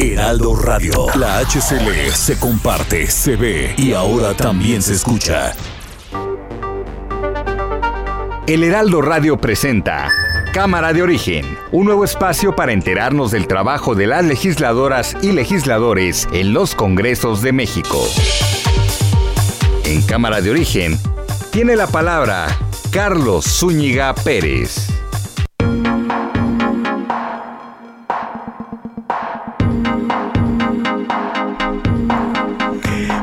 Heraldo 0.00 0.54
Radio. 0.54 1.06
La 1.16 1.40
HCL 1.40 2.12
se 2.12 2.38
comparte, 2.38 3.08
se 3.08 3.34
ve 3.34 3.74
y 3.76 3.94
ahora 3.94 4.32
también 4.32 4.80
se 4.80 4.92
escucha. 4.92 5.56
El 8.46 8.62
Heraldo 8.62 9.02
Radio 9.02 9.38
presenta 9.38 10.08
Cámara 10.54 10.92
de 10.92 11.02
Origen, 11.02 11.44
un 11.72 11.86
nuevo 11.86 12.04
espacio 12.04 12.54
para 12.54 12.70
enterarnos 12.70 13.32
del 13.32 13.48
trabajo 13.48 13.96
de 13.96 14.06
las 14.06 14.24
legisladoras 14.24 15.16
y 15.20 15.32
legisladores 15.32 16.28
en 16.32 16.54
los 16.54 16.76
Congresos 16.76 17.42
de 17.42 17.52
México. 17.52 18.00
En 19.82 20.00
Cámara 20.02 20.40
de 20.40 20.52
Origen 20.52 20.96
tiene 21.50 21.74
la 21.74 21.88
palabra 21.88 22.46
Carlos 22.92 23.44
Zúñiga 23.46 24.14
Pérez. 24.14 24.97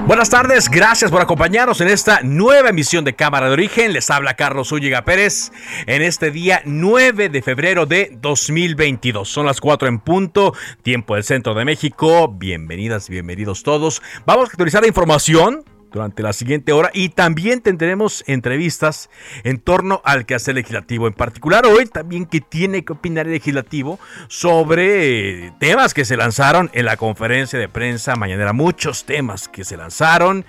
Buenas 0.08 0.30
tardes, 0.30 0.70
gracias 0.70 1.10
por 1.10 1.20
acompañarnos 1.20 1.82
en 1.82 1.88
esta 1.88 2.22
nueva 2.22 2.70
emisión 2.70 3.04
de 3.06 3.16
Cámara 3.16 3.48
de 3.48 3.54
Origen. 3.54 3.92
Les 3.92 4.12
habla 4.12 4.36
Carlos 4.36 4.72
Ulliga 4.72 5.04
Pérez 5.04 5.52
en 5.88 6.04
este 6.04 6.30
día 6.30 6.62
9 6.64 7.30
de 7.30 7.42
febrero 7.42 7.88
de 7.88 8.16
2022. 8.22 9.28
Son 9.28 9.48
las 9.48 9.60
4 9.60 9.88
en 9.88 9.98
punto, 9.98 10.54
tiempo 10.84 11.16
del 11.16 11.24
centro 11.24 11.56
de 11.56 11.66
México. 11.66 12.28
Bienvenidas 12.28 13.10
y 13.10 13.14
bienvenidos 13.14 13.64
todos. 13.64 14.04
Vamos 14.28 14.46
a 14.46 14.52
actualizar 14.52 14.84
la 14.84 14.88
información 14.88 15.66
durante 15.96 16.22
la 16.22 16.34
siguiente 16.34 16.74
hora 16.74 16.92
y 16.94 17.08
también 17.08 17.62
tendremos 17.62 18.26
entrevistas 18.28 19.10
en 19.46 19.60
torno 19.60 20.02
al 20.04 20.26
quehacer 20.26 20.56
legislativo. 20.56 21.08
En 21.08 21.14
particular 21.14 21.66
hoy 21.66 21.86
también 21.86 22.26
que 22.26 22.42
tiene 22.42 22.84
que 22.84 22.92
opinar 22.92 23.28
el 23.28 23.32
legislativo 23.32 23.98
sobre 24.28 25.54
temas 25.58 25.94
que 25.94 26.04
se 26.04 26.18
lanzaron 26.18 26.70
en 26.74 26.84
la 26.84 26.98
conferencia 26.98 27.58
de 27.58 27.70
prensa 27.70 28.18
mañanera. 28.18 28.52
Muchos 28.52 29.06
temas 29.06 29.48
que 29.48 29.64
se 29.64 29.78
lanzaron, 29.78 30.44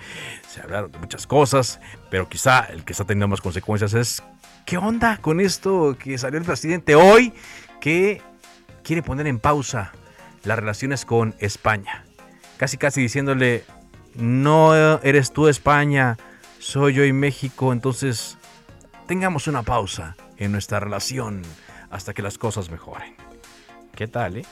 se 0.49 0.59
hablaron 0.59 0.91
de 0.91 0.99
muchas 0.99 1.25
cosas, 1.25 1.79
pero 2.11 2.27
quizá 2.27 2.65
el 2.65 2.83
que 2.83 2.91
está 2.91 3.05
teniendo 3.05 3.29
más 3.29 3.39
consecuencias 3.39 3.93
es 3.93 4.21
¿qué 4.65 4.77
onda 4.77 5.17
con 5.21 5.39
esto 5.39 5.95
que 5.97 6.17
salió 6.17 6.39
el 6.39 6.45
presidente 6.45 6.95
hoy 6.95 7.31
que 7.79 8.21
quiere 8.83 9.01
poner 9.01 9.27
en 9.27 9.39
pausa 9.39 9.93
las 10.43 10.59
relaciones 10.59 11.05
con 11.05 11.35
España? 11.39 12.03
Casi 12.57 12.77
casi 12.77 13.01
diciéndole 13.01 13.63
no 14.17 14.73
eres 15.03 15.31
tú 15.31 15.47
España, 15.47 16.17
soy 16.59 16.93
yo 16.93 17.05
y 17.05 17.13
México, 17.13 17.71
entonces 17.71 18.37
tengamos 19.07 19.47
una 19.47 19.63
pausa 19.63 20.15
en 20.37 20.51
nuestra 20.51 20.79
relación 20.79 21.41
hasta 21.89 22.13
que 22.13 22.21
las 22.21 22.37
cosas 22.37 22.69
mejoren. 22.69 23.15
¿Qué 23.95 24.07
tal, 24.07 24.37
eh? 24.37 24.45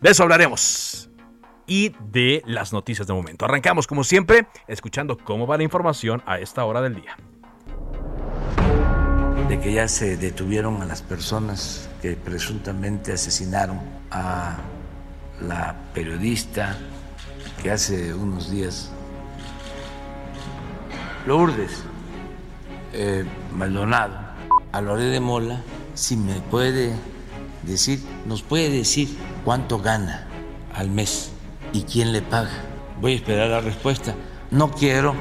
De 0.00 0.10
eso 0.10 0.22
hablaremos. 0.22 1.08
Y 1.66 1.94
de 2.10 2.42
las 2.44 2.74
noticias 2.74 3.06
de 3.06 3.14
momento. 3.14 3.46
Arrancamos 3.46 3.86
como 3.86 4.04
siempre, 4.04 4.46
escuchando 4.68 5.16
cómo 5.16 5.46
va 5.46 5.56
la 5.56 5.62
información 5.62 6.22
a 6.26 6.38
esta 6.38 6.64
hora 6.64 6.82
del 6.82 6.96
día. 6.96 7.16
De 9.48 9.60
que 9.60 9.72
ya 9.72 9.88
se 9.88 10.18
detuvieron 10.18 10.82
a 10.82 10.84
las 10.84 11.00
personas 11.00 11.88
que 12.02 12.16
presuntamente 12.16 13.12
asesinaron 13.12 13.80
a 14.10 14.58
la 15.40 15.74
periodista 15.94 16.76
que 17.62 17.70
hace 17.70 18.12
unos 18.12 18.50
días 18.50 18.92
Lourdes 21.26 21.84
eh, 22.92 23.24
Maldonado, 23.52 24.14
a 24.72 24.80
Loré 24.80 25.04
de 25.04 25.20
Mola, 25.20 25.60
si 25.94 26.16
me 26.16 26.40
puede 26.40 26.92
decir, 27.62 28.00
nos 28.26 28.42
puede 28.42 28.70
decir 28.70 29.16
cuánto 29.44 29.80
gana 29.80 30.26
al 30.74 30.90
mes 30.90 31.30
y 31.72 31.82
quién 31.82 32.12
le 32.12 32.22
paga. 32.22 32.52
Voy 33.00 33.14
a 33.14 33.16
esperar 33.16 33.48
la 33.48 33.60
respuesta. 33.60 34.14
No 34.50 34.70
quiero 34.70 35.14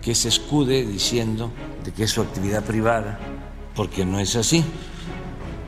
que 0.00 0.14
se 0.14 0.28
escude 0.28 0.86
diciendo 0.86 1.50
de 1.84 1.92
que 1.92 2.04
es 2.04 2.10
su 2.10 2.22
actividad 2.22 2.62
privada, 2.62 3.18
porque 3.74 4.04
no 4.04 4.18
es 4.18 4.36
así. 4.36 4.64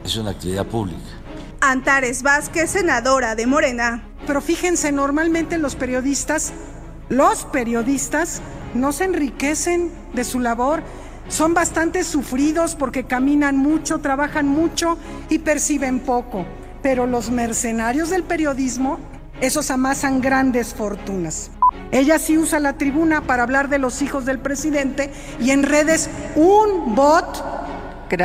Es 0.05 0.17
una 0.17 0.31
actividad 0.31 0.65
pública. 0.65 0.99
Antares 1.61 2.23
Vázquez, 2.23 2.71
senadora 2.71 3.35
de 3.35 3.47
Morena. 3.47 4.05
Pero 4.27 4.41
fíjense, 4.41 4.93
normalmente 4.93 5.59
los 5.59 5.75
periodistas, 5.75 6.53
los 7.09 7.45
periodistas 7.45 8.41
no 8.75 8.93
se 8.93 9.05
enriquecen 9.05 9.91
de 10.13 10.25
su 10.25 10.41
labor, 10.41 10.83
son 11.29 11.55
bastante 11.55 12.05
sufridos 12.05 12.75
porque 12.75 13.05
caminan 13.05 13.57
mucho, 13.57 14.01
trabajan 14.01 14.49
mucho 14.49 14.99
y 15.29 15.41
perciben 15.41 16.01
poco. 16.01 16.47
Pero 16.83 17.07
los 17.07 17.31
mercenarios 17.31 18.11
del 18.11 18.23
periodismo, 18.23 18.99
esos 19.41 19.71
amasan 19.71 20.21
grandes 20.21 20.75
fortunas. 20.75 21.51
Ella 21.91 22.19
sí 22.19 22.39
usa 22.39 22.61
la 22.61 22.75
tribuna 22.75 23.23
para 23.23 23.43
hablar 23.43 23.69
de 23.69 23.79
los 23.79 24.03
hijos 24.03 24.25
del 24.25 24.39
presidente 24.39 25.13
y 25.41 25.51
en 25.51 25.63
redes 25.63 26.09
un 26.35 26.95
bot 26.95 27.45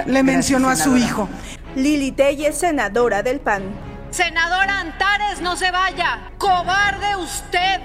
le 0.05 0.23
mencionó 0.23 0.69
a 0.69 0.75
su 0.75 0.97
hijo. 0.97 1.27
Lili 1.75 2.11
Telles, 2.11 2.57
senadora 2.57 3.23
del 3.23 3.39
PAN. 3.39 3.63
Senadora 4.11 4.79
Antares, 4.79 5.41
no 5.41 5.55
se 5.57 5.71
vaya. 5.71 6.31
Cobarde 6.37 7.15
usted 7.17 7.81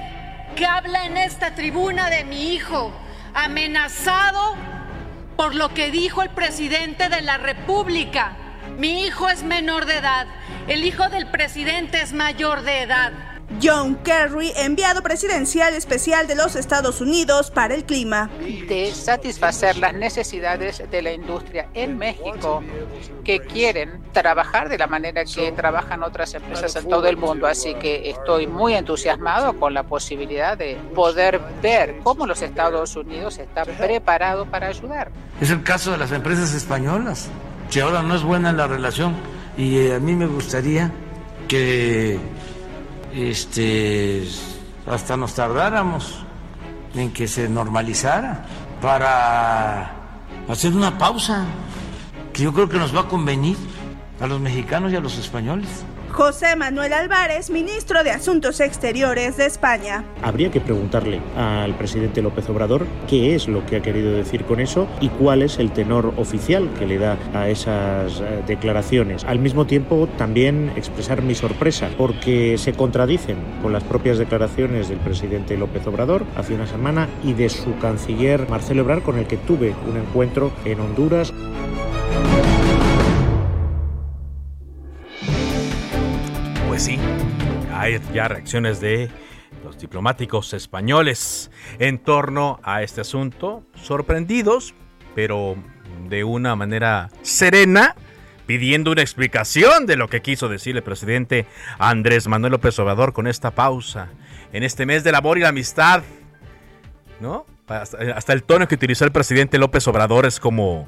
que 0.56 0.66
habla 0.66 1.06
en 1.06 1.16
esta 1.16 1.54
tribuna 1.54 2.10
de 2.10 2.24
mi 2.24 2.54
hijo, 2.54 2.92
amenazado 3.34 4.56
por 5.36 5.54
lo 5.54 5.72
que 5.72 5.90
dijo 5.90 6.22
el 6.22 6.30
presidente 6.30 7.08
de 7.08 7.22
la 7.22 7.38
República. 7.38 8.36
Mi 8.76 9.04
hijo 9.04 9.28
es 9.28 9.42
menor 9.42 9.86
de 9.86 9.98
edad, 9.98 10.26
el 10.66 10.84
hijo 10.84 11.08
del 11.08 11.30
presidente 11.30 12.00
es 12.00 12.12
mayor 12.12 12.62
de 12.62 12.82
edad. 12.82 13.12
John 13.62 13.96
Kerry, 14.04 14.52
enviado 14.56 15.02
presidencial 15.02 15.74
especial 15.74 16.26
de 16.26 16.34
los 16.34 16.54
Estados 16.54 17.00
Unidos 17.00 17.50
para 17.50 17.74
el 17.74 17.84
clima. 17.84 18.30
De 18.68 18.92
satisfacer 18.94 19.78
las 19.78 19.94
necesidades 19.94 20.82
de 20.90 21.02
la 21.02 21.12
industria 21.12 21.68
en 21.74 21.98
México, 21.98 22.62
que 23.24 23.40
quieren 23.40 24.02
trabajar 24.12 24.68
de 24.68 24.78
la 24.78 24.86
manera 24.86 25.24
que 25.24 25.50
trabajan 25.52 26.02
otras 26.02 26.34
empresas 26.34 26.76
en 26.76 26.88
todo 26.88 27.08
el 27.08 27.16
mundo. 27.16 27.46
Así 27.46 27.74
que 27.74 28.10
estoy 28.10 28.46
muy 28.46 28.74
entusiasmado 28.74 29.58
con 29.58 29.74
la 29.74 29.82
posibilidad 29.82 30.56
de 30.56 30.76
poder 30.94 31.40
ver 31.62 31.96
cómo 32.04 32.26
los 32.26 32.42
Estados 32.42 32.96
Unidos 32.96 33.38
están 33.38 33.66
preparados 33.76 34.46
para 34.48 34.68
ayudar. 34.68 35.10
Es 35.40 35.50
el 35.50 35.62
caso 35.62 35.90
de 35.90 35.98
las 35.98 36.12
empresas 36.12 36.54
españolas, 36.54 37.28
que 37.70 37.80
ahora 37.80 38.02
no 38.02 38.14
es 38.14 38.22
buena 38.22 38.52
la 38.52 38.66
relación. 38.66 39.16
Y 39.56 39.90
a 39.90 39.98
mí 39.98 40.14
me 40.14 40.26
gustaría 40.26 40.92
que 41.48 42.18
este, 43.14 44.26
hasta 44.86 45.16
nos 45.16 45.34
tardáramos 45.34 46.24
en 46.94 47.12
que 47.12 47.28
se 47.28 47.48
normalizara 47.48 48.46
para 48.80 49.92
hacer 50.48 50.72
una 50.72 50.96
pausa 50.98 51.44
que 52.32 52.42
yo 52.42 52.52
creo 52.52 52.68
que 52.68 52.78
nos 52.78 52.94
va 52.94 53.00
a 53.00 53.08
convenir 53.08 53.56
a 54.20 54.26
los 54.26 54.40
mexicanos 54.40 54.92
y 54.92 54.96
a 54.96 55.00
los 55.00 55.18
españoles. 55.18 55.68
José 56.18 56.56
Manuel 56.56 56.92
Álvarez, 56.94 57.48
ministro 57.48 58.02
de 58.02 58.10
Asuntos 58.10 58.58
Exteriores 58.58 59.36
de 59.36 59.46
España. 59.46 60.02
Habría 60.20 60.50
que 60.50 60.60
preguntarle 60.60 61.20
al 61.36 61.76
presidente 61.76 62.22
López 62.22 62.48
Obrador 62.48 62.88
qué 63.06 63.36
es 63.36 63.46
lo 63.46 63.64
que 63.64 63.76
ha 63.76 63.82
querido 63.82 64.10
decir 64.10 64.44
con 64.44 64.58
eso 64.58 64.88
y 65.00 65.10
cuál 65.10 65.42
es 65.42 65.60
el 65.60 65.70
tenor 65.70 66.12
oficial 66.16 66.68
que 66.76 66.86
le 66.86 66.98
da 66.98 67.16
a 67.34 67.48
esas 67.48 68.20
eh, 68.20 68.42
declaraciones. 68.48 69.22
Al 69.22 69.38
mismo 69.38 69.68
tiempo, 69.68 70.08
también 70.18 70.72
expresar 70.74 71.22
mi 71.22 71.36
sorpresa 71.36 71.88
porque 71.96 72.58
se 72.58 72.72
contradicen 72.72 73.36
con 73.62 73.72
las 73.72 73.84
propias 73.84 74.18
declaraciones 74.18 74.88
del 74.88 74.98
presidente 74.98 75.56
López 75.56 75.86
Obrador 75.86 76.24
hace 76.36 76.52
una 76.52 76.66
semana 76.66 77.08
y 77.22 77.34
de 77.34 77.48
su 77.48 77.78
canciller 77.78 78.48
Marcelo 78.48 78.80
Ebrard 78.80 79.04
con 79.04 79.18
el 79.18 79.28
que 79.28 79.36
tuve 79.36 79.72
un 79.88 79.96
encuentro 79.96 80.50
en 80.64 80.80
Honduras. 80.80 81.32
Pues 86.78 86.84
sí, 86.84 86.98
hay 87.74 88.00
ya 88.14 88.28
reacciones 88.28 88.80
de 88.80 89.10
los 89.64 89.80
diplomáticos 89.80 90.52
españoles 90.52 91.50
en 91.80 91.98
torno 91.98 92.60
a 92.62 92.84
este 92.84 93.00
asunto, 93.00 93.64
sorprendidos, 93.74 94.76
pero 95.16 95.56
de 96.08 96.22
una 96.22 96.54
manera 96.54 97.10
serena, 97.22 97.96
pidiendo 98.46 98.92
una 98.92 99.00
explicación 99.00 99.86
de 99.86 99.96
lo 99.96 100.06
que 100.06 100.22
quiso 100.22 100.48
decir 100.48 100.76
el 100.76 100.84
presidente 100.84 101.46
Andrés 101.80 102.28
Manuel 102.28 102.52
López 102.52 102.78
Obrador 102.78 103.12
con 103.12 103.26
esta 103.26 103.50
pausa 103.50 104.10
en 104.52 104.62
este 104.62 104.86
mes 104.86 105.02
del 105.02 105.16
amor 105.16 105.36
y 105.36 105.40
la 105.40 105.48
amistad. 105.48 106.04
¿No? 107.18 107.44
Hasta, 107.66 108.32
el 108.32 108.44
tono 108.44 108.68
que 108.68 108.76
utilizó 108.76 109.04
el 109.04 109.10
presidente 109.10 109.58
López 109.58 109.88
Obrador 109.88 110.26
es 110.26 110.38
como 110.38 110.86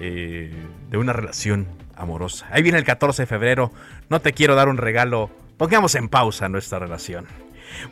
eh, 0.00 0.52
de 0.90 0.98
una 0.98 1.14
relación 1.14 1.66
amorosa. 2.00 2.46
Ahí 2.50 2.62
viene 2.62 2.78
el 2.78 2.84
14 2.84 3.22
de 3.22 3.26
febrero. 3.26 3.72
No 4.08 4.20
te 4.20 4.32
quiero 4.32 4.54
dar 4.54 4.68
un 4.68 4.76
regalo. 4.76 5.30
Pongamos 5.56 5.94
en 5.94 6.08
pausa 6.08 6.48
nuestra 6.48 6.78
relación. 6.78 7.26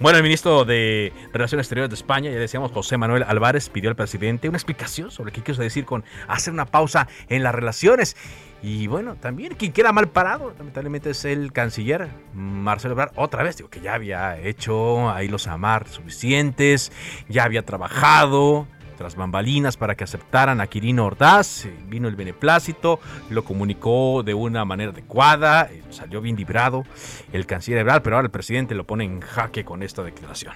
Bueno, 0.00 0.18
el 0.18 0.22
ministro 0.22 0.64
de 0.64 1.12
Relaciones 1.32 1.64
Exteriores 1.64 1.90
de 1.90 1.94
España, 1.94 2.30
ya 2.30 2.38
decíamos, 2.38 2.72
José 2.72 2.96
Manuel 2.96 3.24
Álvarez, 3.26 3.68
pidió 3.68 3.90
al 3.90 3.96
presidente 3.96 4.48
una 4.48 4.58
explicación 4.58 5.10
sobre 5.10 5.32
qué 5.32 5.42
quiso 5.42 5.62
decir 5.62 5.84
con 5.84 6.04
hacer 6.26 6.52
una 6.52 6.66
pausa 6.66 7.08
en 7.28 7.42
las 7.42 7.54
relaciones. 7.54 8.16
Y 8.62 8.88
bueno, 8.88 9.14
también 9.14 9.54
quien 9.54 9.72
queda 9.72 9.92
mal 9.92 10.08
parado, 10.08 10.52
lamentablemente, 10.58 11.10
es 11.10 11.24
el 11.24 11.52
canciller 11.52 12.08
Marcelo 12.34 12.92
Ebrard. 12.92 13.12
Otra 13.14 13.44
vez, 13.44 13.56
digo 13.56 13.70
que 13.70 13.80
ya 13.80 13.94
había 13.94 14.36
hecho 14.38 15.10
ahí 15.10 15.28
los 15.28 15.46
amar 15.46 15.86
suficientes, 15.88 16.90
ya 17.28 17.44
había 17.44 17.64
trabajado, 17.64 18.66
tras 18.98 19.14
bambalinas 19.14 19.76
para 19.76 19.94
que 19.94 20.04
aceptaran 20.04 20.60
a 20.60 20.66
Quirino 20.66 21.06
Ordaz. 21.06 21.64
Eh, 21.64 21.74
vino 21.86 22.08
el 22.08 22.16
beneplácito, 22.16 22.98
lo 23.30 23.44
comunicó 23.44 24.22
de 24.24 24.34
una 24.34 24.64
manera 24.64 24.90
adecuada, 24.90 25.68
eh, 25.70 25.82
salió 25.90 26.20
bien 26.20 26.36
librado 26.36 26.84
el 27.32 27.46
canciller 27.46 27.80
Ebrard, 27.80 28.02
pero 28.02 28.16
ahora 28.16 28.26
el 28.26 28.32
presidente 28.32 28.74
lo 28.74 28.84
pone 28.84 29.04
en 29.04 29.20
jaque 29.20 29.64
con 29.64 29.82
esta 29.82 30.02
declaración. 30.02 30.52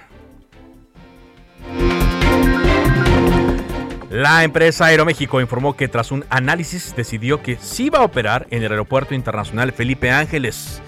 La 4.09 4.43
empresa 4.43 4.85
Aeroméxico 4.85 5.41
informó 5.41 5.75
que 5.75 5.87
tras 5.87 6.11
un 6.11 6.23
análisis 6.29 6.95
decidió 6.95 7.41
que 7.41 7.55
sí 7.55 7.89
va 7.89 7.99
a 7.99 8.03
operar 8.03 8.45
en 8.51 8.61
el 8.61 8.71
Aeropuerto 8.71 9.15
Internacional 9.15 9.71
Felipe 9.71 10.11
Ángeles. 10.11 10.83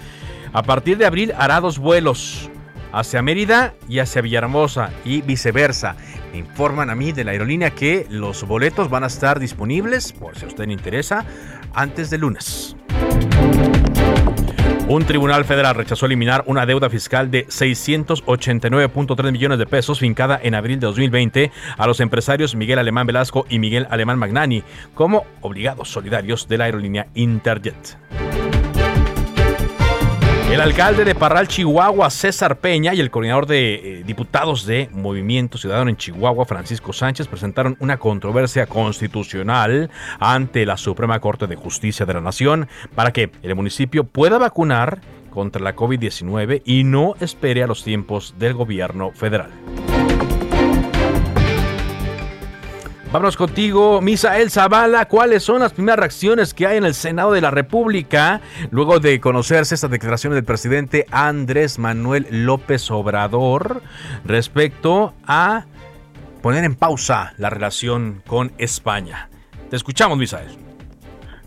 A 0.52 0.62
partir 0.62 0.96
de 0.96 1.06
abril 1.06 1.32
hará 1.36 1.60
dos 1.60 1.78
vuelos 1.78 2.50
hacia 2.92 3.22
Mérida 3.22 3.74
y 3.88 3.98
hacia 3.98 4.22
Villahermosa 4.22 4.90
y 5.04 5.22
viceversa. 5.22 5.96
Informan 6.36 6.90
a 6.90 6.94
mí 6.94 7.12
de 7.12 7.24
la 7.24 7.32
aerolínea 7.32 7.70
que 7.70 8.06
los 8.10 8.46
boletos 8.46 8.90
van 8.90 9.04
a 9.04 9.08
estar 9.08 9.40
disponibles, 9.40 10.12
por 10.12 10.36
si 10.36 10.44
a 10.44 10.48
usted 10.48 10.66
le 10.66 10.72
interesa, 10.72 11.24
antes 11.74 12.10
de 12.10 12.18
lunes. 12.18 12.76
Un 14.88 15.04
tribunal 15.04 15.44
federal 15.44 15.74
rechazó 15.74 16.06
eliminar 16.06 16.44
una 16.46 16.64
deuda 16.64 16.88
fiscal 16.88 17.28
de 17.28 17.44
689.3 17.48 19.32
millones 19.32 19.58
de 19.58 19.66
pesos 19.66 19.98
fincada 19.98 20.38
en 20.40 20.54
abril 20.54 20.78
de 20.78 20.86
2020 20.86 21.50
a 21.76 21.86
los 21.88 21.98
empresarios 21.98 22.54
Miguel 22.54 22.78
Alemán 22.78 23.04
Velasco 23.04 23.46
y 23.48 23.58
Miguel 23.58 23.88
Alemán 23.90 24.16
Magnani 24.16 24.62
como 24.94 25.24
obligados 25.40 25.88
solidarios 25.90 26.46
de 26.46 26.58
la 26.58 26.66
aerolínea 26.66 27.08
Interjet. 27.14 27.98
El 30.50 30.60
alcalde 30.60 31.04
de 31.04 31.16
Parral, 31.16 31.48
Chihuahua, 31.48 32.08
César 32.08 32.58
Peña, 32.58 32.94
y 32.94 33.00
el 33.00 33.10
coordinador 33.10 33.46
de 33.46 33.74
eh, 33.74 34.04
diputados 34.06 34.64
de 34.64 34.88
Movimiento 34.92 35.58
Ciudadano 35.58 35.90
en 35.90 35.96
Chihuahua, 35.96 36.46
Francisco 36.46 36.92
Sánchez, 36.92 37.26
presentaron 37.26 37.76
una 37.80 37.98
controversia 37.98 38.66
constitucional 38.66 39.90
ante 40.20 40.64
la 40.64 40.76
Suprema 40.76 41.18
Corte 41.18 41.48
de 41.48 41.56
Justicia 41.56 42.06
de 42.06 42.14
la 42.14 42.20
Nación 42.20 42.68
para 42.94 43.12
que 43.12 43.32
el 43.42 43.56
municipio 43.56 44.04
pueda 44.04 44.38
vacunar 44.38 45.00
contra 45.30 45.60
la 45.60 45.74
COVID-19 45.74 46.62
y 46.64 46.84
no 46.84 47.16
espere 47.20 47.64
a 47.64 47.66
los 47.66 47.82
tiempos 47.82 48.36
del 48.38 48.54
gobierno 48.54 49.10
federal. 49.10 49.50
Vámonos 53.16 53.38
contigo, 53.38 54.02
Misael 54.02 54.50
Zavala. 54.50 55.08
¿Cuáles 55.08 55.42
son 55.42 55.60
las 55.60 55.72
primeras 55.72 55.98
reacciones 55.98 56.52
que 56.52 56.66
hay 56.66 56.76
en 56.76 56.84
el 56.84 56.92
Senado 56.92 57.32
de 57.32 57.40
la 57.40 57.50
República 57.50 58.42
luego 58.70 59.00
de 59.00 59.20
conocerse 59.20 59.74
estas 59.74 59.90
declaraciones 59.90 60.34
del 60.34 60.44
presidente 60.44 61.06
Andrés 61.10 61.78
Manuel 61.78 62.26
López 62.30 62.90
Obrador 62.90 63.80
respecto 64.26 65.14
a 65.26 65.64
poner 66.42 66.64
en 66.64 66.74
pausa 66.74 67.32
la 67.38 67.48
relación 67.48 68.22
con 68.26 68.52
España? 68.58 69.30
Te 69.70 69.76
escuchamos, 69.76 70.18
Misael. 70.18 70.50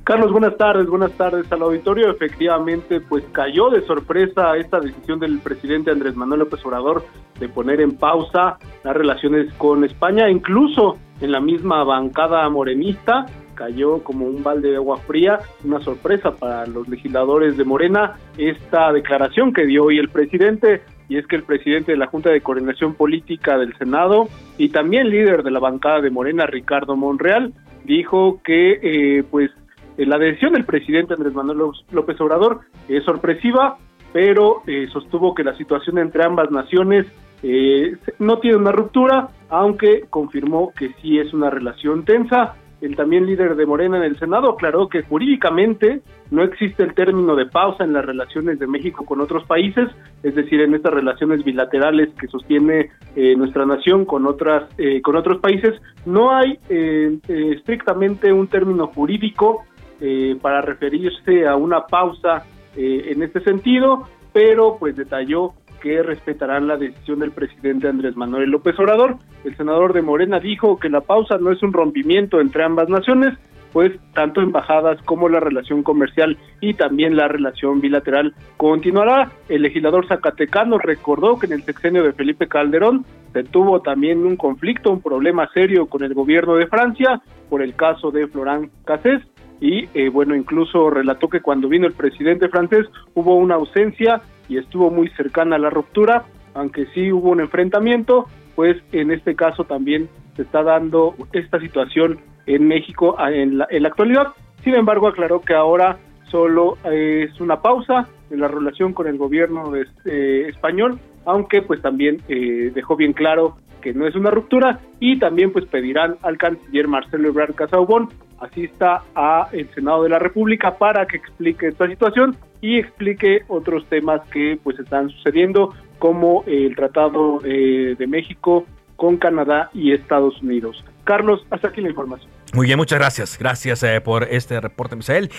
Carlos, 0.06 0.31
buenas 0.31 0.57
tardes, 0.57 0.88
buenas 0.88 1.12
tardes 1.12 1.51
al 1.51 1.62
auditorio. 1.62 2.10
Efectivamente, 2.10 3.00
pues 3.00 3.24
cayó 3.31 3.69
de 3.69 3.86
sorpresa 3.86 4.57
esta 4.57 4.80
decisión 4.80 5.19
del 5.19 5.38
presidente 5.38 5.92
Andrés 5.92 6.15
Manuel 6.15 6.39
López 6.39 6.65
Obrador 6.65 7.06
de 7.39 7.48
poner 7.48 7.80
en 7.80 7.95
pausa 7.95 8.57
las 8.83 8.95
relaciones 8.95 9.54
con 9.54 9.83
España, 9.83 10.31
incluso 10.31 10.98
en 11.21 11.31
la 11.31 11.39
misma 11.39 11.83
bancada 11.83 12.48
morenista 12.50 13.25
cayó 13.56 14.04
como 14.04 14.25
un 14.25 14.42
balde 14.42 14.69
de 14.69 14.77
agua 14.77 14.98
fría, 14.98 15.39
una 15.66 15.81
sorpresa 15.81 16.31
para 16.31 16.66
los 16.66 16.88
legisladores 16.88 17.57
de 17.57 17.66
Morena 17.66 18.16
esta 18.38 18.94
declaración 18.94 19.54
que 19.54 19.66
dio 19.66 19.86
hoy 19.86 19.98
el 19.98 20.10
presidente 20.10 20.81
y 21.10 21.18
es 21.18 21.27
que 21.27 21.36
el 21.36 21.44
presidente 21.44 21.92
de 21.92 21.98
la 21.98 22.07
Junta 22.07 22.30
de 22.30 22.42
Coordinación 22.42 22.94
Política 22.94 23.57
del 23.57 23.75
Senado 23.77 24.30
y 24.57 24.69
también 24.69 25.10
líder 25.10 25.44
de 25.44 25.51
la 25.51 25.60
bancada 25.60 26.01
de 26.01 26.12
Morena, 26.12 26.45
Ricardo 26.45 26.95
Monreal, 26.95 27.54
dijo 27.83 28.39
que 28.44 28.80
eh, 28.81 29.24
pues 29.30 29.51
eh, 30.00 30.06
la 30.06 30.18
decisión 30.18 30.54
del 30.54 30.63
presidente 30.63 31.13
Andrés 31.13 31.33
Manuel 31.33 31.74
López 31.92 32.22
Obrador 32.22 32.62
es 32.88 33.04
sorpresiva, 33.04 33.77
pero 34.13 34.63
eh, 34.65 34.88
sostuvo 34.94 35.36
que 35.36 35.44
la 35.44 35.57
situación 35.57 35.98
entre 35.98 36.24
ambas 36.24 36.50
naciones 36.51 37.06
eh, 37.44 37.98
no 38.18 38.39
tiene 38.39 38.56
una 38.56 38.72
ruptura, 38.72 39.27
aunque 39.50 40.06
confirmó 40.10 40.72
que 40.78 40.94
sí 41.01 41.19
es 41.19 41.34
una 41.34 41.50
relación 41.50 42.06
tensa. 42.06 42.56
El 42.81 42.96
también 42.96 43.25
líder 43.25 43.57
de 43.57 43.66
Morena 43.66 43.98
en 43.98 44.04
el 44.04 44.18
Senado 44.18 44.51
aclaró 44.51 44.88
que 44.88 45.01
jurídicamente 45.01 46.01
no 46.31 46.44
existe 46.44 46.84
el 46.84 46.94
término 46.94 47.36
de 47.36 47.46
pausa 47.46 47.84
en 47.84 47.92
las 47.92 48.06
relaciones 48.06 48.57
de 48.57 48.68
México 48.68 49.04
con 49.04 49.19
otros 49.19 49.44
países, 49.44 49.90
es 50.24 50.34
decir, 50.34 50.62
en 50.62 50.74
estas 50.74 50.94
relaciones 50.94 51.44
bilaterales 51.44 52.07
que 52.18 52.28
sostiene 52.28 52.90
nuestra 53.36 53.66
nación 53.66 54.06
con 54.06 54.25
otras 54.25 54.69
con 55.04 55.18
otros 55.18 55.42
países, 55.42 55.74
no 56.06 56.31
hay 56.31 56.57
estrictamente 56.69 58.31
un 58.31 58.48
término 58.48 58.88
jurídico 58.88 59.66
eh, 60.01 60.38
para 60.42 60.62
referirse 60.62 61.46
a 61.46 61.57
una 61.57 61.86
pausa 61.86 62.46
eh, 62.78 63.07
en 63.10 63.22
este 63.22 63.42
sentido, 63.42 64.07
pero 64.31 64.78
pues 64.80 64.96
detalló 64.96 65.56
que 65.81 66.01
respetarán 66.01 66.69
la 66.69 66.78
decisión 66.78 67.19
del 67.19 67.31
presidente 67.31 67.90
Andrés 67.90 68.16
Manuel 68.16 68.50
López 68.50 68.80
Obrador. 68.80 69.18
El 69.44 69.56
senador 69.56 69.94
de 69.94 70.01
Morena 70.01 70.39
dijo 70.39 70.80
que 70.80 70.89
la 70.89 71.01
pausa 71.01 71.38
no 71.38 71.51
es 71.51 71.62
un 71.63 71.74
rompimiento 71.74 72.41
entre 72.41 72.63
ambas 72.63 72.89
naciones, 72.89 73.38
pues 73.71 73.91
tanto 74.13 74.41
embajadas 74.41 75.01
como 75.03 75.30
la 75.30 75.39
relación 75.39 75.83
comercial 75.83 76.38
y 76.59 76.74
también 76.74 77.15
la 77.15 77.27
relación 77.27 77.81
bilateral 77.81 78.33
continuará. 78.57 79.31
El 79.47 79.62
legislador 79.62 80.07
zacatecano 80.07 80.77
recordó 80.77 81.38
que 81.38 81.46
en 81.46 81.53
el 81.53 81.63
sexenio 81.63 82.03
de 82.03 82.13
Felipe 82.13 82.48
Calderón 82.48 83.05
se 83.34 83.43
tuvo 83.43 83.81
también 83.81 84.25
un 84.25 84.36
conflicto, 84.36 84.91
un 84.91 85.01
problema 85.01 85.50
serio 85.53 85.86
con 85.86 86.03
el 86.03 86.13
gobierno 86.13 86.55
de 86.55 86.67
Francia 86.67 87.22
por 87.50 87.62
el 87.62 87.75
caso 87.75 88.12
de 88.12 88.27
Florent 88.27 88.72
Cassés 88.86 89.22
y 89.62 89.88
eh, 89.93 90.10
bueno, 90.10 90.36
incluso 90.36 90.89
relató 90.89 91.27
que 91.27 91.41
cuando 91.41 91.67
vino 91.67 91.86
el 91.86 91.93
presidente 91.93 92.50
francés 92.50 92.86
hubo 93.13 93.36
una 93.36 93.55
ausencia 93.55 94.22
y 94.48 94.58
estuvo 94.58 94.89
muy 94.89 95.10
cercana 95.10 95.58
a 95.58 95.60
la 95.60 95.69
ruptura, 95.69 96.24
aunque 96.53 96.86
sí 96.93 97.12
hubo 97.12 97.29
un 97.29 97.41
enfrentamiento, 97.41 98.25
pues 98.56 98.77
en 98.91 99.12
este 99.12 99.36
caso 99.36 99.63
también 99.63 100.10
se 100.36 100.44
está 100.44 100.63
dando 100.63 101.15
esta 101.34 101.60
situación 101.60 102.20
en 102.46 102.68
México 102.68 103.15
en 103.20 103.58
la, 103.58 103.68
actualidad. 103.86 104.27
Sin 104.63 104.75
embargo, 104.75 105.08
aclaró 105.08 105.41
que 105.41 105.53
ahora 105.53 105.98
solo 106.29 106.77
es 106.86 107.39
una 107.39 107.62
pausa 107.62 108.08
en 108.29 108.39
la 108.39 108.48
relación 108.48 108.94
con 108.94 109.08
el 109.08 109.18
gobierno 109.18 109.74
eh, 109.75 110.46
español, 110.48 111.00
aunque 111.25 111.62
pues 111.62 111.82
también 111.82 112.22
eh, 112.27 112.72
dejó 112.74 112.96
bien 112.96 113.13
claro 113.13 113.58
que 113.82 113.94
no 113.94 114.06
es 114.06 114.15
una 114.15 114.29
ruptura 114.29 114.79
y 115.00 115.20
también 115.20 115.51
pues 115.51 115.65
pedirán 115.65 116.18
al 116.22 116.38
canciller 116.38 116.88
Marcelo 116.88 117.29
Ebrard 117.29 117.56
Casaubon 117.56 118.10
asista 118.39 119.03
a 119.15 119.50
Senado 119.74 120.03
de 120.03 120.10
la 120.10 120.20
República 120.20 120.77
para 120.77 121.06
que 121.06 121.18
explique 121.18 121.68
esta 121.68 121.88
situación 121.88 122.36
y 122.62 122.77
explique 122.77 123.44
otros 123.48 123.86
temas 123.88 124.22
que 124.29 124.60
pues 124.63 124.79
están 124.79 125.10
sucediendo 125.10 125.74
como 126.00 126.44
el 126.48 126.75
Tratado 126.75 127.39
eh, 127.44 127.96
de 127.98 128.08
México 128.08 128.65
con 128.96 129.18
Canadá 129.18 129.70
y 129.74 129.94
Estados 129.94 130.41
Unidos. 130.41 130.84
Carlos, 131.03 131.46
hasta 131.50 131.70
aquí 131.70 131.82
la 131.82 131.89
información. 131.89 132.29
Muy 132.53 132.65
bien, 132.65 132.77
muchas 132.77 132.98
gracias. 132.98 133.38
Gracias 133.38 133.84
eh, 133.84 134.01
por 134.01 134.24
este 134.24 134.60
reporte, 134.60 134.96
Misael. 134.96 135.29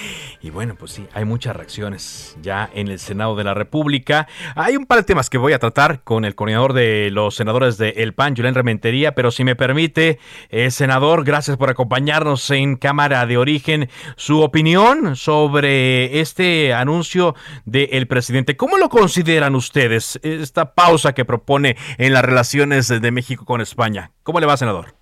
Y 0.40 0.50
bueno, 0.50 0.76
pues 0.76 0.92
sí, 0.92 1.08
hay 1.12 1.24
muchas 1.24 1.56
reacciones 1.56 2.36
ya 2.40 2.70
en 2.72 2.86
el 2.86 3.00
Senado 3.00 3.34
de 3.34 3.42
la 3.42 3.52
República. 3.52 4.28
Hay 4.54 4.76
un 4.76 4.86
par 4.86 4.98
de 4.98 5.04
temas 5.04 5.28
que 5.28 5.36
voy 5.36 5.52
a 5.52 5.58
tratar 5.58 6.02
con 6.04 6.24
el 6.24 6.36
coordinador 6.36 6.72
de 6.72 7.10
los 7.10 7.34
senadores 7.34 7.78
de 7.78 7.90
El 7.96 8.14
PAN, 8.14 8.36
Julián 8.36 8.54
Rementería, 8.54 9.14
pero 9.16 9.32
si 9.32 9.42
me 9.42 9.56
permite, 9.56 10.20
eh, 10.50 10.70
senador, 10.70 11.24
gracias 11.24 11.56
por 11.56 11.68
acompañarnos 11.68 12.48
en 12.50 12.76
Cámara 12.76 13.26
de 13.26 13.38
Origen. 13.38 13.90
Su 14.16 14.42
opinión 14.42 15.16
sobre 15.16 16.20
este 16.20 16.72
anuncio 16.72 17.34
del 17.64 18.06
presidente. 18.06 18.56
¿Cómo 18.56 18.78
lo 18.78 18.88
consideran 18.88 19.56
ustedes, 19.56 20.20
esta 20.22 20.74
pausa 20.74 21.12
que 21.12 21.24
propone 21.24 21.76
en 21.98 22.12
las 22.12 22.24
relaciones 22.24 22.86
de 22.88 23.10
México 23.10 23.44
con 23.44 23.60
España? 23.60 24.12
¿Cómo 24.22 24.38
le 24.38 24.46
va, 24.46 24.56
senador? 24.56 24.99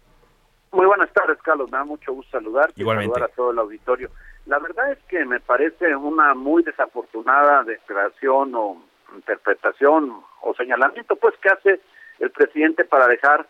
Tardes, 1.18 1.42
Carlos. 1.42 1.70
Me 1.70 1.78
da 1.78 1.84
mucho 1.84 2.12
gusto 2.12 2.38
saludar. 2.38 2.70
Igualmente. 2.76 3.12
Saludar 3.12 3.30
a 3.30 3.34
todo 3.34 3.50
el 3.50 3.58
auditorio. 3.58 4.10
La 4.46 4.58
verdad 4.58 4.92
es 4.92 4.98
que 5.08 5.24
me 5.24 5.40
parece 5.40 5.94
una 5.96 6.34
muy 6.34 6.62
desafortunada 6.62 7.64
declaración 7.64 8.54
o 8.54 8.82
interpretación 9.14 10.22
o 10.42 10.54
señalamiento 10.54 11.16
pues 11.16 11.34
que 11.38 11.48
hace 11.48 11.80
el 12.18 12.30
presidente 12.30 12.84
para 12.84 13.06
dejar 13.06 13.46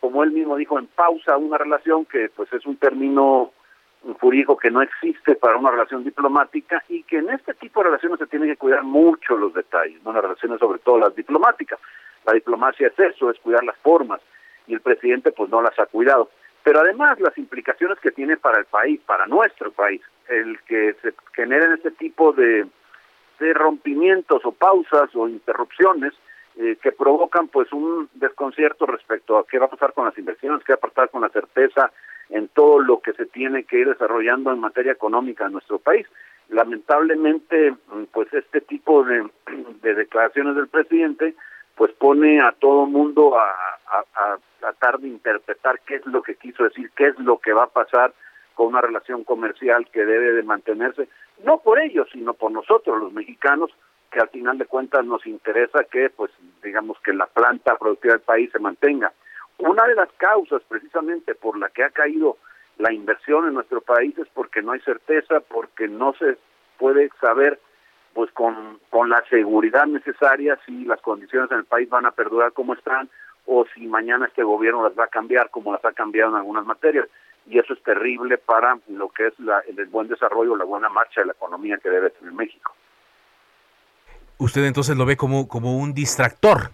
como 0.00 0.22
él 0.22 0.30
mismo 0.30 0.56
dijo 0.56 0.78
en 0.78 0.86
pausa 0.86 1.36
una 1.36 1.58
relación 1.58 2.04
que 2.04 2.30
pues 2.34 2.52
es 2.52 2.64
un 2.66 2.76
término 2.76 3.52
jurídico 4.20 4.56
que 4.56 4.70
no 4.70 4.82
existe 4.82 5.34
para 5.34 5.56
una 5.56 5.70
relación 5.70 6.04
diplomática 6.04 6.82
y 6.88 7.02
que 7.02 7.18
en 7.18 7.30
este 7.30 7.54
tipo 7.54 7.80
de 7.80 7.88
relaciones 7.88 8.18
se 8.18 8.26
tienen 8.26 8.48
que 8.48 8.56
cuidar 8.56 8.84
mucho 8.84 9.36
los 9.36 9.52
detalles, 9.54 10.02
no 10.04 10.12
las 10.12 10.22
relaciones 10.22 10.60
sobre 10.60 10.78
todo 10.78 10.98
las 10.98 11.14
diplomáticas. 11.14 11.78
La 12.24 12.32
diplomacia 12.32 12.88
es 12.88 12.98
eso, 12.98 13.30
es 13.30 13.38
cuidar 13.40 13.64
las 13.64 13.76
formas 13.78 14.20
y 14.66 14.74
el 14.74 14.80
presidente 14.80 15.32
pues 15.32 15.50
no 15.50 15.62
las 15.62 15.78
ha 15.78 15.86
cuidado. 15.86 16.30
Pero 16.66 16.80
además 16.80 17.20
las 17.20 17.38
implicaciones 17.38 17.96
que 18.00 18.10
tiene 18.10 18.36
para 18.38 18.58
el 18.58 18.64
país, 18.64 19.00
para 19.06 19.24
nuestro 19.26 19.70
país, 19.70 20.02
el 20.28 20.58
que 20.62 20.96
se 21.00 21.14
generen 21.32 21.74
este 21.74 21.92
tipo 21.92 22.32
de, 22.32 22.66
de 23.38 23.54
rompimientos 23.54 24.44
o 24.44 24.50
pausas 24.50 25.14
o 25.14 25.28
interrupciones 25.28 26.12
eh, 26.56 26.76
que 26.82 26.90
provocan 26.90 27.46
pues 27.46 27.72
un 27.72 28.08
desconcierto 28.14 28.84
respecto 28.84 29.38
a 29.38 29.46
qué 29.46 29.60
va 29.60 29.66
a 29.66 29.70
pasar 29.70 29.92
con 29.92 30.06
las 30.06 30.18
inversiones, 30.18 30.64
qué 30.64 30.72
va 30.72 30.80
a 30.82 30.88
pasar 30.88 31.08
con 31.10 31.22
la 31.22 31.28
certeza 31.28 31.92
en 32.30 32.48
todo 32.48 32.80
lo 32.80 32.98
que 32.98 33.12
se 33.12 33.26
tiene 33.26 33.62
que 33.62 33.78
ir 33.78 33.88
desarrollando 33.88 34.50
en 34.50 34.58
materia 34.58 34.90
económica 34.90 35.46
en 35.46 35.52
nuestro 35.52 35.78
país. 35.78 36.08
Lamentablemente, 36.48 37.70
mm, 37.70 38.06
pues 38.12 38.26
este 38.34 38.60
tipo 38.60 39.04
de, 39.04 39.24
de 39.82 39.94
declaraciones 39.94 40.56
del 40.56 40.66
presidente, 40.66 41.36
pues 41.76 41.92
pone 41.92 42.40
a 42.40 42.50
todo 42.58 42.86
mundo 42.86 43.38
a, 43.38 43.75
a, 43.88 44.38
tratar 44.60 44.98
de 44.98 45.08
interpretar 45.08 45.80
qué 45.80 45.96
es 45.96 46.06
lo 46.06 46.22
que 46.22 46.34
quiso 46.34 46.64
decir, 46.64 46.90
qué 46.96 47.08
es 47.08 47.18
lo 47.18 47.38
que 47.38 47.52
va 47.52 47.64
a 47.64 47.68
pasar 47.68 48.12
con 48.54 48.68
una 48.68 48.80
relación 48.80 49.22
comercial 49.22 49.88
que 49.92 50.04
debe 50.04 50.32
de 50.32 50.42
mantenerse, 50.42 51.08
no 51.44 51.58
por 51.58 51.78
ellos, 51.78 52.08
sino 52.12 52.34
por 52.34 52.50
nosotros, 52.50 52.98
los 52.98 53.12
mexicanos, 53.12 53.70
que 54.10 54.18
al 54.18 54.28
final 54.30 54.56
de 54.58 54.64
cuentas 54.64 55.04
nos 55.04 55.26
interesa 55.26 55.84
que, 55.84 56.10
pues, 56.10 56.30
digamos 56.62 56.98
que 57.00 57.12
la 57.12 57.26
planta 57.26 57.76
productiva 57.76 58.14
del 58.14 58.22
país 58.22 58.50
se 58.50 58.58
mantenga. 58.58 59.12
Una 59.58 59.86
de 59.86 59.94
las 59.94 60.10
causas 60.16 60.62
precisamente 60.68 61.34
por 61.34 61.58
la 61.58 61.68
que 61.68 61.84
ha 61.84 61.90
caído 61.90 62.38
la 62.78 62.92
inversión 62.92 63.46
en 63.46 63.54
nuestro 63.54 63.80
país 63.80 64.16
es 64.18 64.28
porque 64.34 64.62
no 64.62 64.72
hay 64.72 64.80
certeza, 64.80 65.40
porque 65.40 65.88
no 65.88 66.14
se 66.14 66.38
puede 66.78 67.10
saber 67.20 67.58
pues 68.14 68.30
con, 68.32 68.80
con 68.88 69.10
la 69.10 69.22
seguridad 69.28 69.84
necesaria 69.86 70.58
si 70.64 70.86
las 70.86 71.00
condiciones 71.02 71.50
en 71.50 71.58
el 71.58 71.64
país 71.64 71.88
van 71.90 72.06
a 72.06 72.12
perdurar 72.12 72.52
como 72.52 72.72
están 72.72 73.10
o 73.46 73.64
si 73.74 73.86
mañana 73.86 74.26
este 74.26 74.42
gobierno 74.42 74.82
las 74.82 74.98
va 74.98 75.04
a 75.04 75.08
cambiar 75.08 75.50
como 75.50 75.72
las 75.72 75.84
ha 75.84 75.92
cambiado 75.92 76.30
en 76.30 76.36
algunas 76.36 76.66
materias. 76.66 77.08
Y 77.48 77.58
eso 77.58 77.74
es 77.74 77.82
terrible 77.82 78.38
para 78.38 78.76
lo 78.88 79.08
que 79.08 79.28
es 79.28 79.38
la, 79.38 79.60
el 79.60 79.86
buen 79.86 80.08
desarrollo, 80.08 80.56
la 80.56 80.64
buena 80.64 80.88
marcha 80.88 81.20
de 81.20 81.28
la 81.28 81.32
economía 81.32 81.78
que 81.78 81.90
debe 81.90 82.10
tener 82.10 82.32
México. 82.32 82.74
Usted 84.38 84.64
entonces 84.64 84.96
lo 84.96 85.06
ve 85.06 85.16
como, 85.16 85.46
como 85.48 85.78
un 85.78 85.94
distractor 85.94 86.70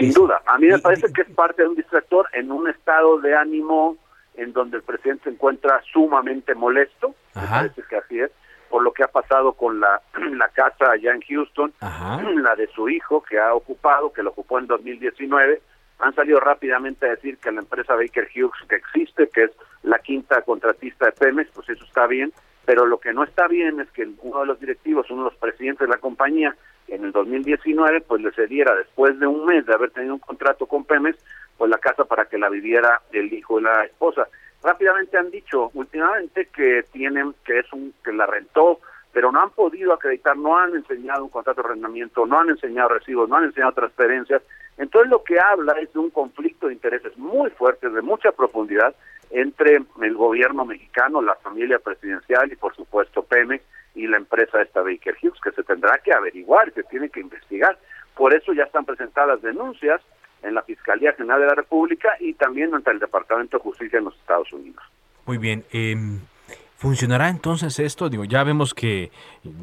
sin 0.00 0.12
duda, 0.12 0.40
a 0.46 0.56
mí 0.58 0.66
me 0.68 0.78
parece 0.78 1.12
que 1.12 1.22
es 1.22 1.30
parte 1.30 1.62
de 1.62 1.68
un 1.68 1.74
distractor 1.74 2.26
en 2.32 2.50
un 2.50 2.68
estado 2.68 3.20
de 3.20 3.36
ánimo 3.36 3.96
en 4.34 4.52
donde 4.52 4.78
el 4.78 4.82
presidente 4.82 5.24
se 5.24 5.30
encuentra 5.30 5.82
sumamente 5.92 6.54
molesto, 6.54 7.14
me 7.34 7.46
parece 7.46 7.82
que 7.82 7.96
así 7.96 8.20
es, 8.20 8.30
por 8.70 8.82
lo 8.82 8.92
que 8.92 9.02
ha 9.02 9.08
pasado 9.08 9.52
con 9.52 9.80
la, 9.80 10.00
la 10.32 10.48
casa 10.48 10.92
allá 10.92 11.12
en 11.12 11.20
Houston, 11.20 11.72
la 12.42 12.54
de 12.56 12.68
su 12.68 12.88
hijo 12.88 13.22
que 13.22 13.38
ha 13.38 13.52
ocupado, 13.52 14.12
que 14.12 14.22
lo 14.22 14.30
ocupó 14.30 14.58
en 14.58 14.66
2019, 14.66 15.60
han 15.98 16.14
salido 16.14 16.40
rápidamente 16.40 17.06
a 17.06 17.10
decir 17.10 17.36
que 17.38 17.52
la 17.52 17.60
empresa 17.60 17.94
Baker 17.94 18.28
Hughes 18.34 18.66
que 18.68 18.76
existe, 18.76 19.28
que 19.28 19.44
es 19.44 19.50
la 19.82 19.98
quinta 19.98 20.40
contratista 20.42 21.06
de 21.06 21.12
Pemex, 21.12 21.50
pues 21.52 21.68
eso 21.68 21.84
está 21.84 22.06
bien, 22.06 22.32
pero 22.64 22.86
lo 22.86 22.98
que 22.98 23.12
no 23.12 23.24
está 23.24 23.48
bien 23.48 23.80
es 23.80 23.90
que 23.90 24.08
uno 24.22 24.40
de 24.40 24.46
los 24.46 24.60
directivos, 24.60 25.10
uno 25.10 25.24
de 25.24 25.30
los 25.30 25.38
presidentes 25.38 25.86
de 25.86 25.94
la 25.94 26.00
compañía, 26.00 26.54
en 26.88 27.04
el 27.04 27.12
2019 27.12 28.00
pues 28.02 28.22
le 28.22 28.32
cediera 28.32 28.74
después 28.74 29.18
de 29.18 29.26
un 29.26 29.44
mes 29.46 29.64
de 29.66 29.74
haber 29.74 29.90
tenido 29.90 30.14
un 30.14 30.20
contrato 30.20 30.66
con 30.66 30.84
Pemex 30.84 31.18
pues 31.56 31.70
la 31.70 31.78
casa 31.78 32.04
para 32.04 32.24
que 32.24 32.38
la 32.38 32.48
viviera 32.48 33.00
el 33.12 33.32
hijo 33.32 33.56
de 33.56 33.62
la 33.62 33.84
esposa. 33.84 34.26
Rápidamente 34.62 35.16
han 35.16 35.30
dicho 35.30 35.70
últimamente 35.74 36.46
que 36.46 36.84
tienen 36.92 37.34
que 37.44 37.60
es 37.60 37.72
un 37.72 37.94
que 38.04 38.12
la 38.12 38.26
rentó, 38.26 38.80
pero 39.12 39.32
no 39.32 39.40
han 39.40 39.50
podido 39.50 39.92
acreditar, 39.92 40.36
no 40.36 40.56
han 40.56 40.74
enseñado 40.74 41.24
un 41.24 41.30
contrato 41.30 41.62
de 41.62 41.68
arrendamiento, 41.68 42.26
no 42.26 42.38
han 42.38 42.50
enseñado 42.50 42.90
recibos, 42.90 43.28
no 43.28 43.36
han 43.36 43.44
enseñado 43.44 43.72
transferencias. 43.72 44.42
Entonces 44.76 45.10
lo 45.10 45.24
que 45.24 45.38
habla 45.40 45.72
es 45.80 45.92
de 45.92 45.98
un 45.98 46.10
conflicto 46.10 46.68
de 46.68 46.74
intereses 46.74 47.16
muy 47.16 47.50
fuerte, 47.50 47.88
de 47.88 48.02
mucha 48.02 48.32
profundidad 48.32 48.94
entre 49.30 49.82
el 50.02 50.14
gobierno 50.14 50.64
mexicano, 50.64 51.22
la 51.22 51.36
familia 51.36 51.78
presidencial 51.78 52.52
y 52.52 52.56
por 52.56 52.74
supuesto 52.74 53.22
Pemex 53.22 53.64
y 53.94 54.06
la 54.06 54.18
empresa 54.18 54.62
esta 54.62 54.82
Baker 54.82 55.16
Hughes, 55.22 55.40
que 55.42 55.52
se 55.52 55.62
tendrá 55.62 55.98
que 55.98 56.12
averiguar, 56.12 56.72
que 56.72 56.82
tiene 56.84 57.08
que 57.08 57.20
investigar. 57.20 57.78
Por 58.14 58.34
eso 58.34 58.52
ya 58.52 58.64
están 58.64 58.84
presentadas 58.84 59.40
denuncias 59.42 60.00
en 60.42 60.54
la 60.54 60.62
Fiscalía 60.62 61.12
General 61.14 61.40
de 61.40 61.46
la 61.46 61.54
República 61.54 62.10
y 62.20 62.34
también 62.34 62.74
ante 62.74 62.90
el 62.90 62.98
Departamento 62.98 63.58
de 63.58 63.62
Justicia 63.62 63.98
en 63.98 64.06
los 64.06 64.16
Estados 64.16 64.52
Unidos. 64.52 64.82
Muy 65.26 65.38
bien. 65.38 65.64
Eh, 65.72 65.96
¿Funcionará 66.80 67.28
entonces 67.28 67.78
esto? 67.78 68.08
Digo, 68.08 68.24
ya 68.24 68.42
vemos 68.42 68.72
que 68.72 69.10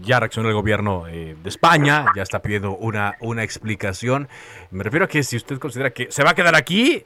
ya 0.01 0.19
reaccionó 0.19 0.50
el 0.50 0.53
gobierno 0.53 1.07
eh, 1.07 1.36
de 1.41 1.50
España, 1.50 2.05
ya 2.15 2.22
está 2.22 2.43
pidiendo 2.43 2.75
una, 2.75 3.15
una 3.22 3.41
explicación. 3.41 4.27
Me 4.69 4.84
refiero 4.84 5.05
a 5.05 5.07
que 5.07 5.24
si 5.24 5.36
usted 5.36 5.57
considera 5.57 5.89
que 5.89 6.12
se 6.12 6.24
va 6.24 6.29
a 6.29 6.36
quedar 6.36 6.55
aquí, 6.55 7.05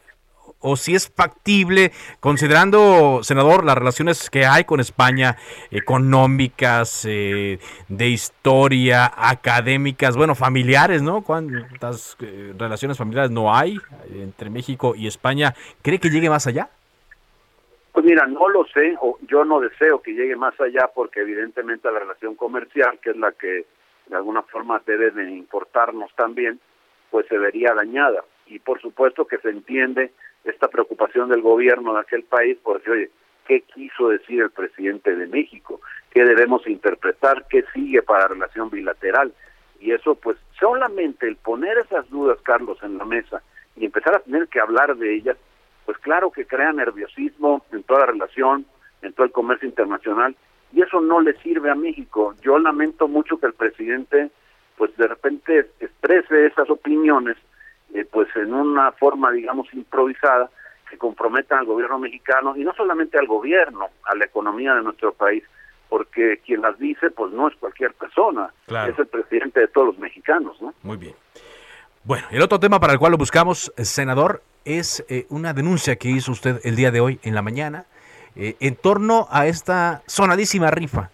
o 0.61 0.75
si 0.75 0.95
es 0.95 1.09
factible, 1.09 1.91
considerando, 2.19 3.21
senador, 3.23 3.65
las 3.65 3.77
relaciones 3.77 4.29
que 4.29 4.45
hay 4.45 4.63
con 4.63 4.79
España, 4.79 5.35
económicas, 5.71 7.05
eh, 7.09 7.59
de 7.87 8.07
historia, 8.07 9.11
académicas, 9.15 10.15
bueno, 10.15 10.35
familiares, 10.35 11.01
¿no? 11.01 11.21
¿Cuántas 11.23 12.15
eh, 12.21 12.53
relaciones 12.57 12.97
familiares 12.97 13.31
no 13.31 13.53
hay 13.53 13.77
entre 14.13 14.49
México 14.49 14.93
y 14.95 15.07
España? 15.07 15.53
¿Cree 15.81 15.99
que 15.99 16.09
llegue 16.09 16.29
más 16.29 16.47
allá? 16.47 16.69
Pues 17.91 18.05
mira, 18.05 18.25
no 18.25 18.47
lo 18.47 18.65
sé, 18.67 18.95
o 19.01 19.17
yo 19.27 19.43
no 19.43 19.59
deseo 19.59 20.01
que 20.01 20.13
llegue 20.13 20.35
más 20.35 20.59
allá 20.61 20.89
porque 20.93 21.21
evidentemente 21.21 21.91
la 21.91 21.99
relación 21.99 22.35
comercial, 22.35 22.99
que 23.01 23.09
es 23.09 23.17
la 23.17 23.33
que 23.33 23.65
de 24.07 24.15
alguna 24.15 24.43
forma 24.43 24.81
debe 24.85 25.11
de 25.11 25.29
importarnos 25.29 26.13
también, 26.15 26.59
pues 27.09 27.27
se 27.27 27.37
vería 27.37 27.73
dañada. 27.73 28.23
Y 28.47 28.59
por 28.59 28.81
supuesto 28.81 29.25
que 29.25 29.37
se 29.39 29.49
entiende 29.49 30.11
esta 30.43 30.67
preocupación 30.67 31.29
del 31.29 31.41
gobierno 31.41 31.93
de 31.93 32.01
aquel 32.01 32.23
país 32.23 32.57
por 32.63 32.77
decir, 32.77 32.93
oye, 32.93 33.11
¿qué 33.47 33.61
quiso 33.61 34.09
decir 34.09 34.41
el 34.41 34.49
presidente 34.49 35.15
de 35.15 35.27
México? 35.27 35.81
¿Qué 36.11 36.23
debemos 36.23 36.67
interpretar? 36.67 37.45
¿Qué 37.49 37.63
sigue 37.73 38.01
para 38.01 38.21
la 38.21 38.27
relación 38.29 38.69
bilateral? 38.69 39.33
Y 39.79 39.91
eso, 39.91 40.15
pues, 40.15 40.37
solamente 40.59 41.27
el 41.27 41.37
poner 41.37 41.77
esas 41.79 42.09
dudas, 42.09 42.37
Carlos, 42.43 42.77
en 42.83 42.97
la 42.97 43.05
mesa 43.05 43.41
y 43.75 43.85
empezar 43.85 44.15
a 44.15 44.19
tener 44.19 44.47
que 44.47 44.59
hablar 44.59 44.95
de 44.95 45.15
ellas, 45.15 45.37
pues 45.85 45.97
claro 45.99 46.31
que 46.31 46.45
crea 46.45 46.71
nerviosismo 46.71 47.65
en 47.71 47.83
toda 47.83 48.01
la 48.01 48.05
relación, 48.07 48.65
en 49.01 49.13
todo 49.13 49.25
el 49.25 49.31
comercio 49.31 49.67
internacional, 49.67 50.35
y 50.71 50.81
eso 50.81 51.01
no 51.01 51.19
le 51.19 51.33
sirve 51.41 51.69
a 51.69 51.75
México. 51.75 52.35
Yo 52.41 52.59
lamento 52.59 53.07
mucho 53.07 53.39
que 53.39 53.47
el 53.47 53.53
presidente, 53.53 54.29
pues 54.77 54.95
de 54.97 55.07
repente 55.07 55.69
exprese 55.79 56.45
esas 56.45 56.69
opiniones 56.69 57.37
eh, 57.93 58.05
pues 58.09 58.27
en 58.35 58.53
una 58.53 58.91
forma, 58.93 59.31
digamos, 59.31 59.67
improvisada, 59.73 60.49
que 60.89 60.97
comprometan 60.97 61.59
al 61.59 61.65
gobierno 61.65 61.99
mexicano 61.99 62.55
y 62.55 62.63
no 62.63 62.73
solamente 62.73 63.17
al 63.17 63.27
gobierno, 63.27 63.87
a 64.03 64.15
la 64.15 64.25
economía 64.25 64.73
de 64.75 64.83
nuestro 64.83 65.13
país, 65.13 65.43
porque 65.87 66.41
quien 66.45 66.61
las 66.61 66.77
dice, 66.79 67.11
pues 67.11 67.31
no 67.31 67.47
es 67.47 67.55
cualquier 67.55 67.93
persona, 67.93 68.53
es 68.67 68.99
el 68.99 69.07
presidente 69.07 69.61
de 69.61 69.67
todos 69.67 69.87
los 69.87 69.97
mexicanos, 69.99 70.61
¿no? 70.61 70.73
Muy 70.83 70.97
bien. 70.97 71.13
Bueno, 72.03 72.27
el 72.31 72.41
otro 72.41 72.59
tema 72.59 72.79
para 72.79 72.93
el 72.93 72.99
cual 72.99 73.13
lo 73.13 73.17
buscamos, 73.17 73.71
eh, 73.77 73.85
senador, 73.85 74.41
es 74.65 75.03
eh, 75.09 75.25
una 75.29 75.53
denuncia 75.53 75.95
que 75.95 76.09
hizo 76.09 76.31
usted 76.31 76.59
el 76.63 76.75
día 76.75 76.91
de 76.91 76.99
hoy 76.99 77.19
en 77.23 77.35
la 77.35 77.41
mañana 77.41 77.85
en 78.33 78.77
torno 78.77 79.27
a 79.29 79.47
esta 79.47 80.03
sonadísima 80.05 80.71
rifa 80.71 81.09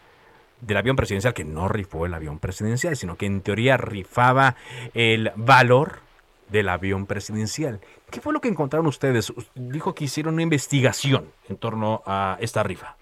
del 0.61 0.77
avión 0.77 0.95
presidencial, 0.95 1.33
que 1.33 1.43
no 1.43 1.67
rifó 1.67 2.05
el 2.05 2.13
avión 2.13 2.39
presidencial, 2.39 2.95
sino 2.95 3.15
que 3.15 3.25
en 3.25 3.41
teoría 3.41 3.77
rifaba 3.77 4.55
el 4.93 5.31
valor 5.35 6.06
del 6.49 6.69
avión 6.69 7.05
presidencial. 7.05 7.79
¿Qué 8.11 8.21
fue 8.21 8.33
lo 8.33 8.39
que 8.39 8.47
encontraron 8.47 8.87
ustedes? 8.87 9.33
Dijo 9.55 9.93
que 9.93 10.05
hicieron 10.05 10.35
una 10.35 10.43
investigación 10.43 11.31
en 11.49 11.57
torno 11.57 12.01
a 12.05 12.37
esta 12.39 12.63
rifa. 12.63 12.95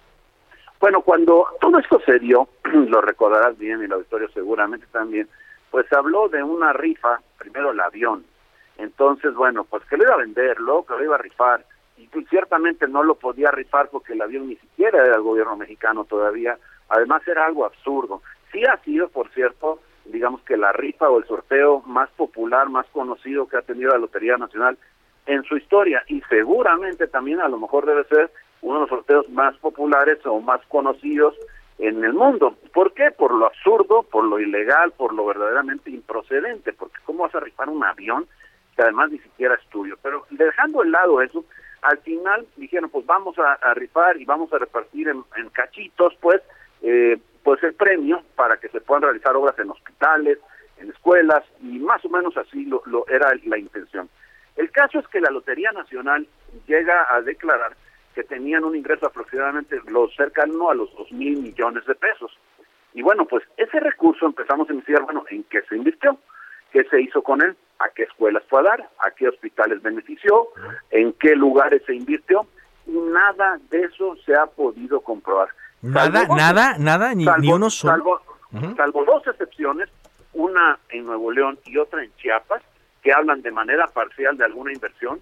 Bueno, 0.79 1.01
cuando 1.01 1.47
todo 1.61 1.79
esto 1.79 1.99
se 2.05 2.19
dio, 2.19 2.47
lo 2.63 3.01
recordarás 3.01 3.57
bien 3.57 3.81
y 3.81 3.85
el 3.85 3.93
auditorio 3.93 4.29
seguramente 4.29 4.85
también, 4.91 5.27
pues 5.71 5.91
habló 5.93 6.29
de 6.29 6.43
una 6.43 6.73
rifa, 6.73 7.19
primero 7.37 7.71
el 7.71 7.79
avión. 7.79 8.25
Entonces, 8.77 9.33
bueno, 9.33 9.63
pues 9.63 9.83
que 9.85 9.97
lo 9.97 10.03
iba 10.03 10.13
a 10.15 10.17
venderlo, 10.17 10.85
que 10.85 10.93
lo 10.93 11.03
iba 11.03 11.15
a 11.15 11.19
rifar, 11.19 11.65
y 11.97 12.07
que 12.07 12.23
ciertamente 12.25 12.87
no 12.87 13.03
lo 13.03 13.15
podía 13.15 13.51
rifar 13.51 13.89
porque 13.89 14.13
el 14.13 14.21
avión 14.21 14.49
ni 14.49 14.57
siquiera 14.57 14.99
era 14.99 15.13
del 15.13 15.21
gobierno 15.21 15.55
mexicano 15.55 16.03
todavía. 16.03 16.57
Además 16.89 17.25
era 17.27 17.45
algo 17.45 17.65
absurdo. 17.65 18.21
Sí 18.51 18.63
ha 18.65 18.77
sido, 18.83 19.07
por 19.09 19.29
cierto, 19.29 19.79
digamos 20.05 20.41
que 20.41 20.57
la 20.57 20.71
rifa 20.71 21.09
o 21.09 21.19
el 21.19 21.25
sorteo 21.25 21.81
más 21.85 22.09
popular, 22.12 22.69
más 22.69 22.85
conocido 22.88 23.47
que 23.47 23.57
ha 23.57 23.62
tenido 23.62 23.91
la 23.91 23.97
Lotería 23.97 24.38
Nacional 24.38 24.77
en 25.25 25.43
su 25.43 25.57
historia 25.57 26.03
y 26.07 26.21
seguramente 26.29 27.07
también 27.07 27.41
a 27.41 27.47
lo 27.47 27.57
mejor 27.57 27.85
debe 27.85 28.03
ser 28.05 28.31
uno 28.62 28.75
de 28.75 28.81
los 28.81 28.89
sorteos 28.89 29.29
más 29.29 29.55
populares 29.57 30.19
o 30.25 30.39
más 30.39 30.62
conocidos 30.67 31.35
en 31.77 32.03
el 32.03 32.13
mundo. 32.13 32.55
¿Por 32.74 32.93
qué? 32.93 33.12
Por 33.12 33.33
lo 33.33 33.47
absurdo, 33.47 34.03
por 34.03 34.24
lo 34.24 34.39
ilegal, 34.39 34.91
por 34.91 35.13
lo 35.13 35.25
verdaderamente 35.25 35.89
improcedente, 35.89 36.74
porque 36.74 36.97
¿cómo 37.05 37.24
vas 37.24 37.35
a 37.35 37.39
rifar 37.39 37.69
un 37.69 37.83
avión 37.83 38.27
que 38.75 38.83
además 38.83 39.12
ni 39.12 39.19
siquiera 39.19 39.55
es 39.55 39.69
tuyo? 39.69 39.95
Pero 40.01 40.25
dejando 40.31 40.81
de 40.81 40.89
lado 40.89 41.21
eso, 41.21 41.43
al 41.81 42.00
final 42.00 42.47
dijeron, 42.55 42.89
pues 42.89 43.05
vamos 43.05 43.38
a, 43.38 43.74
rifar 43.74 44.19
y 44.19 44.25
vamos 44.25 44.51
a 44.53 44.57
repartir 44.57 45.07
en, 45.09 45.50
cachitos, 45.50 46.15
pues, 46.19 46.41
eh, 46.81 47.19
pues 47.45 47.61
el 47.63 47.75
premio 47.75 48.23
para 48.35 48.57
que 48.57 48.69
se 48.69 48.81
puedan 48.81 49.03
realizar 49.03 49.35
obras 49.35 49.57
en 49.59 49.69
hospitales, 49.69 50.39
en 50.79 50.89
escuelas, 50.89 51.43
y 51.61 51.77
más 51.77 52.03
o 52.03 52.09
menos 52.09 52.35
así 52.37 52.65
lo, 52.65 52.81
lo 52.87 53.07
era 53.07 53.31
la 53.45 53.59
intención. 53.59 54.09
El 54.55 54.71
caso 54.71 54.97
es 54.97 55.07
que 55.09 55.21
la 55.21 55.29
Lotería 55.29 55.71
Nacional 55.71 56.27
llega 56.65 57.05
a 57.07 57.21
declarar 57.21 57.77
que 58.15 58.23
tenían 58.23 58.63
un 58.63 58.75
ingreso 58.75 59.05
aproximadamente 59.05 59.79
lo 59.87 60.09
cercano 60.09 60.71
a 60.71 60.73
los 60.73 60.91
dos 60.97 61.11
mil 61.11 61.37
millones 61.37 61.85
de 61.85 61.93
pesos. 61.93 62.35
Y 62.95 63.03
bueno, 63.03 63.25
pues 63.25 63.43
ese 63.57 63.79
recurso 63.79 64.25
empezamos 64.25 64.67
a 64.67 64.73
investigar, 64.73 65.03
bueno, 65.03 65.23
¿en 65.29 65.43
qué 65.43 65.61
se 65.69 65.75
invirtió? 65.75 66.17
¿Qué 66.71 66.83
se 66.85 66.99
hizo 66.99 67.21
con 67.21 67.43
él? 67.43 67.55
¿A 67.77 67.89
qué 67.89 68.03
escuelas 68.03 68.41
fue 68.49 68.61
a 68.61 68.63
dar? 68.63 68.89
¿A 69.05 69.11
qué 69.11 69.27
hospitales 69.27 69.83
benefició? 69.83 70.47
¿En 70.89 71.13
qué 71.13 71.35
lugares 71.35 71.83
se 71.85 71.93
invirtió? 71.93 72.47
Y 72.87 72.91
nada 72.93 73.59
de 73.69 73.83
eso 73.83 74.15
se 74.25 74.33
ha 74.33 74.47
podido 74.47 75.01
comprobar. 75.01 75.49
Nada, 75.86 76.27
nada, 76.27 76.77
nada, 76.80 77.13
ni, 77.13 77.25
uno 77.51 77.70
solo. 77.70 77.94
Salvo, 77.94 78.22
salvo 78.75 79.06
dos 79.06 79.27
excepciones, 79.27 79.89
una 80.34 80.80
en 80.89 81.06
Nuevo 81.06 81.32
León 81.32 81.60
y 81.65 81.77
otra 81.77 82.04
en 82.04 82.12
Chiapas, 82.18 82.62
que 83.04 83.13
hablan 83.13 83.42
de 83.42 83.51
manera 83.51 83.88
parcial 83.88 84.36
de 84.38 84.46
alguna 84.46 84.74
inversión, 84.74 85.20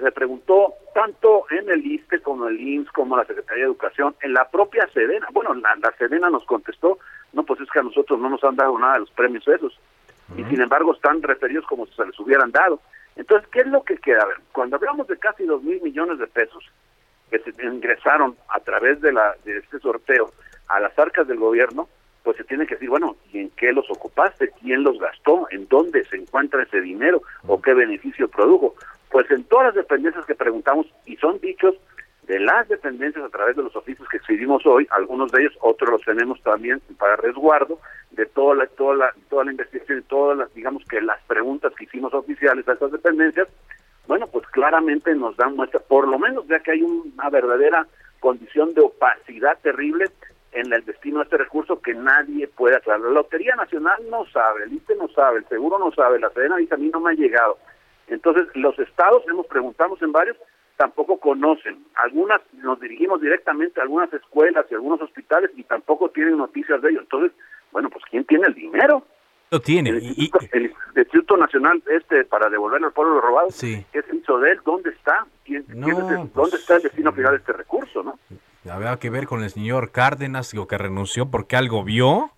se 0.00 0.12
preguntó 0.12 0.74
tanto 0.94 1.44
en 1.50 1.70
el 1.70 1.84
ISTE 1.84 2.20
como 2.20 2.48
en 2.48 2.54
el 2.54 2.60
INS 2.60 2.90
como 2.90 3.16
la 3.16 3.24
Secretaría 3.24 3.64
de 3.64 3.70
Educación, 3.70 4.14
en 4.22 4.32
la 4.32 4.48
propia 4.48 4.88
Sedena. 4.92 5.28
Bueno, 5.32 5.54
la, 5.54 5.76
Sedena 5.98 6.30
nos 6.30 6.44
contestó, 6.44 6.98
no, 7.32 7.44
pues 7.44 7.60
es 7.60 7.70
que 7.70 7.78
a 7.78 7.84
nosotros 7.84 8.18
no 8.18 8.28
nos 8.28 8.42
han 8.42 8.56
dado 8.56 8.78
nada 8.78 8.94
de 8.94 9.00
los 9.00 9.10
premios 9.10 9.46
esos. 9.46 9.78
Y 10.36 10.44
sin 10.44 10.60
embargo 10.60 10.94
están 10.94 11.22
referidos 11.22 11.66
como 11.66 11.86
si 11.86 11.94
se 11.94 12.06
les 12.06 12.18
hubieran 12.18 12.50
dado. 12.50 12.80
Entonces, 13.14 13.48
¿qué 13.52 13.60
es 13.60 13.66
lo 13.66 13.82
que 13.84 13.96
queda? 13.98 14.22
A 14.22 14.26
ver, 14.26 14.38
cuando 14.52 14.76
hablamos 14.76 15.06
de 15.06 15.16
casi 15.16 15.44
dos 15.44 15.62
mil 15.62 15.80
millones 15.82 16.18
de 16.18 16.26
pesos 16.26 16.64
que 17.30 17.38
se 17.38 17.50
ingresaron 17.64 18.36
a 18.48 18.60
través 18.60 19.00
de, 19.00 19.12
la, 19.12 19.34
de 19.44 19.58
este 19.58 19.78
sorteo 19.78 20.32
a 20.68 20.80
las 20.80 20.98
arcas 20.98 21.26
del 21.26 21.38
gobierno, 21.38 21.88
pues 22.22 22.36
se 22.38 22.44
tiene 22.44 22.66
que 22.66 22.74
decir, 22.74 22.88
bueno, 22.88 23.16
¿y 23.32 23.38
en 23.38 23.50
qué 23.50 23.72
los 23.72 23.88
ocupaste? 23.90 24.50
¿Quién 24.60 24.82
los 24.82 24.98
gastó? 24.98 25.46
¿En 25.50 25.68
dónde 25.68 26.04
se 26.06 26.16
encuentra 26.16 26.62
ese 26.62 26.80
dinero? 26.80 27.22
¿O 27.46 27.60
qué 27.60 27.74
beneficio 27.74 28.28
produjo? 28.28 28.74
Pues 29.10 29.30
en 29.30 29.44
todas 29.44 29.66
las 29.66 29.74
dependencias 29.74 30.24
que 30.24 30.34
preguntamos, 30.34 30.86
y 31.04 31.16
son 31.16 31.38
dichos 31.40 31.74
de 32.26 32.40
las 32.40 32.66
dependencias 32.68 33.24
a 33.24 33.28
través 33.28 33.56
de 33.56 33.62
los 33.62 33.76
oficios 33.76 34.08
que 34.08 34.16
exhibimos 34.16 34.64
hoy, 34.64 34.86
algunos 34.90 35.30
de 35.32 35.42
ellos, 35.42 35.54
otros 35.60 35.90
los 35.90 36.02
tenemos 36.02 36.42
también 36.42 36.80
para 36.98 37.16
resguardo 37.16 37.78
de 38.12 38.26
toda 38.26 38.54
la, 38.54 38.66
toda 38.68 38.94
la, 38.96 39.14
toda 39.28 39.44
la 39.44 39.50
investigación 39.50 40.02
todas 40.08 40.38
las, 40.38 40.54
digamos 40.54 40.84
que 40.86 41.00
las 41.00 41.20
preguntas 41.24 41.72
que 41.74 41.84
hicimos 41.84 42.14
oficiales 42.14 42.66
a 42.66 42.72
estas 42.72 42.92
dependencias, 42.92 43.48
bueno, 44.06 44.26
pues 44.26 44.46
claramente 44.48 45.14
nos 45.14 45.36
dan 45.36 45.56
muestra, 45.56 45.80
por 45.80 46.06
lo 46.08 46.18
menos 46.18 46.46
ya 46.46 46.60
que 46.60 46.72
hay 46.72 46.82
una 46.82 47.30
verdadera 47.30 47.86
condición 48.20 48.74
de 48.74 48.82
opacidad 48.82 49.58
terrible 49.62 50.06
en 50.52 50.72
el 50.72 50.84
destino 50.84 51.18
de 51.18 51.24
este 51.24 51.36
recurso 51.36 51.80
que 51.80 51.94
nadie 51.94 52.46
puede 52.48 52.76
aclarar. 52.76 53.02
La 53.02 53.10
Lotería 53.10 53.56
Nacional 53.56 54.00
no 54.08 54.24
sabe, 54.26 54.64
el 54.64 54.72
ISTE 54.72 54.94
no 54.96 55.08
sabe, 55.08 55.38
el 55.38 55.48
Seguro 55.48 55.78
no 55.78 55.90
sabe, 55.92 56.20
la 56.20 56.30
Sedena 56.30 56.56
dice 56.56 56.74
a 56.74 56.78
mí 56.78 56.90
no 56.92 57.00
me 57.00 57.10
ha 57.10 57.14
llegado. 57.14 57.58
Entonces, 58.06 58.46
los 58.54 58.78
estados, 58.78 59.24
hemos 59.28 59.46
preguntamos 59.46 60.00
en 60.02 60.12
varios, 60.12 60.36
tampoco 60.76 61.18
conocen. 61.18 61.84
Algunas 61.96 62.40
nos 62.52 62.80
dirigimos 62.80 63.20
directamente 63.20 63.80
a 63.80 63.84
algunas 63.84 64.12
escuelas 64.12 64.66
y 64.70 64.74
algunos 64.74 65.00
hospitales 65.00 65.50
y 65.56 65.64
tampoco 65.64 66.10
tienen 66.10 66.36
noticias 66.36 66.80
de 66.82 66.90
ello. 66.90 67.00
Entonces, 67.00 67.32
bueno, 67.72 67.90
pues 67.90 68.04
¿quién 68.10 68.24
tiene 68.24 68.46
el 68.46 68.54
dinero? 68.54 69.04
Lo 69.54 69.60
tiene. 69.60 69.90
El 69.90 70.72
Instituto, 70.96 71.36
Nacional 71.36 71.80
este 71.86 72.24
para 72.24 72.48
devolverle 72.48 72.88
al 72.88 72.92
pueblo 72.92 73.14
lo 73.14 73.20
robado. 73.20 73.50
Sí. 73.50 73.86
¿Qué 73.92 74.02
se 74.02 74.16
hizo 74.16 74.36
de 74.40 74.50
él? 74.50 74.60
¿Dónde 74.64 74.90
está? 74.90 75.24
¿Quién, 75.44 75.64
¿Dónde 75.68 76.28
pues 76.34 76.54
está 76.54 76.74
el 76.76 76.82
destino 76.82 77.12
final 77.12 77.32
de 77.32 77.38
este 77.38 77.52
recurso, 77.52 78.02
no? 78.02 78.18
Había 78.68 78.96
que 78.98 79.10
ver 79.10 79.26
con 79.26 79.44
el 79.44 79.50
señor 79.50 79.92
Cárdenas, 79.92 80.50
digo, 80.50 80.66
que 80.66 80.76
renunció 80.76 81.30
porque 81.30 81.54
algo 81.54 81.84
vio, 81.84 82.32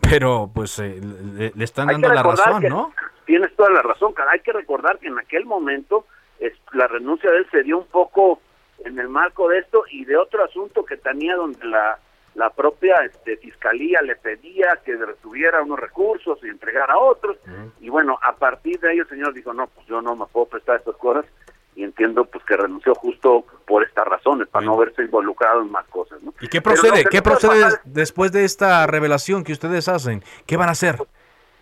pero 0.00 0.52
pues 0.54 0.78
eh, 0.78 1.00
le, 1.34 1.64
están 1.64 1.88
dando 1.88 2.08
la 2.08 2.22
razón, 2.22 2.62
¿no? 2.68 2.92
tienes 3.24 3.52
toda 3.56 3.70
la 3.70 3.82
razón, 3.82 4.12
cara. 4.12 4.30
Hay 4.32 4.40
que 4.40 4.52
recordar 4.52 5.00
que 5.00 5.08
en 5.08 5.18
aquel 5.18 5.44
momento 5.44 6.06
es, 6.38 6.52
la 6.72 6.86
renuncia 6.86 7.28
de 7.28 7.38
él 7.38 7.46
se 7.50 7.64
dio 7.64 7.78
un 7.78 7.86
poco 7.86 8.40
en 8.84 9.00
el 9.00 9.08
marco 9.08 9.48
de 9.48 9.58
esto 9.58 9.82
y 9.90 10.04
de 10.04 10.16
otro 10.16 10.44
asunto 10.44 10.84
que 10.84 10.96
tenía 10.96 11.34
donde 11.34 11.66
la, 11.66 11.98
la 12.34 12.50
propia 12.50 12.96
este, 13.04 13.36
fiscalía 13.36 14.00
le 14.02 14.16
pedía 14.16 14.78
que 14.84 14.96
retuviera 14.96 15.62
unos 15.62 15.78
recursos 15.78 16.38
y 16.42 16.48
entregara 16.48 16.96
otros. 16.98 17.36
Y 17.80 17.90
bueno, 17.90 18.18
a 18.22 18.34
partir 18.34 18.80
de 18.80 18.90
ahí 18.90 18.98
el 18.98 19.08
señor 19.08 19.34
dijo, 19.34 19.52
no, 19.52 19.66
pues 19.66 19.86
yo 19.86 20.00
no 20.00 20.16
me 20.16 20.26
puedo 20.26 20.46
prestar 20.46 20.76
estas 20.76 20.96
cosas 20.96 21.26
y 21.74 21.84
entiendo 21.84 22.24
pues 22.24 22.44
que 22.44 22.56
renunció 22.56 22.94
justo 22.94 23.44
por 23.66 23.82
estas 23.82 24.06
razones, 24.06 24.48
para 24.48 24.64
no 24.64 24.76
verse 24.76 25.02
involucrado 25.02 25.62
en 25.62 25.70
más 25.70 25.86
cosas. 25.86 26.22
¿no? 26.22 26.32
¿Y 26.40 26.48
qué 26.48 26.60
procede? 26.60 27.04
¿Qué 27.10 27.22
procede 27.22 27.66
después 27.84 28.32
de 28.32 28.44
esta 28.44 28.86
revelación 28.86 29.44
que 29.44 29.52
ustedes 29.52 29.88
hacen? 29.88 30.22
¿Qué 30.46 30.56
van 30.56 30.68
a 30.68 30.72
hacer? 30.72 30.96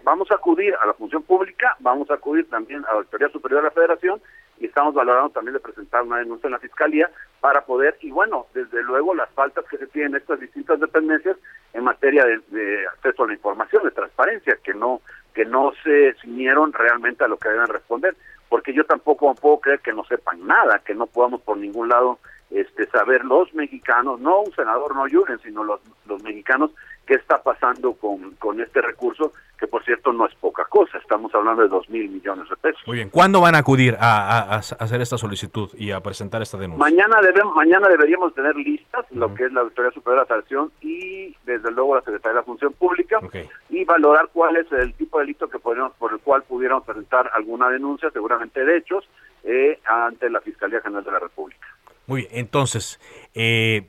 Vamos 0.03 0.31
a 0.31 0.35
acudir 0.35 0.75
a 0.83 0.87
la 0.87 0.95
función 0.95 1.23
pública, 1.23 1.77
vamos 1.81 2.11
a 2.11 2.15
acudir 2.15 2.49
también 2.49 2.85
a 2.87 2.93
la 2.93 2.99
Auditoría 2.99 3.29
Superior 3.29 3.61
de 3.61 3.69
la 3.69 3.73
Federación 3.73 4.21
y 4.59 4.67
estamos 4.67 4.95
valorando 4.95 5.31
también 5.31 5.55
de 5.55 5.61
presentar 5.61 6.03
una 6.03 6.19
denuncia 6.19 6.47
en 6.47 6.53
la 6.53 6.59
Fiscalía 6.59 7.11
para 7.41 7.63
poder, 7.63 7.97
y 8.01 8.11
bueno, 8.11 8.47
desde 8.55 8.83
luego 8.83 9.15
las 9.15 9.31
faltas 9.31 9.65
que 9.67 9.79
se 9.79 9.87
tienen 9.87 10.13
en 10.13 10.21
estas 10.21 10.41
distintas 10.41 10.79
dependencias 10.79 11.37
en 11.73 11.85
materia 11.85 12.25
de, 12.25 12.87
acceso 12.87 13.25
a 13.25 13.29
la 13.29 13.33
información, 13.33 13.85
de 13.85 13.91
transparencia, 13.91 14.59
que 14.63 14.75
no 14.75 15.01
que 15.35 15.45
no 15.45 15.73
se 15.85 16.15
ciñeron 16.21 16.73
realmente 16.73 17.23
a 17.23 17.29
lo 17.29 17.37
que 17.39 17.49
deben 17.49 17.69
responder, 17.69 18.17
porque 18.49 18.75
yo 18.75 18.85
tampoco 18.85 19.33
puedo 19.37 19.61
creer 19.61 19.79
que 19.79 19.93
no 19.93 20.05
sepan 20.05 20.45
nada, 20.45 20.81
que 20.81 20.93
no 20.93 21.07
podamos 21.07 21.41
por 21.43 21.57
ningún 21.57 21.89
lado 21.89 22.19
este 22.51 22.87
saber 22.89 23.25
los 23.25 23.55
mexicanos, 23.55 24.19
no 24.19 24.41
un 24.41 24.53
senador, 24.53 24.95
no 24.97 25.03
Julen, 25.09 25.39
sino 25.39 25.63
los, 25.63 25.81
los 26.07 26.21
mexicanos, 26.25 26.73
qué 27.07 27.15
está 27.15 27.41
pasando 27.43 27.93
con, 27.95 28.33
con 28.37 28.61
este 28.61 28.83
recurso 28.83 29.33
que 29.61 29.67
por 29.67 29.85
cierto 29.85 30.11
no 30.13 30.27
es 30.27 30.35
poca 30.37 30.65
cosa, 30.65 30.97
estamos 30.97 31.33
hablando 31.35 31.63
de 31.63 31.69
dos 31.69 31.89
mil 31.91 32.09
millones 32.09 32.49
de 32.49 32.57
pesos. 32.57 32.81
Muy 32.87 32.97
bien, 32.97 33.11
¿cuándo 33.11 33.43
van 33.43 33.55
a 33.55 33.59
acudir 33.59 33.95
a, 34.01 34.57
hacer 34.57 35.03
esta 35.03 35.19
solicitud 35.19 35.69
y 35.77 35.91
a 35.91 36.01
presentar 36.01 36.41
esta 36.41 36.57
denuncia? 36.57 36.83
Mañana 36.83 37.21
debemos, 37.21 37.55
mañana 37.55 37.87
deberíamos 37.89 38.35
tener 38.35 38.57
listas 38.57 39.05
lo 39.11 39.35
que 39.35 39.45
es 39.45 39.53
la 39.53 39.61
Auditoría 39.61 39.91
Superior 39.91 40.27
de 40.27 40.35
la 40.35 40.69
y 40.81 41.37
desde 41.45 41.71
luego 41.73 41.97
la 41.97 42.01
Secretaría 42.01 42.31
de 42.31 42.41
la 42.41 42.45
Función 42.45 42.73
Pública 42.73 43.21
y 43.69 43.85
valorar 43.85 44.31
cuál 44.33 44.57
es 44.57 44.73
el 44.73 44.95
tipo 44.95 45.19
de 45.19 45.25
delito 45.25 45.49
que 45.51 45.59
podríamos, 45.59 45.93
por 45.99 46.13
el 46.13 46.21
cual 46.21 46.43
pudiéramos 46.43 46.85
presentar 46.85 47.31
alguna 47.35 47.69
denuncia, 47.69 48.11
seguramente 48.11 48.65
de 48.65 48.79
hechos, 48.79 49.07
eh, 49.45 49.79
ante 49.85 50.31
la 50.31 50.41
Fiscalía 50.41 50.81
General 50.81 51.05
de 51.05 51.13
la 51.13 51.19
República. 51.19 51.67
Muy 52.07 52.23
bien, 52.23 52.33
entonces, 52.33 52.99
eh, 53.35 53.87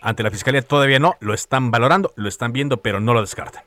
ante 0.00 0.24
la 0.24 0.32
Fiscalía 0.32 0.62
todavía 0.62 0.98
no, 0.98 1.14
lo 1.20 1.32
están 1.32 1.70
valorando, 1.70 2.10
lo 2.16 2.28
están 2.28 2.52
viendo, 2.52 2.78
pero 2.78 2.98
no 2.98 3.14
lo 3.14 3.20
descartan. 3.20 3.62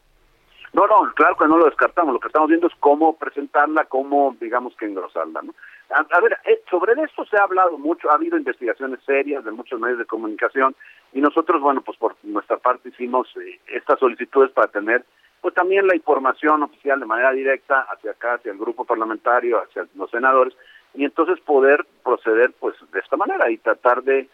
No, 0.76 0.86
no, 0.88 1.10
claro 1.14 1.38
que 1.38 1.48
no 1.48 1.58
lo 1.58 1.66
descartamos. 1.66 2.14
Lo 2.14 2.20
que 2.20 2.28
estamos 2.28 2.50
viendo 2.50 2.68
es 2.68 2.74
cómo 2.82 3.16
presentarla, 3.16 3.86
cómo, 3.86 4.36
digamos, 4.42 4.76
que 4.76 4.86
engrosarla. 4.86 5.42
¿no? 5.42 5.56
A, 5.90 6.20
ver, 6.20 6.38
eh, 6.44 6.62
sobre 6.70 7.02
esto 7.02 7.24
se 7.26 7.38
ha 7.38 7.44
hablado 7.44 7.78
mucho, 7.78 8.12
ha 8.12 8.16
habido 8.16 8.38
investigaciones 8.38 9.00
serias 9.06 9.46
de 9.46 9.52
muchos 9.52 9.80
medios 9.80 10.00
de 10.00 10.06
comunicación 10.06 10.76
y 11.14 11.22
nosotros, 11.22 11.62
bueno, 11.62 11.80
pues 11.80 11.98
por 11.98 12.18
nuestra 12.24 12.58
parte 12.58 12.90
hicimos 12.90 13.30
eh, 13.38 13.58
estas 13.68 14.00
solicitudes 14.00 14.52
para 14.52 14.68
tener 14.68 15.06
pues 15.40 15.54
también 15.54 15.88
la 15.88 15.96
información 15.96 16.64
oficial 16.64 17.00
de 17.00 17.06
manera 17.06 17.32
directa 17.32 17.88
hacia 17.90 18.12
acá, 18.12 18.34
hacia 18.34 18.52
el 18.52 18.58
grupo 18.58 18.84
parlamentario, 18.84 19.62
hacia 19.62 19.88
los 19.96 20.12
senadores 20.12 20.56
y 20.94 21.06
entonces 21.06 21.40
poder 21.40 21.86
proceder 22.04 22.52
pues 22.60 22.76
de 22.92 23.00
esta 23.00 23.16
manera 23.16 23.50
y 23.50 23.58
tratar 23.60 24.04
de 24.04 24.28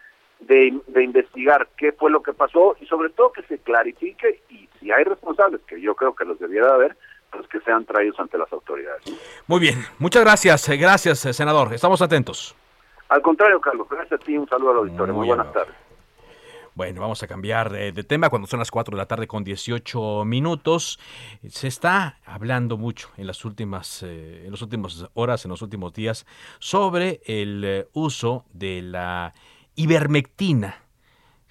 de, 0.46 1.02
investigar 1.02 1.68
qué 1.76 1.92
fue 1.92 2.10
lo 2.10 2.22
que 2.22 2.32
pasó 2.32 2.76
y 2.80 2.86
sobre 2.86 3.10
todo 3.10 3.32
que 3.32 3.42
se 3.42 3.58
clarifique 3.58 4.42
y 4.48 4.68
si 4.80 4.90
hay 4.90 5.04
responsables, 5.04 5.60
que 5.66 5.80
yo 5.80 5.94
creo 5.94 6.14
que 6.14 6.24
los 6.24 6.38
debiera 6.38 6.74
haber, 6.74 6.96
pues 7.30 7.46
que 7.48 7.60
sean 7.60 7.84
traídos 7.84 8.18
ante 8.20 8.36
las 8.36 8.52
autoridades. 8.52 9.02
Muy 9.46 9.60
bien, 9.60 9.76
muchas 9.98 10.22
gracias, 10.22 10.68
eh, 10.68 10.76
gracias 10.76 11.24
eh, 11.24 11.32
senador, 11.32 11.72
estamos 11.72 12.02
atentos. 12.02 12.54
Al 13.08 13.22
contrario, 13.22 13.60
Carlos, 13.60 13.86
gracias 13.88 14.20
a 14.20 14.24
ti, 14.24 14.36
un 14.36 14.48
saludo 14.48 14.70
al 14.70 14.76
auditorio, 14.78 15.14
muy, 15.14 15.26
buenas 15.26 15.52
tardes. 15.52 15.74
Bueno, 16.74 17.02
vamos 17.02 17.22
a 17.22 17.26
cambiar 17.26 17.70
de, 17.70 17.92
tema 18.04 18.30
cuando 18.30 18.48
son 18.48 18.58
las 18.58 18.70
4 18.70 18.96
de 18.96 18.98
la 18.98 19.06
tarde 19.06 19.26
con 19.26 19.44
18 19.44 20.24
minutos. 20.24 20.98
Se 21.46 21.68
está 21.68 22.18
hablando 22.24 22.78
mucho 22.78 23.10
en 23.18 23.26
las 23.26 23.44
últimas, 23.44 24.02
eh, 24.02 24.44
en 24.46 24.50
las 24.50 24.62
últimas 24.62 25.06
horas, 25.12 25.44
en 25.44 25.50
los 25.50 25.60
últimos 25.60 25.92
días, 25.92 26.24
sobre 26.60 27.20
el 27.26 27.86
uso 27.92 28.46
de 28.54 28.80
la 28.80 29.34
ivermectina, 29.74 30.82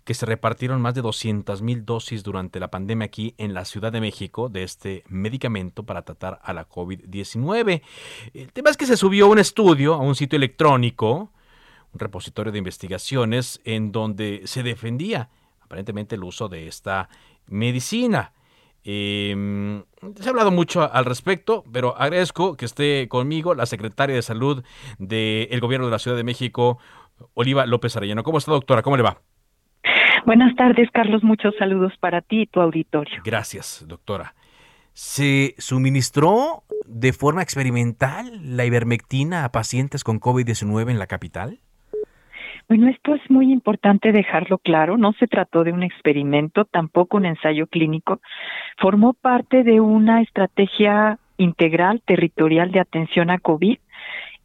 que 0.03 0.13
se 0.13 0.25
repartieron 0.25 0.81
más 0.81 0.93
de 0.95 1.01
200 1.01 1.61
mil 1.61 1.85
dosis 1.85 2.23
durante 2.23 2.59
la 2.59 2.71
pandemia 2.71 3.05
aquí 3.05 3.35
en 3.37 3.53
la 3.53 3.65
Ciudad 3.65 3.91
de 3.91 4.01
México 4.01 4.49
de 4.49 4.63
este 4.63 5.03
medicamento 5.07 5.83
para 5.83 6.01
tratar 6.01 6.39
a 6.43 6.53
la 6.53 6.67
COVID-19. 6.67 7.81
El 8.33 8.51
tema 8.51 8.71
es 8.71 8.77
que 8.77 8.85
se 8.85 8.97
subió 8.97 9.27
un 9.27 9.39
estudio 9.39 9.93
a 9.93 9.99
un 9.99 10.15
sitio 10.15 10.37
electrónico, 10.37 11.31
un 11.93 11.99
repositorio 11.99 12.51
de 12.51 12.57
investigaciones 12.57 13.61
en 13.63 13.91
donde 13.91 14.41
se 14.45 14.63
defendía 14.63 15.29
aparentemente 15.61 16.15
el 16.15 16.23
uso 16.23 16.49
de 16.49 16.67
esta 16.67 17.07
medicina. 17.47 18.33
Em, 18.83 19.83
se 20.19 20.27
ha 20.27 20.31
hablado 20.31 20.49
mucho 20.49 20.91
al 20.91 21.05
respecto, 21.05 21.63
pero 21.71 21.95
agradezco 21.97 22.57
que 22.57 22.65
esté 22.65 23.07
conmigo 23.07 23.53
la 23.53 23.67
secretaria 23.67 24.15
de 24.15 24.21
Salud 24.23 24.63
del 24.97 25.59
Gobierno 25.59 25.85
de 25.85 25.91
la 25.91 25.99
Ciudad 25.99 26.17
de 26.17 26.23
México, 26.23 26.79
Oliva 27.33 27.65
López 27.65 27.95
Arellano. 27.95 28.23
¿Cómo 28.23 28.37
está, 28.37 28.51
doctora? 28.51 28.81
¿Cómo 28.81 28.97
le 28.97 29.03
va? 29.03 29.17
Buenas 30.25 30.55
tardes, 30.55 30.89
Carlos. 30.91 31.23
Muchos 31.23 31.55
saludos 31.57 31.93
para 31.99 32.21
ti 32.21 32.41
y 32.41 32.45
tu 32.47 32.61
auditorio. 32.61 33.21
Gracias, 33.23 33.85
doctora. 33.87 34.33
¿Se 34.93 35.55
suministró 35.57 36.63
de 36.85 37.13
forma 37.13 37.41
experimental 37.41 38.27
la 38.43 38.65
ivermectina 38.65 39.45
a 39.45 39.51
pacientes 39.51 40.03
con 40.03 40.19
COVID-19 40.19 40.91
en 40.91 40.99
la 40.99 41.07
capital? 41.07 41.59
Bueno, 42.67 42.87
esto 42.87 43.15
es 43.15 43.21
muy 43.29 43.51
importante 43.51 44.11
dejarlo 44.11 44.57
claro. 44.57 44.97
No 44.97 45.13
se 45.13 45.27
trató 45.27 45.63
de 45.63 45.71
un 45.73 45.83
experimento, 45.83 46.65
tampoco 46.65 47.17
un 47.17 47.25
ensayo 47.25 47.67
clínico. 47.67 48.21
Formó 48.77 49.13
parte 49.13 49.63
de 49.63 49.81
una 49.81 50.21
estrategia 50.21 51.19
integral 51.37 52.01
territorial 52.05 52.71
de 52.71 52.79
atención 52.79 53.29
a 53.29 53.39
COVID 53.39 53.77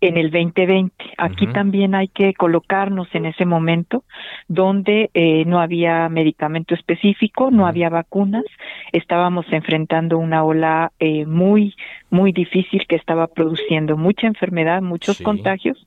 en 0.00 0.16
el 0.16 0.30
2020. 0.30 0.94
Aquí 1.16 1.46
también 1.46 1.94
hay 1.94 2.08
que 2.08 2.34
colocarnos 2.34 3.08
en 3.14 3.26
ese 3.26 3.46
momento 3.46 4.04
donde 4.48 5.10
eh, 5.14 5.44
no 5.46 5.60
había 5.60 6.08
medicamento 6.08 6.74
específico, 6.74 7.50
no 7.50 7.66
había 7.66 7.88
vacunas, 7.88 8.44
estábamos 8.92 9.46
enfrentando 9.50 10.18
una 10.18 10.44
ola 10.44 10.92
eh, 10.98 11.24
muy, 11.24 11.74
muy 12.10 12.32
difícil 12.32 12.86
que 12.86 12.96
estaba 12.96 13.26
produciendo 13.26 13.96
mucha 13.96 14.26
enfermedad, 14.26 14.82
muchos 14.82 15.20
contagios, 15.22 15.84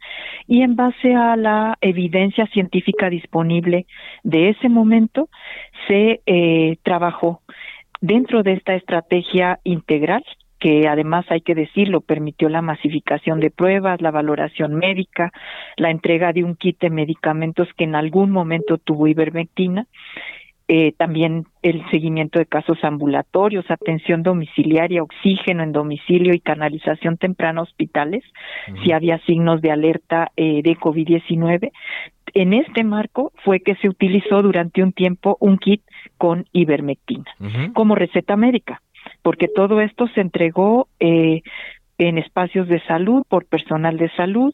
y 0.48 0.64
en 0.64 0.76
base 0.76 1.14
a 1.14 1.36
la 1.36 1.78
evidencia 1.82 2.48
científica 2.48 3.10
disponible 3.10 3.86
de 4.24 4.50
ese 4.50 4.70
momento, 4.70 5.30
se 5.88 6.22
eh, 6.26 6.78
trabajó 6.84 7.42
dentro 8.02 8.44
de 8.44 8.54
esta 8.54 8.74
estrategia 8.76 9.60
integral 9.64 10.24
que 10.60 10.88
además 10.88 11.26
hay 11.30 11.42
que 11.42 11.56
decirlo, 11.56 12.02
permitió 12.02 12.50
la 12.50 12.62
masificación 12.62 13.40
de 13.40 13.50
pruebas, 13.50 14.02
la 14.02 14.12
valoración 14.12 14.76
médica, 14.76 15.32
la 15.78 15.90
entrega 15.90 16.34
de 16.34 16.44
un 16.44 16.56
kit 16.56 16.80
de 16.80 16.90
medicamentos 16.90 17.68
que 17.78 17.86
en 17.86 17.96
algún 17.96 18.32
momento 18.32 18.78
tuvo 18.78 19.08
ivermectina, 19.08 19.88
eh, 20.72 20.94
también 20.98 21.46
el 21.64 21.84
seguimiento 21.90 22.38
de 22.38 22.46
casos 22.46 22.78
ambulatorios, 22.84 23.66
atención 23.72 24.22
domiciliaria, 24.22 25.02
oxígeno 25.02 25.64
en 25.64 25.72
domicilio 25.72 26.32
y 26.36 26.40
canalización 26.40 27.18
temprana 27.18 27.62
a 27.62 27.64
hospitales, 27.64 28.24
si 28.84 28.92
había 28.92 29.18
signos 29.26 29.62
de 29.62 29.72
alerta 29.72 30.32
eh, 30.38 30.62
de 30.62 30.78
COVID-19. 30.78 31.72
En 32.36 32.54
este 32.54 32.84
marco 32.84 33.32
fue 33.44 33.62
que 33.62 33.74
se 33.78 33.90
utilizó 33.90 34.44
durante 34.44 34.84
un 34.84 34.94
tiempo 34.94 35.38
un 35.40 35.58
kit 35.58 35.82
con 36.20 36.46
ivermectina 36.54 37.26
como 37.74 37.96
receta 37.96 38.36
médica 38.36 38.80
porque 39.22 39.48
todo 39.48 39.82
esto 39.82 40.08
se 40.10 40.22
entregó 40.22 40.88
eh, 41.00 41.42
en 41.98 42.18
espacios 42.18 42.68
de 42.68 42.82
salud 42.86 43.24
por 43.28 43.46
personal 43.46 43.98
de 43.98 44.10
salud 44.12 44.54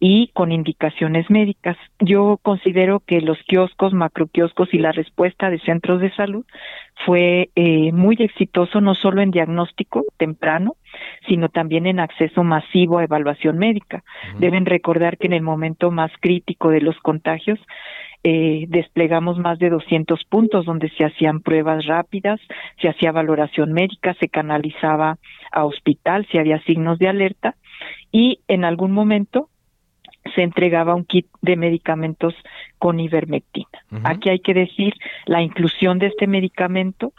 y 0.00 0.28
con 0.34 0.52
indicaciones 0.52 1.30
médicas. 1.30 1.78
Yo 1.98 2.38
considero 2.42 3.00
que 3.00 3.22
los 3.22 3.38
kioscos, 3.44 3.94
macroquioscos 3.94 4.74
y 4.74 4.78
la 4.78 4.92
respuesta 4.92 5.48
de 5.48 5.58
centros 5.60 6.00
de 6.00 6.14
salud 6.14 6.44
fue 7.06 7.48
eh, 7.54 7.90
muy 7.92 8.16
exitoso 8.18 8.82
no 8.82 8.94
solo 8.94 9.22
en 9.22 9.30
diagnóstico 9.30 10.04
temprano, 10.18 10.76
sino 11.26 11.48
también 11.48 11.86
en 11.86 12.00
acceso 12.00 12.44
masivo 12.44 12.98
a 12.98 13.04
evaluación 13.04 13.56
médica. 13.56 14.04
Deben 14.38 14.66
recordar 14.66 15.16
que 15.16 15.26
en 15.26 15.32
el 15.32 15.42
momento 15.42 15.90
más 15.90 16.12
crítico 16.20 16.68
de 16.68 16.82
los 16.82 16.98
contagios 16.98 17.58
eh, 18.26 18.64
desplegamos 18.68 19.38
más 19.38 19.58
de 19.58 19.68
200 19.68 20.24
puntos 20.24 20.64
donde 20.64 20.88
se 20.96 21.04
hacían 21.04 21.40
pruebas 21.40 21.84
rápidas, 21.84 22.40
se 22.80 22.88
hacía 22.88 23.12
valoración 23.12 23.72
médica, 23.72 24.14
se 24.14 24.30
canalizaba 24.30 25.18
a 25.52 25.64
hospital 25.66 26.26
si 26.30 26.38
había 26.38 26.58
signos 26.62 26.98
de 26.98 27.08
alerta 27.08 27.54
y 28.10 28.40
en 28.48 28.64
algún 28.64 28.92
momento 28.92 29.50
se 30.34 30.42
entregaba 30.42 30.94
un 30.94 31.04
kit 31.04 31.26
de 31.42 31.56
medicamentos 31.56 32.34
con 32.78 32.98
ivermectina. 32.98 33.68
Aquí 34.04 34.30
hay 34.30 34.40
que 34.40 34.54
decir, 34.54 34.94
la 35.26 35.42
inclusión 35.42 35.98
de 35.98 36.06
este 36.06 36.26
medicamento 36.26 37.12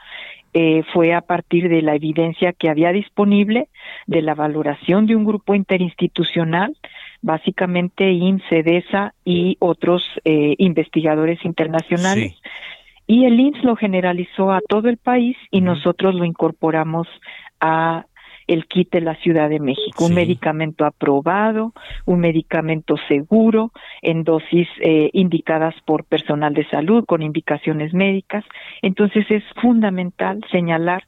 eh, 0.58 0.84
fue 0.94 1.14
a 1.14 1.22
partir 1.22 1.70
de 1.70 1.82
la 1.82 1.96
evidencia 1.96 2.54
que 2.54 2.70
había 2.70 2.92
disponible, 2.92 3.68
de 4.08 4.22
la 4.22 4.34
valoración 4.34 5.06
de 5.06 5.16
un 5.16 5.26
grupo 5.26 5.54
interinstitucional, 5.54 6.76
básicamente 7.22 8.12
INSEDESA 8.12 9.14
y 9.24 9.58
otros 9.60 10.04
eh, 10.24 10.56
investigadores 10.58 11.44
internacionales. 11.44 12.36
Y 13.08 13.26
el 13.26 13.40
INS 13.40 13.64
lo 13.64 13.76
generalizó 13.76 14.52
a 14.52 14.62
todo 14.68 14.90
el 14.90 14.98
país 14.98 15.38
y 15.52 15.62
nosotros 15.62 16.16
lo 16.16 16.26
incorporamos 16.26 17.08
a 17.60 18.06
el 18.48 18.68
kit 18.68 18.92
de 18.92 19.02
la 19.02 19.16
Ciudad 19.16 19.50
de 19.50 19.60
México, 19.60 20.06
un 20.06 20.14
medicamento 20.14 20.86
aprobado, 20.86 21.74
un 22.06 22.20
medicamento 22.20 22.96
seguro, 23.08 23.72
en 24.02 24.24
dosis 24.24 24.68
eh, 24.82 25.10
indicadas 25.14 25.74
por 25.86 26.06
personal 26.06 26.54
de 26.54 26.68
salud 26.70 27.06
con 27.06 27.22
indicaciones 27.22 27.94
médicas. 27.94 28.44
Entonces 28.82 29.26
es 29.30 29.44
fundamental 29.62 30.44
señalar 30.52 31.04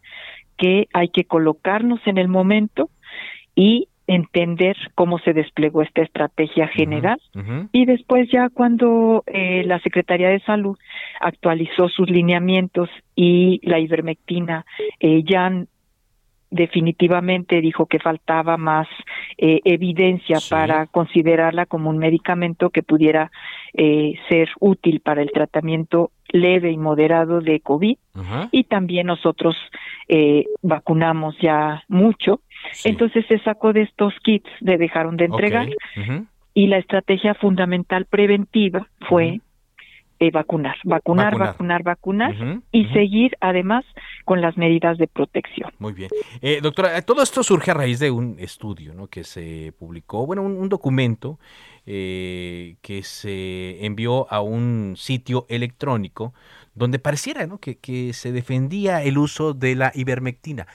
que 0.57 0.87
hay 0.93 1.09
que 1.09 1.25
colocarnos 1.25 1.99
en 2.05 2.17
el 2.17 2.27
momento 2.27 2.89
y 3.55 3.87
entender 4.07 4.75
cómo 4.95 5.19
se 5.19 5.33
desplegó 5.33 5.81
esta 5.81 6.01
estrategia 6.01 6.67
general. 6.67 7.19
y 7.71 7.85
después 7.85 8.29
ya 8.31 8.49
cuando 8.49 9.23
eh, 9.27 9.63
la 9.65 9.79
Secretaría 9.79 10.29
de 10.29 10.39
Salud 10.39 10.77
actualizó 11.19 11.89
sus 11.89 12.09
lineamientos 12.09 12.89
y 13.15 13.59
la 13.63 13.79
ivermectina 13.79 14.65
eh, 14.99 15.23
ya 15.23 15.51
definitivamente 16.49 17.61
dijo 17.61 17.87
que 17.87 17.99
faltaba 17.99 18.57
más 18.57 18.87
eh, 19.37 19.59
evidencia 19.65 20.37
para 20.49 20.87
considerarla 20.87 21.65
como 21.65 21.89
un 21.89 21.97
medicamento 21.97 22.69
que 22.69 22.83
pudiera 22.83 23.31
eh, 23.73 24.15
ser 24.29 24.49
útil 24.59 25.01
para 25.01 25.21
el 25.21 25.31
tratamiento 25.31 26.11
leve 26.29 26.71
y 26.71 26.77
moderado 26.77 27.41
de 27.41 27.59
COVID. 27.59 27.97
Y 28.51 28.63
también 28.63 29.07
nosotros 29.07 29.55
eh, 30.07 30.45
vacunamos 30.61 31.37
ya 31.39 31.83
mucho 31.87 32.41
entonces 32.83 33.25
se 33.27 33.39
sacó 33.39 33.73
de 33.73 33.83
estos 33.83 34.13
kits 34.23 34.49
de 34.61 34.77
dejaron 34.77 35.17
de 35.17 35.25
entregar 35.25 35.67
y 36.53 36.67
la 36.67 36.77
estrategia 36.77 37.35
fundamental 37.35 38.05
preventiva 38.05 38.87
fue 39.07 39.41
eh, 40.19 40.31
vacunar, 40.31 40.75
vacunar, 40.83 41.37
vacunar, 41.37 41.83
vacunar, 41.83 42.33
y 42.71 42.85
seguir 42.85 43.37
además 43.39 43.85
con 44.25 44.41
las 44.41 44.57
medidas 44.57 44.97
de 44.97 45.05
protección. 45.05 45.71
Muy 45.77 45.93
bien. 45.93 46.09
Eh, 46.41 46.59
doctora, 46.59 46.99
todo 47.03 47.21
esto 47.21 47.43
surge 47.43 47.69
a 47.69 47.75
raíz 47.75 47.99
de 47.99 48.09
un 48.09 48.37
estudio 48.39 48.95
¿no? 48.95 49.05
que 49.05 49.23
se 49.23 49.73
publicó, 49.77 50.25
bueno, 50.25 50.41
un, 50.41 50.69
documento 50.69 51.37
eh, 51.85 52.77
que 52.81 53.03
se 53.03 53.85
envió 53.85 54.25
a 54.33 54.41
un 54.41 54.95
sitio 54.97 55.45
electrónico 55.49 56.33
donde 56.73 56.97
pareciera 56.97 57.45
¿no? 57.45 57.59
que, 57.59 57.77
que 57.77 58.11
se 58.13 58.31
defendía 58.31 59.03
el 59.03 59.19
uso 59.19 59.53
de 59.53 59.75
la 59.75 59.91
ivermectina. 59.93 60.65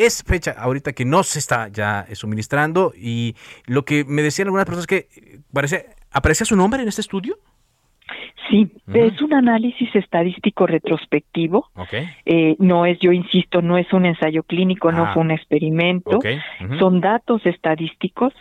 Es 0.00 0.22
fecha 0.26 0.52
ahorita 0.52 0.94
que 0.94 1.04
no 1.04 1.22
se 1.22 1.38
está 1.38 1.68
ya 1.68 2.06
suministrando 2.14 2.92
y 2.96 3.36
lo 3.66 3.84
que 3.84 4.06
me 4.06 4.22
decían 4.22 4.48
algunas 4.48 4.64
personas 4.64 4.84
es 4.84 4.86
que 4.86 5.40
parece, 5.52 5.90
¿aparecía 6.10 6.46
su 6.46 6.56
nombre 6.56 6.80
en 6.80 6.88
este 6.88 7.02
estudio? 7.02 7.36
Sí, 8.48 8.72
es 8.94 9.20
un 9.20 9.34
análisis 9.34 9.94
estadístico 9.94 10.66
retrospectivo. 10.66 11.68
Eh, 12.24 12.56
no 12.58 12.86
es, 12.86 12.98
yo 12.98 13.12
insisto, 13.12 13.60
no 13.60 13.76
es 13.76 13.92
un 13.92 14.06
ensayo 14.06 14.42
clínico, 14.42 14.90
no 14.90 15.04
ah. 15.04 15.10
fue 15.12 15.22
un 15.22 15.32
experimento. 15.32 16.18
Son 16.78 17.02
datos 17.02 17.44
estadísticos 17.44 18.32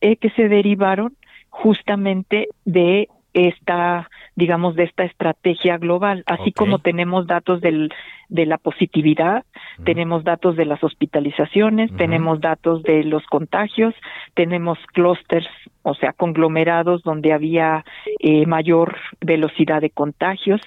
eh, 0.00 0.14
que 0.14 0.30
se 0.30 0.48
derivaron 0.48 1.16
justamente 1.48 2.48
de 2.64 3.08
esta, 3.34 4.08
digamos, 4.40 4.74
de 4.74 4.84
esta 4.84 5.04
estrategia 5.04 5.76
global, 5.76 6.24
así 6.26 6.50
como 6.50 6.78
tenemos 6.78 7.26
datos 7.26 7.60
del, 7.60 7.92
de 8.30 8.46
la 8.46 8.56
positividad, 8.56 9.44
tenemos 9.84 10.24
datos 10.24 10.56
de 10.56 10.64
las 10.64 10.82
hospitalizaciones, 10.82 11.94
tenemos 11.96 12.40
datos 12.40 12.82
de 12.82 13.04
los 13.04 13.22
contagios, 13.26 13.94
tenemos 14.34 14.78
clústeres, 14.94 15.46
o 15.82 15.94
sea, 15.94 16.14
conglomerados 16.14 17.02
donde 17.02 17.34
había 17.34 17.84
eh, 18.18 18.46
mayor 18.46 18.96
velocidad 19.20 19.82
de 19.82 19.90
contagios. 19.90 20.62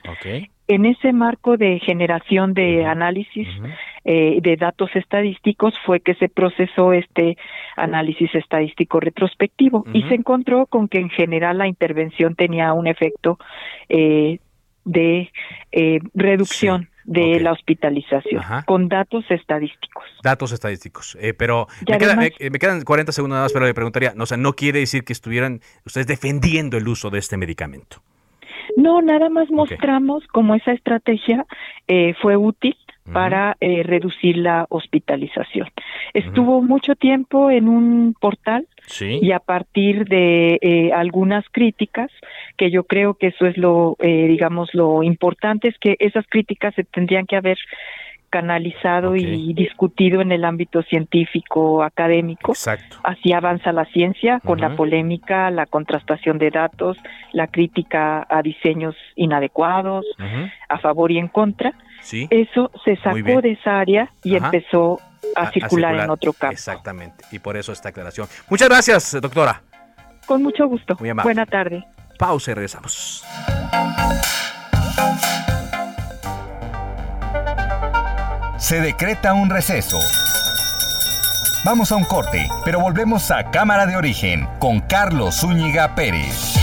En 0.68 0.86
ese 0.86 1.12
marco 1.12 1.58
de 1.58 1.80
generación 1.80 2.54
de 2.54 2.86
análisis 2.86 3.48
eh, 4.06 4.40
de 4.42 4.58
datos 4.58 4.90
estadísticos 4.96 5.74
fue 5.86 6.00
que 6.00 6.16
se 6.16 6.30
procesó 6.30 6.94
este 6.94 7.38
análisis 7.76 8.34
estadístico 8.36 9.00
retrospectivo 9.00 9.86
y 9.94 10.04
se 10.04 10.16
encontró 10.16 10.66
con 10.66 10.88
que 10.88 11.00
en 11.00 11.10
general 11.10 11.58
la 11.58 11.68
intervención 11.68 12.36
tenía 12.36 12.74
un 12.74 12.88
efecto 12.88 13.38
eh, 13.90 14.40
de 14.86 15.32
reducción 16.14 16.90
de 17.06 17.40
la 17.40 17.52
hospitalización, 17.52 18.42
con 18.66 18.88
datos 18.88 19.26
estadísticos. 19.30 20.04
Datos 20.24 20.52
estadísticos. 20.52 21.18
Eh, 21.20 21.34
pero 21.34 21.68
me, 21.88 22.32
quedan 22.32 22.82
40 22.82 23.12
segundos 23.12 23.36
nada 23.36 23.46
más, 23.46 23.54
pero 23.54 23.66
le 23.66 23.74
preguntaría, 23.74 24.14
no, 24.16 24.24
o 24.24 24.26
sea, 24.26 24.38
no 24.38 24.54
quiere 24.54 24.80
decir 24.80 25.04
que 25.04 25.14
estuvieran 25.14 25.62
ustedes 25.86 26.08
defendiendo 26.08 26.78
el 26.78 26.88
uso 26.88 27.10
de 27.10 27.20
este 27.20 27.38
medicamento. 27.38 28.02
No, 28.78 29.02
nada 29.02 29.30
más 29.30 29.50
mostramos 29.52 30.26
cómo 30.32 30.56
esa 30.56 30.72
estrategia 30.72 31.46
eh, 31.88 32.16
fue 32.22 32.38
útil 32.38 32.76
para 33.12 33.58
eh, 33.60 33.84
reducir 33.84 34.38
la 34.38 34.66
hospitalización. 34.70 35.68
Estuvo 36.14 36.62
mucho 36.62 36.96
tiempo 36.96 37.52
en 37.52 37.68
un 37.68 38.16
portal 38.20 38.68
y 39.00 39.32
a 39.32 39.40
partir 39.40 40.06
de 40.06 40.58
eh, 40.62 40.92
algunas 40.94 41.46
críticas, 41.52 42.12
que 42.58 42.72
yo 42.72 42.84
creo 42.84 43.16
que 43.16 43.28
eso 43.28 43.46
es 43.46 43.58
lo, 43.58 43.98
eh, 44.00 44.28
digamos, 44.28 44.70
lo 44.74 45.04
importante, 45.04 45.68
es 45.68 45.78
que 45.80 45.96
esas 46.00 46.26
críticas 46.28 46.74
se 46.76 46.84
tendrían 46.84 47.26
que 47.26 47.36
haber 47.36 47.58
canalizado 48.30 49.16
y 49.16 49.54
discutido 49.54 50.20
en 50.20 50.32
el 50.32 50.44
ámbito 50.44 50.82
científico 50.82 51.84
académico. 51.84 52.54
Así 53.04 53.32
avanza 53.32 53.72
la 53.72 53.86
ciencia 53.86 54.40
con 54.40 54.60
la 54.60 54.76
polémica, 54.76 55.52
la 55.52 55.68
contrastación 55.68 56.40
de 56.40 56.50
datos, 56.50 56.98
la 57.32 57.46
crítica 57.46 58.26
a 58.28 58.42
diseños 58.42 58.96
inadecuados, 59.16 60.04
a 60.68 60.80
favor 60.80 61.12
y 61.12 61.20
en 61.20 61.28
contra. 61.28 61.74
Eso 62.12 62.72
se 62.84 62.96
sacó 62.98 63.42
de 63.42 63.52
esa 63.52 63.80
área 63.80 64.12
y 64.24 64.36
empezó 64.36 65.00
a, 65.36 65.52
circular 65.52 65.96
en 65.96 66.10
otro 66.10 66.34
campo. 66.34 66.54
Exactamente. 66.54 67.26
Y 67.32 67.40
por 67.40 67.58
eso 67.58 67.72
esta 67.72 67.90
aclaración. 67.90 68.28
Muchas 68.50 68.70
gracias, 68.70 69.18
doctora. 69.22 69.62
Con 70.26 70.44
mucho 70.44 70.68
gusto. 70.68 70.96
Buena 71.24 71.46
tarde. 71.46 71.84
Pausa 72.18 72.52
y 72.52 72.54
regresamos. 72.54 73.24
se 78.64 78.80
decreta 78.80 79.34
un 79.34 79.50
receso. 79.50 80.00
Vamos 81.66 81.92
a 81.92 81.98
un 81.98 82.06
corte, 82.06 82.48
pero 82.64 82.80
volvemos 82.80 83.30
a 83.30 83.52
Cámara 83.52 83.86
de 83.86 83.98
Origen 83.98 84.48
con 84.58 84.80
Carlos 84.80 85.42
Zúñiga 85.42 85.96
Pérez. 85.96 86.63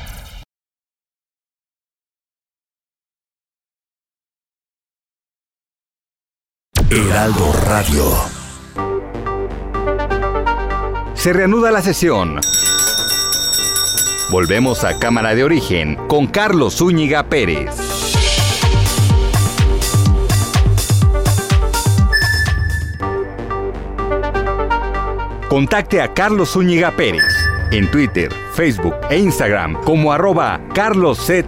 Heraldo 6.93 7.53
Radio. 7.67 8.03
Se 11.13 11.31
reanuda 11.31 11.71
la 11.71 11.81
sesión. 11.81 12.41
Volvemos 14.29 14.83
a 14.83 14.99
Cámara 14.99 15.33
de 15.33 15.45
Origen 15.45 15.95
con 16.09 16.27
Carlos 16.27 16.79
Zúñiga 16.79 17.23
Pérez. 17.23 17.69
Contacte 25.47 26.01
a 26.01 26.13
Carlos 26.13 26.49
Zúñiga 26.49 26.91
Pérez 26.91 27.33
en 27.71 27.89
Twitter, 27.89 28.33
Facebook 28.53 28.95
e 29.09 29.17
Instagram 29.17 29.81
como 29.85 30.11
arroba 30.11 30.59
carloszup. 30.73 31.47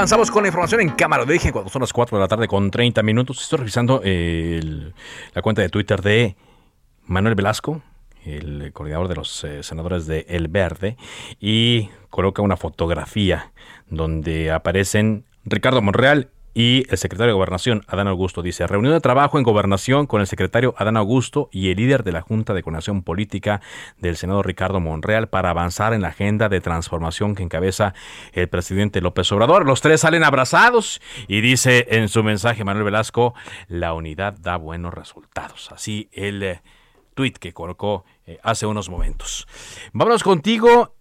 Avanzamos 0.00 0.30
con 0.30 0.42
la 0.42 0.48
información 0.48 0.80
en 0.80 0.88
cámara 0.88 1.26
de 1.26 1.32
origen 1.32 1.52
cuando 1.52 1.68
son 1.68 1.80
las 1.80 1.92
4 1.92 2.16
de 2.16 2.22
la 2.22 2.26
tarde 2.26 2.48
con 2.48 2.70
30 2.70 3.02
minutos. 3.02 3.42
Estoy 3.42 3.58
revisando 3.58 4.00
la 4.02 5.42
cuenta 5.42 5.60
de 5.60 5.68
Twitter 5.68 6.00
de 6.00 6.36
Manuel 7.04 7.34
Velasco, 7.34 7.82
el 8.24 8.72
coordinador 8.72 9.08
de 9.08 9.16
los 9.16 9.44
eh, 9.44 9.62
senadores 9.62 10.06
de 10.06 10.24
El 10.30 10.48
Verde, 10.48 10.96
y 11.38 11.90
coloca 12.08 12.40
una 12.40 12.56
fotografía 12.56 13.52
donde 13.90 14.50
aparecen 14.50 15.26
Ricardo 15.44 15.82
Monreal 15.82 16.30
y 16.52 16.84
el 16.90 16.98
secretario 16.98 17.32
de 17.32 17.34
Gobernación, 17.34 17.82
Adán 17.86 18.08
Augusto, 18.08 18.42
dice, 18.42 18.66
reunión 18.66 18.92
de 18.92 19.00
trabajo 19.00 19.38
en 19.38 19.44
Gobernación 19.44 20.06
con 20.06 20.20
el 20.20 20.26
secretario 20.26 20.74
Adán 20.76 20.96
Augusto 20.96 21.48
y 21.52 21.70
el 21.70 21.76
líder 21.76 22.02
de 22.02 22.12
la 22.12 22.22
Junta 22.22 22.54
de 22.54 22.62
Coordinación 22.62 23.02
Política 23.02 23.60
del 23.98 24.16
Senado, 24.16 24.42
Ricardo 24.42 24.80
Monreal, 24.80 25.28
para 25.28 25.50
avanzar 25.50 25.94
en 25.94 26.02
la 26.02 26.08
agenda 26.08 26.48
de 26.48 26.60
transformación 26.60 27.34
que 27.34 27.42
encabeza 27.42 27.94
el 28.32 28.48
presidente 28.48 29.00
López 29.00 29.30
Obrador. 29.32 29.64
Los 29.64 29.80
tres 29.80 30.00
salen 30.00 30.24
abrazados 30.24 31.00
y 31.28 31.40
dice 31.40 31.86
en 31.90 32.08
su 32.08 32.24
mensaje 32.24 32.64
Manuel 32.64 32.84
Velasco, 32.84 33.34
la 33.68 33.94
unidad 33.94 34.34
da 34.34 34.56
buenos 34.56 34.92
resultados. 34.92 35.70
Así 35.72 36.08
el 36.12 36.42
eh, 36.42 36.62
tuit 37.14 37.38
que 37.38 37.52
colocó 37.52 38.04
eh, 38.26 38.38
hace 38.42 38.66
unos 38.66 38.88
momentos. 38.88 39.46
Vámonos 39.92 40.22
contigo, 40.22 40.94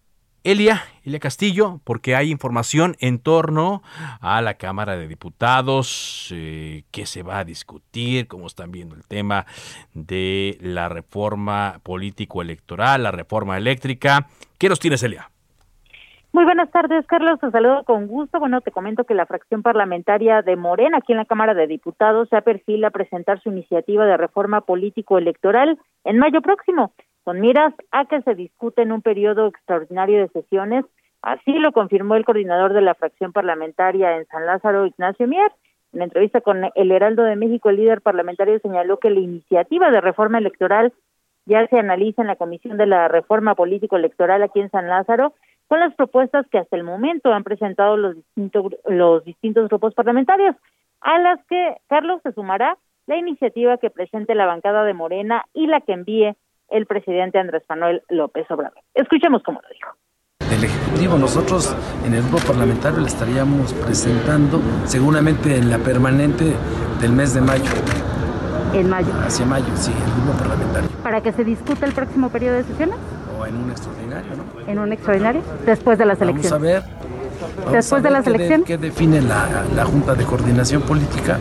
Elia, 0.44 0.84
Elia 1.04 1.20
Castillo, 1.20 1.82
porque 1.84 2.16
hay 2.16 2.32
información 2.32 2.96
en 3.00 3.20
torno 3.20 3.82
a 4.22 4.42
la 4.42 4.54
Cámara 4.54 4.96
de 4.96 5.08
Diputados, 5.08 6.34
eh, 6.34 6.84
que 6.92 7.06
se 7.06 7.24
va 7.24 7.40
a 7.40 7.44
discutir, 7.44 8.28
cómo 8.28 8.48
están 8.48 8.72
viendo 8.72 8.96
el 8.96 9.06
tema 9.06 9.46
de 9.94 10.58
la 10.62 10.88
reforma 10.88 11.80
político-electoral, 11.84 13.04
la 13.04 13.12
reforma 13.12 13.58
eléctrica. 13.58 14.28
¿Qué 14.58 14.70
nos 14.70 14.80
tienes, 14.80 15.04
Elia? 15.04 15.30
Muy 16.32 16.46
buenas 16.46 16.70
tardes, 16.72 17.06
Carlos. 17.08 17.40
Te 17.40 17.50
saludo 17.52 17.84
con 17.84 18.08
gusto. 18.08 18.40
Bueno, 18.40 18.62
te 18.62 18.72
comento 18.72 19.04
que 19.04 19.16
la 19.16 19.26
fracción 19.26 19.62
parlamentaria 19.62 20.42
de 20.42 20.56
Morena, 20.56 21.00
aquí 21.00 21.12
en 21.12 21.18
la 21.18 21.26
Cámara 21.26 21.54
de 21.56 21.68
Diputados, 21.68 22.30
se 22.30 22.38
ha 22.38 22.42
perfila 22.42 22.90
a 22.90 22.92
presentar 22.92 23.42
su 23.42 23.50
iniciativa 23.50 24.06
de 24.06 24.16
reforma 24.16 24.62
político-electoral 24.62 25.78
en 26.06 26.18
mayo 26.18 26.42
próximo 26.42 26.94
miras 27.34 27.74
a 27.92 28.06
que 28.06 28.22
se 28.22 28.36
discute 28.36 28.82
en 28.82 28.92
un 28.92 29.02
periodo 29.02 29.48
extraordinario 29.48 30.20
de 30.20 30.30
sesiones. 30.30 30.86
Así 31.22 31.52
lo 31.54 31.72
confirmó 31.72 32.16
el 32.16 32.26
coordinador 32.26 32.74
de 32.74 32.82
la 32.82 32.96
fracción 32.96 33.34
parlamentaria 33.34 34.18
en 34.18 34.26
San 34.28 34.46
Lázaro, 34.46 34.86
Ignacio 34.86 35.28
Mier. 35.28 35.52
En 35.92 36.02
entrevista 36.02 36.42
con 36.42 36.70
el 36.76 36.92
Heraldo 36.92 37.24
de 37.24 37.36
México, 37.36 37.70
el 37.70 37.78
líder 37.78 38.02
parlamentario 38.02 38.60
señaló 38.60 39.00
que 39.00 39.10
la 39.10 39.20
iniciativa 39.20 39.90
de 39.92 40.02
reforma 40.02 40.38
electoral 40.38 40.94
ya 41.46 41.66
se 41.68 41.80
analiza 41.80 42.22
en 42.22 42.28
la 42.28 42.36
Comisión 42.36 42.78
de 42.78 42.86
la 42.86 43.08
Reforma 43.08 43.56
Político-Electoral 43.56 44.44
aquí 44.44 44.60
en 44.60 44.70
San 44.70 44.88
Lázaro, 44.88 45.34
con 45.68 45.80
las 45.80 45.94
propuestas 45.96 46.46
que 46.50 46.60
hasta 46.60 46.76
el 46.76 46.84
momento 46.84 47.34
han 47.34 47.44
presentado 47.44 47.98
los 47.98 48.16
distintos, 48.16 48.76
los 48.86 49.24
distintos 49.24 49.68
grupos 49.68 49.94
parlamentarios, 49.96 50.56
a 51.02 51.18
las 51.20 51.44
que 51.46 51.78
Carlos 51.88 52.22
se 52.24 52.34
sumará 52.34 52.78
la 53.08 53.18
iniciativa 53.18 53.78
que 53.78 53.90
presente 53.90 54.36
la 54.36 54.46
bancada 54.46 54.84
de 54.84 54.94
Morena 54.94 55.46
y 55.54 55.66
la 55.66 55.82
que 55.82 55.94
envíe 55.94 56.36
el 56.72 56.86
presidente 56.86 57.40
Andrés 57.40 57.64
Manuel 57.70 58.04
López 58.10 58.50
Obrador. 58.50 58.82
Escuchemos 58.94 59.42
cómo 59.44 59.62
lo 59.62 59.70
dijo. 59.70 59.90
El 60.52 60.64
Ejecutivo, 60.64 61.18
nosotros 61.18 61.76
en 62.06 62.14
el 62.14 62.24
grupo 62.24 62.40
parlamentario 62.40 63.00
le 63.00 63.08
estaríamos 63.08 63.74
presentando 63.74 64.60
seguramente 64.86 65.56
en 65.56 65.70
la 65.70 65.78
permanente 65.78 66.54
del 67.00 67.12
mes 67.12 67.34
de 67.34 67.42
mayo. 67.42 67.64
En 68.74 68.90
mayo. 68.90 69.08
Hacia 69.26 69.46
mayo, 69.46 69.66
sí, 69.76 69.92
el 69.92 70.24
grupo 70.24 70.38
parlamentario. 70.40 70.90
¿Para 71.04 71.22
que 71.22 71.32
se 71.32 71.44
discuta 71.44 71.86
el 71.86 71.94
próximo 71.94 72.30
periodo 72.30 72.56
de 72.56 72.64
sesiones? 72.64 72.96
O 73.40 73.46
en 73.46 73.56
un 73.56 73.72
extraordinario, 73.72 74.32
¿no? 74.36 74.68
¿En 74.68 74.80
un 74.80 74.92
extraordinario? 74.92 75.42
Después 75.66 75.98
de 75.98 76.06
las 76.06 76.22
elecciones. 76.22 76.52
Vamos 76.52 76.68
a 76.68 76.72
ver. 76.72 77.72
Después 77.72 78.04
de 78.04 78.10
las 78.10 78.28
elecciones. 78.28 78.68
¿Qué 78.68 78.78
define 78.78 79.22
la, 79.22 79.64
la 79.76 79.86
Junta 79.86 80.16
de 80.16 80.26
Coordinación 80.26 80.82
Política? 80.82 81.38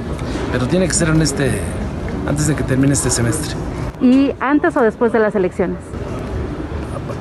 Pero 0.53 0.67
tiene 0.67 0.87
que 0.87 0.95
ser 0.95 1.09
en 1.09 1.23
este, 1.23 1.61
antes 2.27 2.47
de 2.47 2.55
que 2.55 2.63
termine 2.63 2.93
este 2.93 3.11
semestre 3.11 3.57
y 4.01 4.33
antes 4.41 4.77
o 4.77 4.83
después 4.83 5.13
de 5.13 5.19
las 5.19 5.35
elecciones? 5.35 5.79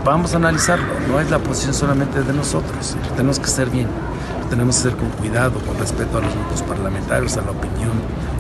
Vamos 0.04 0.34
a 0.34 0.38
analizarlo, 0.38 0.86
no 1.10 1.20
es 1.20 1.30
la 1.30 1.40
posición 1.40 1.74
solamente 1.74 2.22
de 2.22 2.34
nosotros, 2.34 2.96
tenemos 3.16 3.40
que 3.40 3.48
ser 3.48 3.70
bien, 3.70 3.88
tenemos 4.50 4.78
que 4.78 4.84
ser 4.84 4.96
con 4.96 5.10
cuidado, 5.10 5.60
con 5.60 5.78
respeto 5.78 6.18
a 6.18 6.22
los 6.22 6.34
grupos 6.34 6.62
parlamentarios, 6.62 7.36
a 7.38 7.42
la 7.42 7.52
opinión 7.52 7.92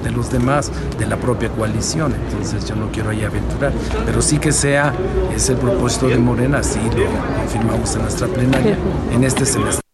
de 0.03 0.11
los 0.11 0.31
demás, 0.31 0.71
de 0.97 1.05
la 1.05 1.17
propia 1.17 1.49
coalición. 1.49 2.13
Entonces 2.13 2.65
yo 2.65 2.75
no 2.75 2.89
quiero 2.91 3.09
ahí 3.09 3.23
aventurar, 3.23 3.73
pero 4.05 4.21
sí 4.21 4.37
que 4.37 4.51
sea 4.51 4.93
ese 5.35 5.55
propósito 5.55 6.07
de 6.07 6.17
Morena, 6.17 6.59
así 6.59 6.79
lo 6.79 7.35
confirmamos 7.41 7.95
en 7.95 8.01
nuestra 8.03 8.27
plenaria 8.27 8.77
en 9.11 9.23
este 9.23 9.45
semestre. 9.45 9.86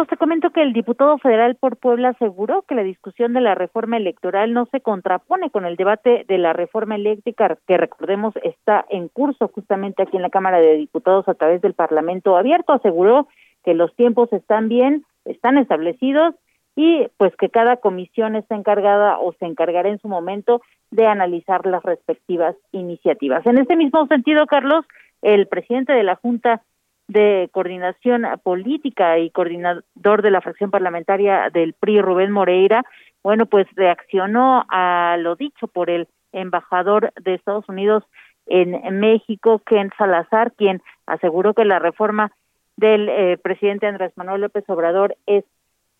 Carlos, 0.00 0.08
te 0.08 0.16
comento 0.16 0.48
que 0.48 0.62
el 0.62 0.72
diputado 0.72 1.18
federal 1.18 1.56
por 1.56 1.76
Puebla 1.76 2.10
aseguró 2.10 2.62
que 2.62 2.74
la 2.74 2.82
discusión 2.82 3.34
de 3.34 3.42
la 3.42 3.54
reforma 3.54 3.98
electoral 3.98 4.54
no 4.54 4.64
se 4.72 4.80
contrapone 4.80 5.50
con 5.50 5.66
el 5.66 5.76
debate 5.76 6.24
de 6.26 6.38
la 6.38 6.54
reforma 6.54 6.94
eléctrica, 6.94 7.58
que 7.66 7.76
recordemos 7.76 8.32
está 8.42 8.86
en 8.88 9.08
curso 9.08 9.48
justamente 9.48 10.02
aquí 10.02 10.16
en 10.16 10.22
la 10.22 10.30
Cámara 10.30 10.58
de 10.58 10.76
Diputados 10.76 11.28
a 11.28 11.34
través 11.34 11.60
del 11.60 11.74
Parlamento 11.74 12.38
Abierto. 12.38 12.72
Aseguró 12.72 13.28
que 13.62 13.74
los 13.74 13.94
tiempos 13.94 14.32
están 14.32 14.70
bien, 14.70 15.04
están 15.26 15.58
establecidos 15.58 16.34
y 16.76 17.06
pues 17.18 17.36
que 17.36 17.50
cada 17.50 17.76
comisión 17.76 18.36
está 18.36 18.54
encargada 18.54 19.18
o 19.18 19.34
se 19.34 19.44
encargará 19.44 19.90
en 19.90 20.00
su 20.00 20.08
momento 20.08 20.62
de 20.90 21.08
analizar 21.08 21.66
las 21.66 21.82
respectivas 21.82 22.56
iniciativas. 22.72 23.44
En 23.44 23.58
este 23.58 23.76
mismo 23.76 24.06
sentido, 24.06 24.46
Carlos, 24.46 24.86
el 25.20 25.46
presidente 25.46 25.92
de 25.92 26.04
la 26.04 26.16
Junta 26.16 26.62
de 27.10 27.48
Coordinación 27.52 28.24
Política 28.42 29.18
y 29.18 29.30
coordinador 29.30 30.22
de 30.22 30.30
la 30.30 30.40
fracción 30.40 30.70
parlamentaria 30.70 31.50
del 31.50 31.74
PRI, 31.74 32.00
Rubén 32.00 32.30
Moreira, 32.30 32.84
bueno, 33.22 33.46
pues 33.46 33.66
reaccionó 33.74 34.64
a 34.68 35.16
lo 35.18 35.36
dicho 35.36 35.66
por 35.66 35.90
el 35.90 36.08
embajador 36.32 37.12
de 37.20 37.34
Estados 37.34 37.68
Unidos 37.68 38.04
en 38.46 38.98
México, 38.98 39.60
Ken 39.64 39.90
Salazar, 39.96 40.52
quien 40.52 40.82
aseguró 41.06 41.54
que 41.54 41.64
la 41.64 41.78
reforma 41.78 42.32
del 42.76 43.08
eh, 43.08 43.38
presidente 43.38 43.86
Andrés 43.86 44.12
Manuel 44.16 44.40
López 44.40 44.64
Obrador 44.68 45.16
es 45.26 45.44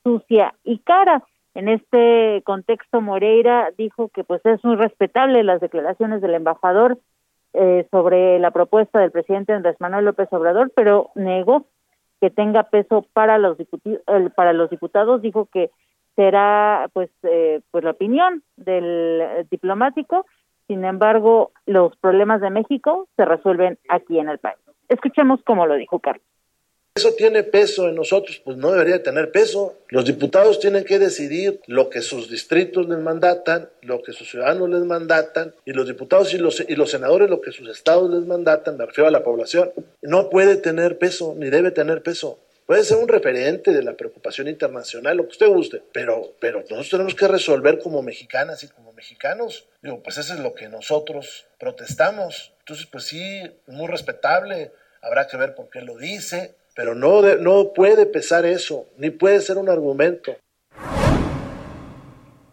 sucia 0.02 0.54
y 0.64 0.78
cara. 0.78 1.22
En 1.54 1.68
este 1.68 2.42
contexto, 2.44 3.00
Moreira 3.00 3.70
dijo 3.76 4.08
que 4.08 4.24
pues 4.24 4.44
es 4.46 4.64
muy 4.64 4.76
respetable 4.76 5.44
las 5.44 5.60
declaraciones 5.60 6.22
del 6.22 6.34
embajador 6.34 6.98
eh, 7.54 7.86
sobre 7.90 8.38
la 8.38 8.50
propuesta 8.50 9.00
del 9.00 9.10
presidente 9.10 9.52
Andrés 9.52 9.76
Manuel 9.80 10.04
López 10.04 10.28
Obrador, 10.32 10.72
pero 10.74 11.10
negó 11.14 11.66
que 12.20 12.30
tenga 12.30 12.64
peso 12.64 13.06
para 13.12 13.38
los 13.38 13.56
diputados, 13.58 14.02
para 14.34 14.52
los 14.52 14.70
diputados, 14.70 15.22
dijo 15.22 15.46
que 15.46 15.70
será 16.16 16.88
pues 16.92 17.10
eh, 17.22 17.60
pues 17.70 17.84
la 17.84 17.92
opinión 17.92 18.42
del 18.56 19.46
diplomático. 19.50 20.26
Sin 20.66 20.84
embargo, 20.84 21.50
los 21.66 21.96
problemas 21.96 22.40
de 22.40 22.50
México 22.50 23.08
se 23.16 23.24
resuelven 23.24 23.78
aquí 23.88 24.18
en 24.18 24.28
el 24.28 24.38
país. 24.38 24.58
Escuchemos 24.88 25.40
cómo 25.44 25.66
lo 25.66 25.74
dijo 25.74 25.98
Carlos. 25.98 26.24
¿Eso 26.96 27.14
tiene 27.14 27.44
peso 27.44 27.88
en 27.88 27.94
nosotros? 27.94 28.42
Pues 28.44 28.56
no 28.56 28.72
debería 28.72 29.02
tener 29.02 29.30
peso. 29.30 29.78
Los 29.88 30.04
diputados 30.04 30.58
tienen 30.58 30.84
que 30.84 30.98
decidir 30.98 31.60
lo 31.66 31.88
que 31.88 32.02
sus 32.02 32.28
distritos 32.28 32.88
les 32.88 32.98
mandatan, 32.98 33.70
lo 33.82 34.02
que 34.02 34.12
sus 34.12 34.28
ciudadanos 34.28 34.68
les 34.68 34.82
mandatan, 34.82 35.54
y 35.64 35.72
los 35.72 35.86
diputados 35.86 36.34
y 36.34 36.38
los, 36.38 36.60
y 36.60 36.74
los 36.74 36.90
senadores 36.90 37.30
lo 37.30 37.40
que 37.40 37.52
sus 37.52 37.68
estados 37.68 38.10
les 38.10 38.26
mandatan, 38.26 38.76
me 38.76 38.86
refiero 38.86 39.06
a 39.06 39.12
la 39.12 39.22
población. 39.22 39.72
No 40.02 40.30
puede 40.30 40.56
tener 40.56 40.98
peso, 40.98 41.34
ni 41.38 41.48
debe 41.48 41.70
tener 41.70 42.02
peso. 42.02 42.40
Puede 42.66 42.84
ser 42.84 42.98
un 42.98 43.08
referente 43.08 43.72
de 43.72 43.82
la 43.82 43.94
preocupación 43.94 44.48
internacional, 44.48 45.16
lo 45.16 45.24
que 45.24 45.30
usted 45.30 45.48
guste, 45.48 45.82
pero, 45.92 46.34
pero 46.40 46.60
nosotros 46.60 46.90
tenemos 46.90 47.14
que 47.14 47.28
resolver 47.28 47.78
como 47.78 48.02
mexicanas 48.02 48.62
y 48.64 48.68
como 48.68 48.92
mexicanos. 48.92 49.66
Digo, 49.80 50.02
pues 50.02 50.18
eso 50.18 50.34
es 50.34 50.40
lo 50.40 50.54
que 50.54 50.68
nosotros 50.68 51.46
protestamos. 51.58 52.52
Entonces, 52.58 52.86
pues 52.86 53.04
sí, 53.04 53.42
muy 53.68 53.86
respetable, 53.86 54.72
habrá 55.02 55.26
que 55.26 55.36
ver 55.36 55.54
por 55.54 55.70
qué 55.70 55.82
lo 55.82 55.96
dice, 55.96 56.54
pero 56.80 56.94
no, 56.94 57.20
no 57.36 57.74
puede 57.74 58.06
pesar 58.06 58.46
eso, 58.46 58.86
ni 58.96 59.10
puede 59.10 59.40
ser 59.40 59.58
un 59.58 59.68
argumento. 59.68 60.32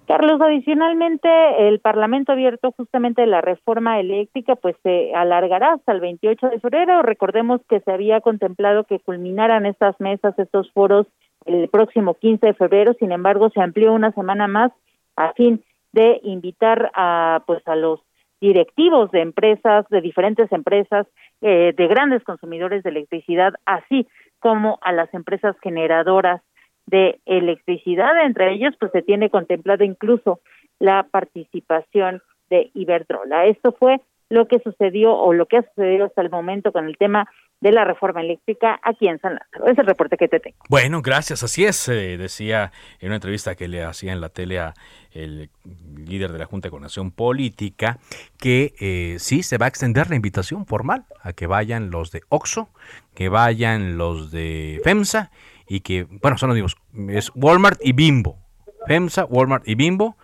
Carlos, 0.06 0.42
adicionalmente, 0.42 1.30
el 1.70 1.80
Parlamento 1.80 2.34
abierto 2.34 2.74
justamente 2.76 3.22
de 3.22 3.28
la 3.28 3.40
reforma 3.40 4.02
eléctrica, 4.02 4.58
pues 4.58 4.76
se 4.84 5.14
alargará 5.16 5.76
hasta 5.76 5.94
el 5.94 6.02
28 6.02 6.50
de 6.50 6.60
febrero. 6.60 7.04
Recordemos 7.04 7.62
que 7.70 7.80
se 7.80 7.90
había 7.90 8.20
contemplado 8.20 8.84
que 8.84 9.00
culminaran 9.00 9.66
estas 9.66 9.98
mesas, 10.02 10.38
estos 10.38 10.70
foros, 10.74 11.08
el 11.46 11.70
próximo 11.70 12.16
15 12.16 12.48
de 12.48 12.54
febrero. 12.54 12.96
Sin 13.00 13.14
embargo, 13.14 13.50
se 13.52 13.62
amplió 13.62 13.94
una 13.94 14.12
semana 14.12 14.50
más 14.50 14.74
a 15.16 15.32
fin 15.36 15.64
de 15.94 16.20
invitar 16.24 16.92
a, 16.96 17.44
pues, 17.48 17.66
a 17.66 17.78
los 17.78 18.02
directivos 18.42 19.10
de 19.12 19.22
empresas, 19.22 19.88
de 19.90 20.02
diferentes 20.02 20.52
empresas, 20.52 21.08
eh, 21.42 21.74
de 21.76 21.88
grandes 21.88 22.24
consumidores 22.24 22.84
de 22.84 22.90
electricidad, 22.90 23.54
así 23.66 24.08
como 24.40 24.80
a 24.82 24.92
las 24.92 25.14
empresas 25.14 25.56
generadoras 25.62 26.42
de 26.86 27.20
electricidad. 27.26 28.26
Entre 28.26 28.54
ellos, 28.54 28.74
pues 28.80 28.92
se 28.92 29.02
tiene 29.02 29.30
contemplado 29.30 29.84
incluso 29.84 30.40
la 30.80 31.04
participación 31.04 32.22
de 32.50 32.72
Iberdrola. 32.74 33.46
Esto 33.46 33.72
fue 33.74 34.02
lo 34.30 34.48
que 34.48 34.60
sucedió 34.60 35.16
o 35.16 35.34
lo 35.34 35.46
que 35.46 35.58
ha 35.58 35.64
sucedido 35.64 36.06
hasta 36.06 36.22
el 36.22 36.30
momento 36.30 36.72
con 36.72 36.86
el 36.86 36.98
tema 36.98 37.30
de 37.60 37.72
la 37.72 37.84
reforma 37.84 38.22
eléctrica 38.22 38.80
aquí 38.84 39.08
en 39.08 39.20
San 39.20 39.34
Lázaro. 39.34 39.72
Es 39.72 39.78
el 39.78 39.86
reporte 39.86 40.18
que 40.18 40.28
te 40.28 40.40
tengo. 40.40 40.58
Bueno, 40.70 41.02
gracias. 41.02 41.44
Así 41.44 41.66
es, 41.66 41.88
eh, 41.90 42.18
decía 42.18 42.72
en 43.00 43.08
una 43.08 43.16
entrevista 43.16 43.56
que 43.56 43.68
le 43.68 43.84
hacía 43.84 44.14
en 44.14 44.22
la 44.22 44.30
tele 44.30 44.60
a 44.60 44.74
el 45.12 45.50
líder 45.96 46.32
de 46.32 46.40
la 46.40 46.46
Junta 46.46 46.68
de 46.68 46.72
Coordinación 46.72 47.12
Política 47.12 47.98
que 48.40 48.76
eh, 48.80 49.16
sí 49.20 49.42
se 49.42 49.58
va 49.58 49.66
a 49.66 49.70
extender 49.70 50.10
la 50.10 50.16
invitación 50.16 50.66
formal 50.68 51.06
a 51.22 51.34
que 51.34 51.48
vayan 51.48 51.90
los 51.90 52.12
de 52.12 52.22
OXO, 52.30 52.70
que 53.16 53.30
vayan 53.30 53.98
los 53.98 54.32
de 54.32 54.80
FEMSA 54.84 55.32
y 55.68 55.80
que, 55.80 56.04
bueno, 56.04 56.38
son 56.38 56.58
los 56.58 56.76
es 57.10 57.32
Walmart 57.36 57.80
y 57.84 57.94
Bimbo. 57.94 58.38
FEMSA, 58.86 59.26
Walmart 59.26 59.68
y 59.68 59.76
Bimbo 59.76 60.16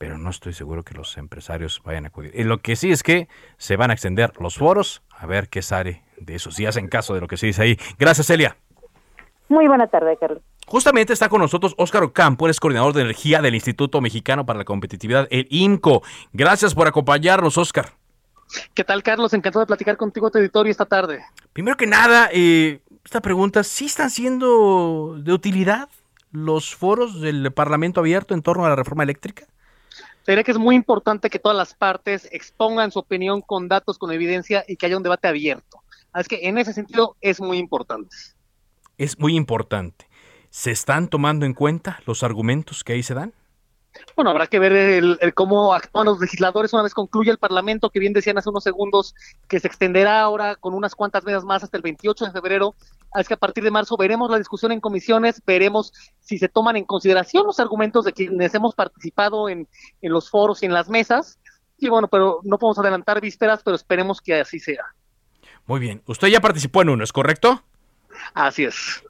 pero 0.00 0.16
no 0.16 0.30
estoy 0.30 0.54
seguro 0.54 0.82
que 0.82 0.94
los 0.94 1.18
empresarios 1.18 1.82
vayan 1.84 2.06
a 2.06 2.08
acudir. 2.08 2.32
Y 2.34 2.44
lo 2.44 2.62
que 2.62 2.74
sí 2.74 2.90
es 2.90 3.02
que 3.02 3.28
se 3.58 3.76
van 3.76 3.90
a 3.90 3.92
extender 3.92 4.32
los 4.40 4.56
foros 4.56 5.02
a 5.10 5.26
ver 5.26 5.50
qué 5.50 5.60
sale 5.60 6.02
de 6.20 6.36
eso, 6.36 6.50
si 6.50 6.66
hacen 6.66 6.88
caso 6.88 7.14
de 7.14 7.20
lo 7.20 7.28
que 7.28 7.36
se 7.36 7.46
dice 7.46 7.62
ahí. 7.62 7.78
Gracias, 7.98 8.26
Celia. 8.26 8.56
Muy 9.48 9.66
buena 9.66 9.88
tarde, 9.88 10.16
Carlos. 10.18 10.42
Justamente 10.66 11.12
está 11.12 11.28
con 11.28 11.40
nosotros 11.40 11.74
Óscar 11.76 12.04
Ocampo, 12.04 12.48
es 12.48 12.60
coordinador 12.60 12.92
de 12.92 13.02
energía 13.02 13.42
del 13.42 13.56
Instituto 13.56 14.00
Mexicano 14.00 14.46
para 14.46 14.60
la 14.60 14.64
Competitividad, 14.64 15.26
el 15.30 15.48
INCO. 15.50 16.02
Gracias 16.32 16.74
por 16.74 16.86
acompañarnos, 16.86 17.58
Óscar. 17.58 17.94
¿Qué 18.74 18.84
tal, 18.84 19.02
Carlos? 19.02 19.32
Encantado 19.32 19.60
de 19.60 19.66
platicar 19.66 19.96
contigo, 19.96 20.30
tu 20.30 20.38
editorio, 20.38 20.70
esta 20.70 20.86
tarde. 20.86 21.24
Primero 21.52 21.76
que 21.76 21.86
nada, 21.86 22.28
eh, 22.32 22.80
esta 23.04 23.20
pregunta, 23.20 23.64
¿sí 23.64 23.86
están 23.86 24.10
siendo 24.10 25.16
de 25.18 25.32
utilidad 25.32 25.88
los 26.30 26.74
foros 26.74 27.20
del 27.20 27.50
Parlamento 27.52 28.00
abierto 28.00 28.34
en 28.34 28.42
torno 28.42 28.64
a 28.64 28.68
la 28.68 28.76
reforma 28.76 29.02
eléctrica? 29.02 29.46
Sería 30.22 30.44
que 30.44 30.52
es 30.52 30.58
muy 30.58 30.76
importante 30.76 31.30
que 31.30 31.38
todas 31.38 31.56
las 31.56 31.74
partes 31.74 32.28
expongan 32.30 32.92
su 32.92 32.98
opinión 33.00 33.40
con 33.40 33.66
datos, 33.68 33.98
con 33.98 34.12
evidencia 34.12 34.64
y 34.68 34.76
que 34.76 34.86
haya 34.86 34.96
un 34.96 35.02
debate 35.02 35.26
abierto. 35.26 35.80
Así 36.12 36.28
que 36.28 36.48
en 36.48 36.58
ese 36.58 36.72
sentido 36.72 37.16
es 37.20 37.40
muy 37.40 37.58
importante. 37.58 38.14
Es 38.98 39.18
muy 39.18 39.36
importante. 39.36 40.08
¿Se 40.50 40.70
están 40.70 41.08
tomando 41.08 41.46
en 41.46 41.54
cuenta 41.54 42.00
los 42.06 42.22
argumentos 42.22 42.82
que 42.82 42.94
ahí 42.94 43.02
se 43.02 43.14
dan? 43.14 43.32
Bueno, 44.14 44.30
habrá 44.30 44.46
que 44.46 44.58
ver 44.58 44.72
el, 44.72 45.18
cómo 45.34 45.74
actúan 45.74 46.06
los 46.06 46.20
legisladores 46.20 46.72
una 46.72 46.82
vez 46.82 46.94
concluya 46.94 47.32
el 47.32 47.38
Parlamento, 47.38 47.90
que 47.90 47.98
bien 47.98 48.12
decían 48.12 48.38
hace 48.38 48.48
unos 48.48 48.62
segundos 48.62 49.14
que 49.48 49.58
se 49.58 49.66
extenderá 49.66 50.20
ahora 50.20 50.56
con 50.56 50.74
unas 50.74 50.94
cuantas 50.94 51.24
meses 51.24 51.44
más 51.44 51.64
hasta 51.64 51.76
el 51.76 51.82
28 51.82 52.26
de 52.26 52.32
febrero. 52.32 52.74
Es 53.14 53.26
que 53.26 53.34
a 53.34 53.38
partir 53.38 53.64
de 53.64 53.70
marzo 53.70 53.96
veremos 53.96 54.30
la 54.30 54.38
discusión 54.38 54.72
en 54.72 54.80
comisiones, 54.80 55.42
veremos 55.44 55.92
si 56.20 56.38
se 56.38 56.48
toman 56.48 56.76
en 56.76 56.84
consideración 56.84 57.46
los 57.46 57.58
argumentos 57.58 58.04
de 58.04 58.12
quienes 58.12 58.54
hemos 58.54 58.74
participado 58.74 59.48
en, 59.48 59.68
en 60.02 60.12
los 60.12 60.30
foros 60.30 60.62
y 60.62 60.66
en 60.66 60.72
las 60.72 60.88
mesas. 60.88 61.38
Y 61.78 61.88
bueno, 61.88 62.08
pero 62.08 62.40
no 62.44 62.58
podemos 62.58 62.78
adelantar 62.78 63.20
vísperas, 63.20 63.62
pero 63.64 63.74
esperemos 63.74 64.20
que 64.20 64.40
así 64.40 64.60
sea. 64.60 64.84
Muy 65.70 65.78
bien. 65.78 66.02
Usted 66.06 66.26
ya 66.26 66.40
participó 66.40 66.82
en 66.82 66.88
uno, 66.88 67.04
¿es 67.04 67.12
correcto? 67.12 67.62
Así 68.34 68.64
es. 68.64 69.04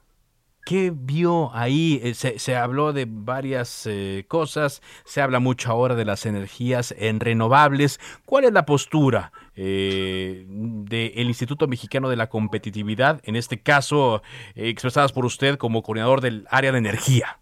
¿Qué 0.63 0.93
vio 0.93 1.49
ahí? 1.55 1.99
Eh, 2.03 2.13
se, 2.13 2.55
habló 2.55 2.93
de 2.93 3.07
varias 3.09 3.87
eh, 3.87 4.25
cosas, 4.27 4.83
se 5.03 5.21
habla 5.21 5.39
mucho 5.39 5.71
ahora 5.71 5.95
de 5.95 6.05
las 6.05 6.27
energías 6.27 6.93
en 6.99 7.19
renovables. 7.19 7.99
¿Cuál 8.27 8.43
es 8.43 8.53
la 8.53 8.67
postura 8.67 9.31
eh, 9.55 10.45
del 10.47 11.25
Instituto 11.25 11.67
Mexicano 11.67 12.09
de 12.09 12.15
la 12.15 12.29
Competitividad, 12.29 13.21
en 13.23 13.37
este 13.37 13.59
caso 13.59 14.21
expresadas 14.53 15.13
por 15.13 15.25
usted 15.25 15.57
como 15.57 15.81
coordinador 15.81 16.21
del 16.21 16.45
área 16.51 16.71
de 16.71 16.77
energía? 16.77 17.39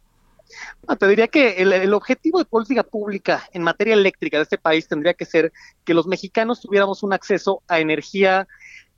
Ah, 0.88 0.96
te 0.96 1.10
diría 1.10 1.28
que 1.28 1.58
el, 1.58 1.74
el, 1.74 1.94
objetivo 1.94 2.40
de 2.40 2.46
política 2.46 2.84
pública 2.84 3.44
en 3.52 3.64
materia 3.64 3.96
eléctrica 3.96 4.38
de 4.38 4.44
este 4.44 4.58
país 4.58 4.88
tendría 4.88 5.14
que 5.14 5.26
ser 5.26 5.52
que 5.84 5.94
los 5.94 6.08
mexicanos 6.08 6.62
tuviéramos 6.62 7.04
un 7.04 7.12
acceso 7.12 7.62
a 7.68 7.82
energía 7.82 8.48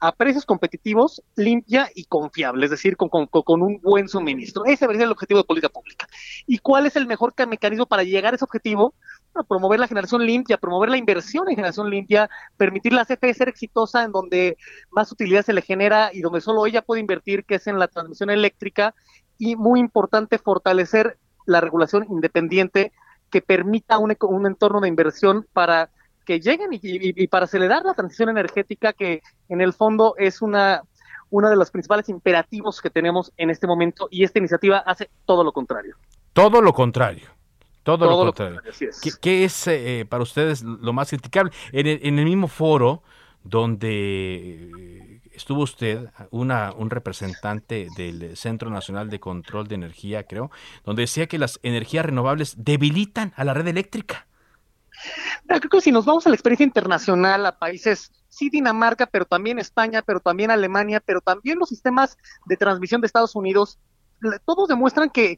a 0.01 0.11
precios 0.11 0.47
competitivos, 0.47 1.21
limpia 1.35 1.87
y 1.93 2.05
confiable, 2.05 2.65
es 2.65 2.71
decir, 2.71 2.97
con, 2.97 3.11
un 3.61 3.79
buen 3.81 4.09
suministro. 4.09 4.65
Ese 4.65 4.85
debería 4.85 5.01
ser 5.01 5.05
el 5.05 5.11
objetivo 5.11 5.39
de 5.39 5.43
política 5.43 5.69
pública. 5.69 6.07
¿Y 6.47 6.57
cuál 6.57 6.87
es 6.87 6.95
el 6.95 7.05
mejor 7.05 7.35
mecanismo 7.47 7.85
para 7.85 8.03
llegar 8.03 8.33
a 8.33 8.35
ese 8.35 8.43
objetivo? 8.43 8.95
promover 9.47 9.79
la 9.79 9.87
generación 9.87 10.25
limpia, 10.25 10.57
promover 10.57 10.89
la 10.89 10.97
inversión 10.97 11.47
en 11.47 11.55
generación 11.55 11.89
limpia, 11.89 12.29
permitir 12.57 12.91
la 12.91 13.05
CFE 13.05 13.33
ser 13.33 13.47
exitosa 13.47 14.03
en 14.03 14.11
donde 14.11 14.57
más 14.89 15.09
utilidad 15.09 15.45
se 15.45 15.53
le 15.53 15.61
genera 15.61 16.09
y 16.11 16.19
donde 16.19 16.41
solo 16.41 16.65
ella 16.65 16.81
puede 16.81 16.99
invertir, 16.99 17.45
que 17.45 17.55
es 17.55 17.65
en 17.67 17.79
la 17.79 17.87
transmisión 17.87 18.29
eléctrica, 18.29 18.93
y 19.37 19.55
muy 19.55 19.79
importante 19.79 20.37
fortalecer 20.37 21.17
la 21.45 21.61
regulación 21.61 22.05
independiente 22.09 22.91
que 23.29 23.41
permita 23.41 23.99
un, 23.99 24.17
un 24.19 24.45
entorno 24.45 24.81
de 24.81 24.89
inversión 24.89 25.47
para 25.53 25.91
que 26.31 26.39
lleguen 26.39 26.69
y, 26.71 27.27
para 27.27 27.43
acelerar 27.43 27.83
la 27.83 27.93
transición 27.93 28.29
energética 28.29 28.93
que 28.93 29.21
en 29.49 29.59
el 29.59 29.73
fondo 29.73 30.15
es 30.17 30.41
una 30.41 30.83
uno 31.29 31.49
de 31.49 31.55
los 31.57 31.71
principales 31.71 32.07
imperativos 32.09 32.81
que 32.81 32.89
tenemos 32.89 33.31
en 33.37 33.49
este 33.49 33.67
momento 33.67 34.07
y 34.11 34.23
esta 34.23 34.39
iniciativa 34.39 34.79
hace 34.79 35.09
todo 35.25 35.43
lo 35.43 35.51
contrario. 35.53 35.95
Todo 36.33 36.61
lo 36.61 36.73
contrario. 36.73 37.27
Todo, 37.83 38.05
lo 38.05 38.17
contrario. 38.17 38.61
¿Qué, 39.21 39.43
es 39.43 39.67
eh, 39.67 40.05
para 40.07 40.23
ustedes 40.23 40.61
lo 40.61 40.93
más 40.93 41.09
criticable? 41.09 41.51
En 41.71 42.19
el, 42.19 42.25
mismo 42.25 42.47
foro 42.47 43.01
donde 43.43 45.21
estuvo 45.33 45.63
usted, 45.63 46.09
una, 46.29 46.73
un 46.73 46.89
representante 46.89 47.87
del 47.97 48.37
Centro 48.37 48.69
Nacional 48.69 49.09
de 49.09 49.19
Control 49.19 49.67
de 49.67 49.75
Energía, 49.75 50.23
creo, 50.23 50.51
donde 50.85 51.03
decía 51.03 51.27
que 51.27 51.39
las 51.39 51.59
energías 51.63 52.05
renovables 52.05 52.55
debilitan 52.57 53.33
a 53.35 53.43
la 53.43 53.53
red 53.53 53.67
eléctrica. 53.67 54.27
Creo 55.47 55.59
que 55.61 55.81
si 55.81 55.91
nos 55.91 56.05
vamos 56.05 56.25
a 56.25 56.29
la 56.29 56.35
experiencia 56.35 56.65
internacional, 56.65 57.45
a 57.45 57.57
países, 57.57 58.11
sí 58.29 58.49
Dinamarca, 58.49 59.05
pero 59.05 59.25
también 59.25 59.59
España, 59.59 60.01
pero 60.01 60.19
también 60.19 60.51
Alemania, 60.51 61.01
pero 61.03 61.21
también 61.21 61.59
los 61.59 61.69
sistemas 61.69 62.17
de 62.45 62.57
transmisión 62.57 63.01
de 63.01 63.07
Estados 63.07 63.35
Unidos, 63.35 63.79
todos 64.45 64.67
demuestran 64.67 65.09
que, 65.09 65.37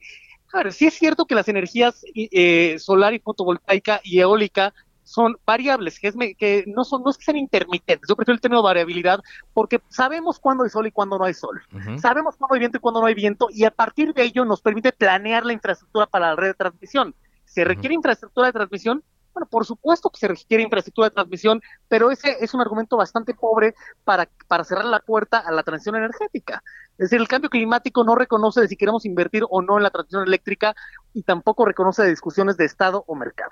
a 0.53 0.57
ver, 0.57 0.73
sí 0.73 0.85
es 0.85 0.93
cierto 0.93 1.25
que 1.25 1.35
las 1.35 1.47
energías 1.47 2.03
eh, 2.13 2.77
solar 2.79 3.13
y 3.13 3.19
fotovoltaica 3.19 4.01
y 4.03 4.19
eólica 4.19 4.73
son 5.03 5.35
variables, 5.45 5.99
que, 5.99 6.07
es, 6.07 6.15
que 6.37 6.63
no, 6.67 6.83
son, 6.83 7.03
no 7.03 7.11
es 7.11 7.17
que 7.17 7.25
sean 7.25 7.37
intermitentes, 7.37 8.07
yo 8.07 8.15
prefiero 8.15 8.35
el 8.35 8.41
término 8.41 8.63
variabilidad, 8.63 9.19
porque 9.53 9.81
sabemos 9.89 10.39
cuándo 10.39 10.63
hay 10.63 10.69
sol 10.69 10.87
y 10.87 10.91
cuándo 10.91 11.17
no 11.17 11.25
hay 11.25 11.33
sol, 11.33 11.61
sabemos 11.99 12.35
cuándo 12.37 12.55
hay 12.55 12.59
viento 12.59 12.77
y 12.77 12.81
cuándo 12.81 13.01
no 13.01 13.07
hay 13.07 13.13
viento, 13.13 13.47
y 13.51 13.65
a 13.65 13.71
partir 13.71 14.13
de 14.13 14.23
ello 14.23 14.45
nos 14.45 14.61
permite 14.61 14.91
planear 14.93 15.45
la 15.45 15.53
infraestructura 15.53 16.05
para 16.07 16.29
la 16.29 16.35
red 16.35 16.47
de 16.47 16.53
transmisión. 16.53 17.15
¿Se 17.45 17.63
requiere 17.63 17.93
infraestructura 17.93 18.47
de 18.47 18.53
transmisión? 18.53 19.03
Bueno, 19.33 19.47
por 19.49 19.65
supuesto 19.65 20.09
que 20.09 20.19
se 20.19 20.27
requiere 20.27 20.63
infraestructura 20.63 21.09
de 21.09 21.15
transmisión, 21.15 21.61
pero 21.87 22.11
ese 22.11 22.37
es 22.39 22.53
un 22.53 22.61
argumento 22.61 22.97
bastante 22.97 23.33
pobre 23.33 23.73
para, 24.03 24.29
cerrar 24.63 24.85
la 24.85 24.99
puerta 24.99 25.39
a 25.39 25.51
la 25.51 25.63
transición 25.63 25.95
energética. 25.95 26.63
Es 26.93 27.09
decir, 27.09 27.19
el 27.19 27.27
cambio 27.27 27.49
climático 27.49 28.03
no 28.03 28.15
reconoce 28.15 28.61
de 28.61 28.67
si 28.67 28.77
queremos 28.77 29.05
invertir 29.05 29.43
o 29.49 29.61
no 29.61 29.77
en 29.77 29.83
la 29.83 29.89
transición 29.89 30.27
eléctrica 30.27 30.75
y 31.13 31.23
tampoco 31.23 31.65
reconoce 31.65 32.03
de 32.03 32.09
discusiones 32.09 32.57
de 32.57 32.65
Estado 32.65 33.03
o 33.07 33.15
mercado. 33.15 33.51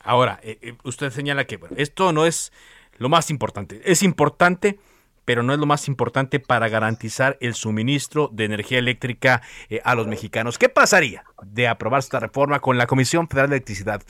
Ahora, 0.00 0.40
eh, 0.42 0.58
eh, 0.62 0.78
usted 0.84 1.10
señala 1.10 1.44
que 1.44 1.58
bueno, 1.58 1.76
esto 1.78 2.12
no 2.12 2.24
es 2.24 2.52
lo 2.96 3.10
más 3.10 3.30
importante. 3.30 3.82
Es 3.84 4.02
importante 4.02 4.78
pero 5.24 5.42
no 5.42 5.52
es 5.52 5.58
lo 5.58 5.66
más 5.66 5.88
importante 5.88 6.40
para 6.40 6.68
garantizar 6.68 7.36
el 7.40 7.54
suministro 7.54 8.28
de 8.32 8.44
energía 8.44 8.78
eléctrica 8.78 9.42
eh, 9.68 9.80
a 9.84 9.94
los 9.94 10.06
mexicanos. 10.06 10.58
¿Qué 10.58 10.68
pasaría 10.68 11.24
de 11.44 11.68
aprobar 11.68 12.00
esta 12.00 12.20
reforma 12.20 12.60
con 12.60 12.78
la 12.78 12.86
Comisión 12.86 13.28
Federal 13.28 13.50
de 13.50 13.56
Electricidad? 13.56 14.02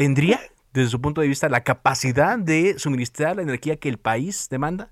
¿Tendría, 0.00 0.40
desde 0.72 0.88
su 0.88 0.98
punto 0.98 1.20
de 1.20 1.28
vista, 1.28 1.50
la 1.50 1.62
capacidad 1.62 2.38
de 2.38 2.78
suministrar 2.78 3.36
la 3.36 3.42
energía 3.42 3.76
que 3.76 3.90
el 3.90 3.98
país 3.98 4.48
demanda? 4.48 4.88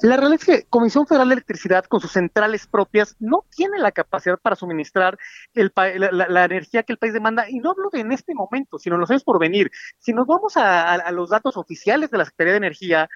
La 0.00 0.16
realidad 0.16 0.40
es 0.40 0.46
que 0.46 0.66
Comisión 0.70 1.06
Federal 1.06 1.28
de 1.28 1.34
Electricidad, 1.34 1.84
con 1.84 2.00
sus 2.00 2.12
centrales 2.12 2.66
propias, 2.66 3.14
no 3.20 3.44
tiene 3.54 3.78
la 3.78 3.92
capacidad 3.92 4.38
para 4.38 4.56
suministrar 4.56 5.18
la, 5.52 6.44
energía 6.46 6.82
que 6.84 6.94
el 6.94 6.98
país 6.98 7.12
demanda. 7.12 7.50
Y 7.50 7.58
no 7.58 7.72
hablo 7.72 7.90
de 7.92 8.00
en 8.00 8.12
este 8.12 8.34
momento, 8.34 8.78
sino 8.78 8.94
en 8.94 9.02
los 9.02 9.10
años 9.10 9.22
por 9.22 9.38
venir. 9.38 9.70
Si 9.98 10.14
nos 10.14 10.26
vamos 10.26 10.56
a, 10.56 11.10
los 11.12 11.28
datos 11.28 11.58
oficiales 11.58 12.10
de 12.10 12.16
la 12.16 12.24
Secretaría 12.24 12.52
de 12.54 12.66
Energía, 12.66 13.10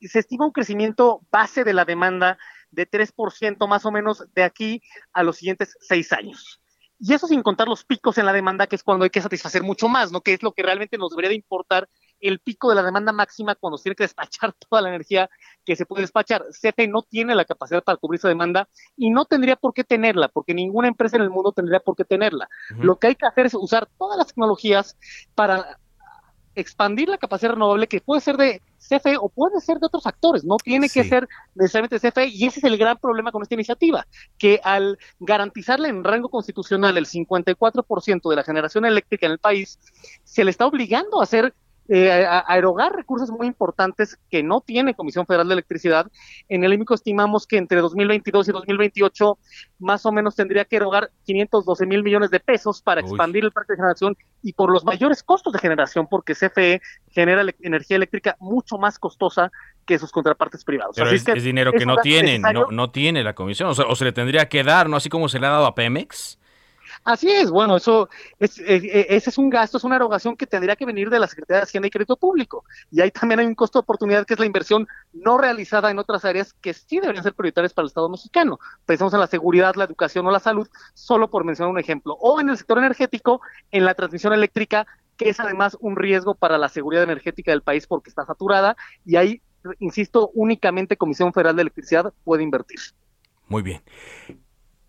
se 0.00 0.20
estima 0.20 0.46
un 0.46 0.52
crecimiento 0.52 1.20
base 1.30 1.62
de 1.62 1.74
la 1.74 1.84
demanda 1.84 2.38
de 2.70 2.90
3% 2.90 3.68
más 3.68 3.84
o 3.84 3.92
menos 3.92 4.24
de 4.34 4.44
aquí 4.44 4.80
a 5.12 5.22
los 5.22 5.36
siguientes 5.36 5.76
seis 5.82 6.10
años. 6.14 6.62
Y 6.98 7.12
eso 7.12 7.26
sin 7.26 7.42
contar 7.42 7.68
los 7.68 7.84
picos 7.84 8.16
en 8.18 8.26
la 8.26 8.32
demanda, 8.32 8.66
que 8.66 8.76
es 8.76 8.82
cuando 8.82 9.04
hay 9.04 9.10
que 9.10 9.20
satisfacer 9.20 9.62
mucho 9.62 9.88
más, 9.88 10.12
¿no? 10.12 10.20
Que 10.20 10.32
es 10.34 10.42
lo 10.42 10.52
que 10.52 10.62
realmente 10.62 10.96
nos 10.96 11.10
debería 11.10 11.30
de 11.30 11.36
importar 11.36 11.88
el 12.20 12.40
pico 12.40 12.70
de 12.70 12.76
la 12.76 12.82
demanda 12.82 13.12
máxima 13.12 13.54
cuando 13.54 13.76
se 13.76 13.84
tiene 13.84 13.96
que 13.96 14.04
despachar 14.04 14.52
toda 14.68 14.82
la 14.82 14.88
energía 14.88 15.28
que 15.64 15.76
se 15.76 15.86
puede 15.86 16.02
despachar. 16.02 16.44
CFE 16.50 16.88
no 16.88 17.02
tiene 17.02 17.34
la 17.34 17.44
capacidad 17.44 17.82
para 17.82 17.98
cubrir 17.98 18.18
esa 18.18 18.28
demanda 18.28 18.68
y 18.96 19.10
no 19.10 19.24
tendría 19.26 19.56
por 19.56 19.74
qué 19.74 19.84
tenerla, 19.84 20.28
porque 20.28 20.54
ninguna 20.54 20.88
empresa 20.88 21.16
en 21.16 21.22
el 21.22 21.30
mundo 21.30 21.52
tendría 21.52 21.80
por 21.80 21.96
qué 21.96 22.04
tenerla. 22.04 22.48
Lo 22.78 22.98
que 22.98 23.08
hay 23.08 23.14
que 23.14 23.26
hacer 23.26 23.46
es 23.46 23.54
usar 23.54 23.88
todas 23.98 24.16
las 24.16 24.28
tecnologías 24.28 24.96
para 25.34 25.78
expandir 26.56 27.08
la 27.08 27.18
capacidad 27.18 27.52
renovable 27.52 27.86
que 27.86 28.00
puede 28.00 28.20
ser 28.20 28.36
de 28.36 28.62
CFE 28.78 29.16
o 29.18 29.28
puede 29.28 29.60
ser 29.60 29.78
de 29.78 29.86
otros 29.86 30.06
actores, 30.06 30.44
no 30.44 30.56
tiene 30.56 30.88
que 30.88 31.04
ser 31.04 31.28
necesariamente 31.54 32.00
CFE 32.00 32.26
y 32.26 32.46
ese 32.46 32.60
es 32.60 32.64
el 32.64 32.78
gran 32.78 32.96
problema 32.98 33.30
con 33.30 33.42
esta 33.42 33.54
iniciativa, 33.54 34.06
que 34.38 34.60
al 34.64 34.98
garantizarle 35.20 35.88
en 35.88 36.02
rango 36.02 36.28
constitucional 36.28 36.96
el 36.96 37.06
54% 37.06 38.30
de 38.30 38.36
la 38.36 38.42
generación 38.42 38.84
eléctrica 38.84 39.26
en 39.26 39.32
el 39.32 39.38
país, 39.38 39.78
se 40.24 40.44
le 40.44 40.50
está 40.50 40.66
obligando 40.66 41.20
a 41.20 41.24
hacer 41.24 41.54
eh, 41.88 42.26
a, 42.26 42.44
erogar 42.56 42.94
recursos 42.94 43.30
muy 43.30 43.46
importantes 43.46 44.18
que 44.30 44.42
no 44.42 44.60
tiene 44.60 44.94
Comisión 44.94 45.24
Federal 45.24 45.46
de 45.46 45.54
Electricidad. 45.54 46.10
En 46.48 46.64
el 46.64 46.72
IMICO 46.72 46.94
estimamos 46.94 47.46
que 47.46 47.58
entre 47.58 47.80
2022 47.80 48.48
y 48.48 48.52
2028 48.52 49.38
más 49.78 50.04
o 50.04 50.12
menos 50.12 50.34
tendría 50.34 50.64
que 50.64 50.76
erogar 50.76 51.10
512 51.24 51.86
mil 51.86 52.02
millones 52.02 52.30
de 52.30 52.40
pesos 52.40 52.82
para 52.82 53.00
expandir 53.00 53.44
el 53.44 53.52
parque 53.52 53.74
de 53.74 53.76
generación 53.76 54.16
y 54.42 54.52
por 54.52 54.72
los 54.72 54.84
mayores 54.84 55.22
costos 55.22 55.52
de 55.52 55.58
generación, 55.58 56.08
porque 56.10 56.34
CFE 56.34 56.80
genera 57.10 57.44
energía 57.60 57.96
eléctrica 57.96 58.36
mucho 58.40 58.78
más 58.78 58.98
costosa 58.98 59.52
que 59.86 59.98
sus 59.98 60.10
contrapartes 60.10 60.64
privados. 60.64 60.96
Pero 60.96 61.10
es, 61.10 61.24
dinero 61.44 61.72
que 61.72 61.86
no 61.86 61.98
tiene, 61.98 62.38
no, 62.38 62.66
no 62.70 62.90
tiene 62.90 63.22
la 63.22 63.34
comisión, 63.34 63.68
o, 63.68 63.72
o 63.72 63.96
se 63.96 64.04
le 64.04 64.12
tendría 64.12 64.48
que 64.48 64.64
dar, 64.64 64.88
¿no? 64.88 64.96
Así 64.96 65.08
como 65.08 65.28
se 65.28 65.38
le 65.38 65.46
ha 65.46 65.50
dado 65.50 65.66
a 65.66 65.74
Pemex. 65.74 66.38
Así 67.06 67.30
es, 67.30 67.52
bueno, 67.52 67.76
eso 67.76 68.08
es, 68.40 68.58
e, 68.58 68.74
e, 68.74 69.06
ese 69.10 69.30
es 69.30 69.38
un 69.38 69.48
gasto, 69.48 69.78
es 69.78 69.84
una 69.84 69.94
erogación 69.94 70.36
que 70.36 70.44
tendría 70.44 70.74
que 70.74 70.84
venir 70.84 71.08
de 71.08 71.20
la 71.20 71.28
Secretaría 71.28 71.58
de 71.58 71.62
Hacienda 71.62 71.86
y 71.86 71.90
Crédito 71.92 72.16
Público. 72.16 72.64
Y 72.90 73.00
ahí 73.00 73.12
también 73.12 73.38
hay 73.38 73.46
un 73.46 73.54
costo 73.54 73.78
de 73.78 73.84
oportunidad 73.84 74.26
que 74.26 74.34
es 74.34 74.40
la 74.40 74.46
inversión 74.46 74.88
no 75.12 75.38
realizada 75.38 75.88
en 75.92 76.00
otras 76.00 76.24
áreas 76.24 76.52
que 76.54 76.74
sí 76.74 76.98
deberían 76.98 77.22
ser 77.22 77.34
prioritarias 77.34 77.72
para 77.72 77.84
el 77.84 77.90
Estado 77.90 78.08
mexicano. 78.08 78.58
Pensamos 78.86 79.14
en 79.14 79.20
la 79.20 79.28
seguridad, 79.28 79.76
la 79.76 79.84
educación 79.84 80.26
o 80.26 80.32
la 80.32 80.40
salud, 80.40 80.68
solo 80.94 81.30
por 81.30 81.44
mencionar 81.44 81.70
un 81.70 81.78
ejemplo. 81.78 82.14
O 82.14 82.40
en 82.40 82.48
el 82.48 82.56
sector 82.56 82.78
energético, 82.78 83.40
en 83.70 83.84
la 83.84 83.94
transmisión 83.94 84.32
eléctrica, 84.32 84.88
que 85.16 85.28
es 85.28 85.38
además 85.38 85.76
un 85.78 85.94
riesgo 85.94 86.34
para 86.34 86.58
la 86.58 86.68
seguridad 86.68 87.04
energética 87.04 87.52
del 87.52 87.62
país 87.62 87.86
porque 87.86 88.10
está 88.10 88.26
saturada. 88.26 88.76
Y 89.04 89.14
ahí, 89.14 89.42
insisto, 89.78 90.32
únicamente 90.34 90.96
Comisión 90.96 91.32
Federal 91.32 91.54
de 91.54 91.62
Electricidad 91.62 92.12
puede 92.24 92.42
invertir. 92.42 92.80
Muy 93.46 93.62
bien. 93.62 93.80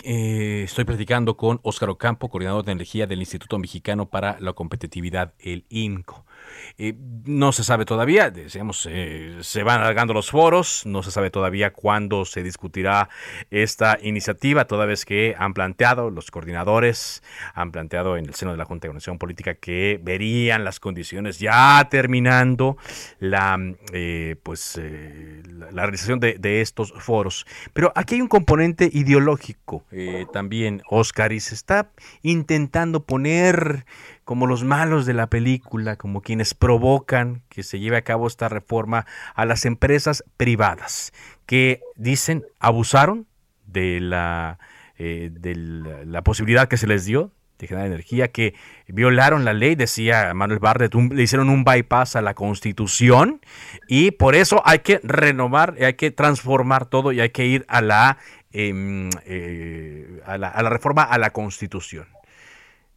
Eh, 0.09 0.63
estoy 0.63 0.85
platicando 0.85 1.35
con 1.35 1.59
Óscar 1.63 1.89
Ocampo, 1.89 2.29
coordinador 2.29 2.63
de 2.63 2.71
energía 2.71 3.07
del 3.07 3.19
Instituto 3.19 3.59
Mexicano 3.59 4.09
para 4.09 4.39
la 4.39 4.53
Competitividad, 4.53 5.33
el 5.37 5.65
INCO. 5.67 6.25
Eh, 6.77 6.93
no 7.25 7.51
se 7.51 7.63
sabe 7.63 7.85
todavía, 7.85 8.29
decíamos, 8.29 8.87
eh, 8.89 9.37
se 9.41 9.63
van 9.63 9.81
alargando 9.81 10.13
los 10.13 10.29
foros, 10.29 10.85
no 10.85 11.03
se 11.03 11.11
sabe 11.11 11.29
todavía 11.29 11.73
cuándo 11.73 12.25
se 12.25 12.43
discutirá 12.43 13.09
esta 13.49 13.97
iniciativa, 14.01 14.65
toda 14.65 14.85
vez 14.85 15.05
que 15.05 15.35
han 15.37 15.53
planteado 15.53 16.09
los 16.09 16.31
coordinadores, 16.31 17.23
han 17.53 17.71
planteado 17.71 18.17
en 18.17 18.25
el 18.25 18.35
seno 18.35 18.51
de 18.51 18.57
la 18.57 18.65
Junta 18.65 18.85
de 18.85 18.89
Organización 18.89 19.17
Política 19.17 19.55
que 19.55 19.99
verían 20.01 20.63
las 20.63 20.79
condiciones 20.79 21.39
ya 21.39 21.87
terminando 21.89 22.77
la, 23.19 23.57
eh, 23.93 24.35
pues, 24.43 24.79
la, 25.71 25.81
realización 25.83 26.19
de, 26.19 26.35
de, 26.37 26.61
estos 26.61 26.93
foros. 26.93 27.45
Pero 27.73 27.91
aquí 27.95 28.15
hay 28.15 28.21
un 28.21 28.27
componente 28.27 28.89
ideológico 28.91 29.85
también, 30.31 30.81
Oscar, 30.89 31.31
y 31.31 31.39
se 31.39 31.55
está 31.55 31.91
intentando 32.21 33.03
poner 33.03 33.85
como 34.27 34.45
los 34.45 34.65
malos 34.65 35.05
de 35.05 35.13
la 35.13 35.27
película, 35.27 35.95
como 35.95 36.19
quienes 36.19 36.53
provocan 36.53 37.43
que 37.47 37.63
se 37.63 37.79
lleve 37.79 37.95
a 37.95 38.01
cabo 38.01 38.27
esta 38.27 38.49
reforma 38.49 39.05
a 39.35 39.45
las 39.45 39.63
empresas 39.63 40.25
privadas, 40.35 41.13
que 41.45 41.79
dicen 41.95 42.43
abusaron 42.59 43.25
de 43.67 44.01
la, 44.01 44.59
eh, 44.97 45.29
de 45.31 45.55
la 45.55 46.23
posibilidad 46.25 46.67
que 46.67 46.75
se 46.75 46.87
les 46.87 47.05
dio 47.05 47.31
de 47.57 47.67
generar 47.67 47.87
energía, 47.87 48.27
que 48.27 48.53
violaron 48.89 49.45
la 49.45 49.53
ley, 49.53 49.75
decía 49.75 50.33
Manuel 50.33 50.59
Bardet, 50.59 50.93
le 50.93 51.23
hicieron 51.23 51.49
un 51.49 51.63
bypass 51.63 52.17
a 52.17 52.21
la 52.21 52.33
constitución 52.33 53.39
y 53.87 54.11
por 54.11 54.35
eso 54.35 54.61
hay 54.65 54.79
que 54.79 54.99
renovar, 55.03 55.75
hay 55.79 55.93
que 55.93 56.11
transformar 56.11 56.85
todo 56.85 57.13
y 57.13 57.21
hay 57.21 57.29
que 57.29 57.45
ir 57.45 57.65
a 57.69 57.79
la, 57.79 58.17
em, 58.51 59.09
eh, 59.23 60.21
a 60.25 60.37
la, 60.37 60.49
a 60.49 60.61
la 60.63 60.69
reforma 60.69 61.03
a 61.03 61.17
la 61.17 61.29
constitución. 61.29 62.16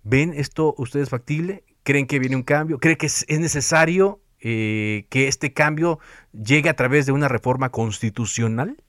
¿Ven 0.02 0.32
esto 0.34 0.74
ustedes 0.78 1.10
factible? 1.10 1.64
¿Creen 1.82 2.06
que 2.06 2.18
viene 2.18 2.36
un 2.36 2.42
cambio? 2.42 2.78
¿Creen 2.78 2.96
que 2.96 3.06
es, 3.06 3.26
necesario 3.28 4.20
eh, 4.40 5.06
que 5.10 5.28
este 5.28 5.52
cambio 5.52 5.98
llegue 6.32 6.70
a 6.70 6.76
través 6.76 7.06
de 7.06 7.12
una 7.12 7.28
reforma 7.28 7.70
constitucional? 7.70 8.82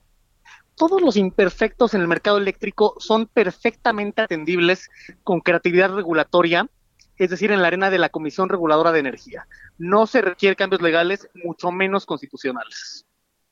Todos 0.76 1.02
los 1.02 1.18
imperfectos 1.18 1.94
en 1.94 2.02
el 2.02 2.08
mercado 2.08 2.38
eléctrico 2.38 2.96
son 2.98 3.28
perfectamente 3.28 4.22
atendibles 4.22 4.90
con 5.24 5.42
creatividad 5.42 5.94
regulatoria, 5.94 6.70
es 7.18 7.30
decir, 7.30 7.52
en 7.52 7.62
la 7.62 7.68
arena 7.68 7.90
de 7.90 8.00
la 8.00 8.10
Comisión 8.10 8.50
Reguladora 8.50 8.92
de 8.92 9.00
Energía. 9.00 9.48
No 9.78 10.08
se 10.08 10.22
requieren 10.22 10.56
cambios 10.56 10.82
legales, 10.82 11.30
mucho 11.44 11.72
menos 11.72 12.06
constitucionales. 12.06 13.06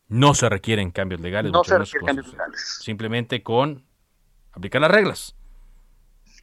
No 0.07 0.33
se 0.33 0.49
requieren 0.49 0.91
cambios 0.91 1.21
legales. 1.21 1.51
No 1.51 1.63
se 1.63 1.77
requieren 1.77 2.07
cambios 2.07 2.31
legales. 2.31 2.79
Simplemente 2.81 3.43
con 3.43 3.85
aplicar 4.53 4.81
las 4.81 4.89
reglas 4.89 5.35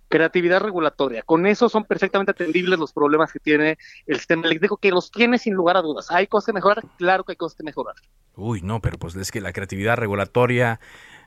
creatividad 0.08 0.60
regulatoria. 0.60 1.22
Con 1.22 1.46
eso 1.46 1.68
son 1.68 1.84
perfectamente 1.84 2.32
atendibles 2.32 2.78
los 2.78 2.92
problemas 2.92 3.32
que 3.32 3.40
tiene 3.40 3.78
el 4.06 4.16
sistema 4.16 4.46
eléctrico, 4.46 4.76
que 4.76 4.90
los 4.90 5.10
tiene 5.10 5.38
sin 5.38 5.54
lugar 5.54 5.76
a 5.76 5.82
dudas. 5.82 6.10
¿Hay 6.10 6.26
cosas 6.26 6.46
que 6.46 6.52
mejorar? 6.52 6.84
Claro 6.98 7.24
que 7.24 7.32
hay 7.32 7.36
cosas 7.36 7.56
que 7.56 7.64
mejorar. 7.64 7.94
Uy, 8.36 8.62
no, 8.62 8.80
pero 8.80 8.98
pues 8.98 9.16
es 9.16 9.30
que 9.30 9.40
la 9.40 9.52
creatividad 9.52 9.96
regulatoria, 9.96 10.78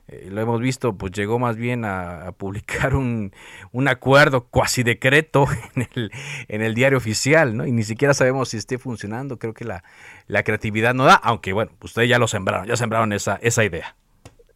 eh, 0.07 0.27
lo 0.31 0.41
hemos 0.41 0.61
visto, 0.61 0.95
pues 0.95 1.11
llegó 1.11 1.39
más 1.39 1.55
bien 1.55 1.83
a, 1.85 2.31
publicar 2.37 2.95
un, 2.95 3.33
un, 3.71 3.87
acuerdo 3.87 4.45
cuasi 4.45 4.83
decreto 4.83 5.45
en 5.75 5.87
el, 5.93 6.11
en 6.47 6.61
el 6.61 6.75
diario 6.75 6.97
oficial, 6.97 7.57
¿no? 7.57 7.65
Y 7.65 7.71
ni 7.71 7.83
siquiera 7.83 8.13
sabemos 8.13 8.49
si 8.49 8.57
esté 8.57 8.77
funcionando. 8.77 9.39
Creo 9.39 9.53
que 9.53 9.65
la, 9.65 9.83
la 10.27 10.43
creatividad 10.43 10.93
no 10.93 11.05
da, 11.05 11.15
aunque 11.15 11.53
bueno, 11.53 11.71
ustedes 11.81 12.09
ya 12.09 12.19
lo 12.19 12.27
sembraron, 12.27 12.67
ya 12.67 12.77
sembraron 12.77 13.13
esa, 13.13 13.37
esa 13.41 13.63
idea. 13.63 13.95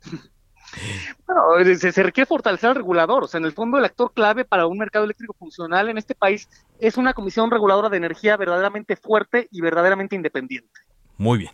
Bueno, 1.25 1.77
se, 1.77 2.03
requiere 2.03 2.25
fortalecer 2.25 2.69
al 2.69 2.75
regulador. 2.75 3.23
O 3.23 3.27
sea, 3.27 3.39
en 3.39 3.45
el 3.45 3.53
fondo, 3.53 3.77
el 3.77 3.85
actor 3.85 4.11
clave 4.13 4.45
para 4.45 4.67
un 4.67 4.77
mercado 4.77 5.05
eléctrico 5.05 5.33
funcional 5.33 5.89
en 5.89 5.97
este 5.97 6.15
país 6.15 6.49
es 6.79 6.97
una 6.97 7.13
comisión 7.13 7.51
reguladora 7.51 7.89
de 7.89 7.97
energía 7.97 8.37
verdaderamente 8.37 8.95
fuerte 8.95 9.47
y 9.51 9.61
verdaderamente 9.61 10.15
independiente. 10.15 10.81
Muy 11.17 11.37
bien. 11.37 11.51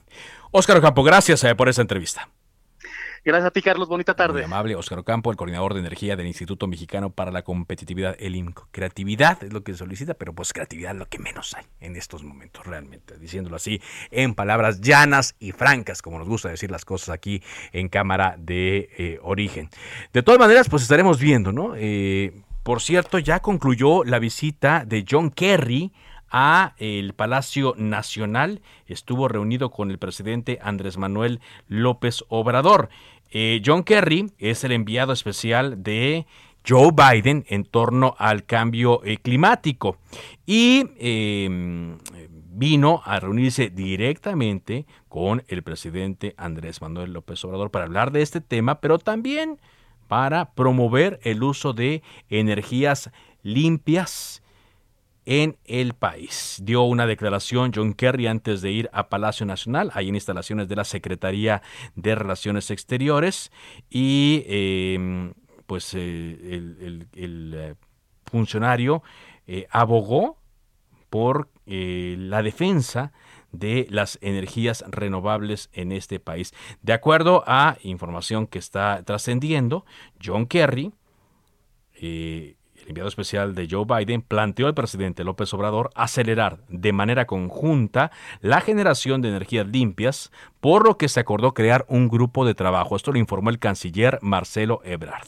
Óscar 0.51 0.77
Ocampo, 0.77 1.03
gracias 1.03 1.43
eh, 1.43 1.55
por 1.55 1.69
esa 1.69 1.81
entrevista. 1.81 2.29
Gracias 3.25 3.47
a 3.47 3.51
ti, 3.51 3.61
Carlos. 3.61 3.87
Bonita 3.87 4.15
tarde. 4.15 4.33
Muy 4.33 4.43
amable, 4.43 4.75
Óscar 4.75 4.99
Ocampo, 4.99 5.31
el 5.31 5.37
coordinador 5.37 5.73
de 5.73 5.81
energía 5.81 6.15
del 6.15 6.27
Instituto 6.27 6.67
Mexicano 6.67 7.09
para 7.09 7.31
la 7.31 7.41
Competitividad, 7.41 8.15
el 8.19 8.35
IMCO. 8.35 8.67
Creatividad 8.71 9.43
es 9.43 9.51
lo 9.51 9.63
que 9.63 9.73
solicita, 9.73 10.13
pero 10.13 10.33
pues 10.33 10.53
creatividad 10.53 10.93
es 10.93 10.99
lo 10.99 11.05
que 11.07 11.19
menos 11.19 11.53
hay 11.53 11.65
en 11.79 11.95
estos 11.95 12.23
momentos, 12.23 12.65
realmente. 12.65 13.17
Diciéndolo 13.17 13.55
así, 13.55 13.81
en 14.11 14.35
palabras 14.35 14.81
llanas 14.81 15.35
y 15.39 15.51
francas, 15.51 16.01
como 16.01 16.17
nos 16.19 16.27
gusta 16.27 16.49
decir 16.49 16.71
las 16.71 16.85
cosas 16.85 17.09
aquí 17.09 17.43
en 17.71 17.89
Cámara 17.89 18.35
de 18.37 18.89
eh, 18.97 19.19
Origen. 19.21 19.69
De 20.13 20.23
todas 20.23 20.39
maneras, 20.39 20.69
pues 20.69 20.83
estaremos 20.83 21.19
viendo, 21.19 21.51
¿no? 21.51 21.73
Eh, 21.75 22.41
por 22.63 22.81
cierto, 22.81 23.19
ya 23.19 23.39
concluyó 23.39 24.03
la 24.03 24.19
visita 24.19 24.85
de 24.85 25.05
John 25.09 25.31
Kerry 25.31 25.91
a 26.31 26.73
el 26.77 27.13
Palacio 27.13 27.73
Nacional. 27.77 28.61
Estuvo 28.87 29.27
reunido 29.27 29.71
con 29.71 29.91
el 29.91 29.97
presidente 29.97 30.59
Andrés 30.61 30.97
Manuel 30.97 31.39
López 31.67 32.23
Obrador. 32.29 32.89
Eh, 33.31 33.61
John 33.65 33.83
Kerry 33.83 34.31
es 34.37 34.63
el 34.63 34.71
enviado 34.71 35.13
especial 35.13 35.83
de 35.83 36.25
Joe 36.67 36.91
Biden 36.91 37.45
en 37.47 37.63
torno 37.63 38.15
al 38.17 38.45
cambio 38.45 39.01
eh, 39.03 39.17
climático 39.17 39.97
y 40.45 40.83
em, 40.97 41.97
vino 42.51 43.01
a 43.05 43.19
reunirse 43.19 43.69
directamente 43.69 44.85
con 45.07 45.43
el 45.47 45.63
presidente 45.63 46.33
Andrés 46.37 46.81
Manuel 46.81 47.13
López 47.13 47.43
Obrador 47.45 47.71
para 47.71 47.85
hablar 47.85 48.11
de 48.11 48.21
este 48.21 48.41
tema, 48.41 48.81
pero 48.81 48.99
también 48.99 49.59
para 50.07 50.51
promover 50.53 51.19
el 51.23 51.43
uso 51.43 51.73
de 51.73 52.01
energías 52.29 53.11
limpias 53.43 54.41
en 55.29 55.59
el 55.65 55.93
país. 55.93 56.57
Dio 56.63 56.81
una 56.81 57.05
declaración 57.05 57.71
John 57.73 57.93
Kerry 57.93 58.25
antes 58.25 58.63
de 58.63 58.71
ir 58.71 58.89
a 58.93 59.09
Palacio 59.09 59.45
Nacional, 59.45 59.91
hay 59.93 60.09
en 60.09 60.15
instalaciones 60.15 60.67
de 60.67 60.75
la 60.75 60.83
Secretaría 60.83 61.61
de 61.95 62.15
Relaciones 62.15 62.71
Exteriores 62.71 63.51
y 63.91 64.43
em, 64.47 65.35
pues 65.67 65.93
eh, 65.93 65.99
el, 66.01 67.53
eh, 67.55 67.75
funcionario 68.25 69.03
eh, 69.45 69.67
abogó 69.69 70.39
por 71.11 71.49
la 71.65 72.41
defensa 72.41 73.11
de 73.51 73.85
las 73.91 74.17
energías 74.21 74.83
renovables 74.87 75.69
en 75.73 75.91
este 75.91 76.19
país. 76.19 76.55
De 76.81 76.93
acuerdo 76.93 77.43
a 77.45 77.77
información 77.83 78.47
que 78.47 78.57
está 78.57 79.03
trascendiendo, 79.03 79.85
John 80.23 80.47
Kerry 80.47 80.91
enviado 82.89 83.07
especial 83.07 83.55
de 83.55 83.67
Joe 83.69 83.85
Biden, 83.85 84.21
planteó 84.21 84.67
al 84.67 84.73
presidente 84.73 85.23
López 85.23 85.53
Obrador 85.53 85.91
acelerar 85.95 86.59
de 86.67 86.91
manera 86.91 87.25
conjunta 87.25 88.11
la 88.41 88.61
generación 88.61 89.21
de 89.21 89.29
energías 89.29 89.67
limpias, 89.67 90.31
por 90.59 90.85
lo 90.85 90.97
que 90.97 91.07
se 91.07 91.19
acordó 91.19 91.53
crear 91.53 91.85
un 91.87 92.09
grupo 92.09 92.45
de 92.45 92.55
trabajo. 92.55 92.95
Esto 92.95 93.11
lo 93.11 93.19
informó 93.19 93.51
el 93.51 93.59
canciller 93.59 94.19
Marcelo 94.21 94.81
Ebrard. 94.83 95.27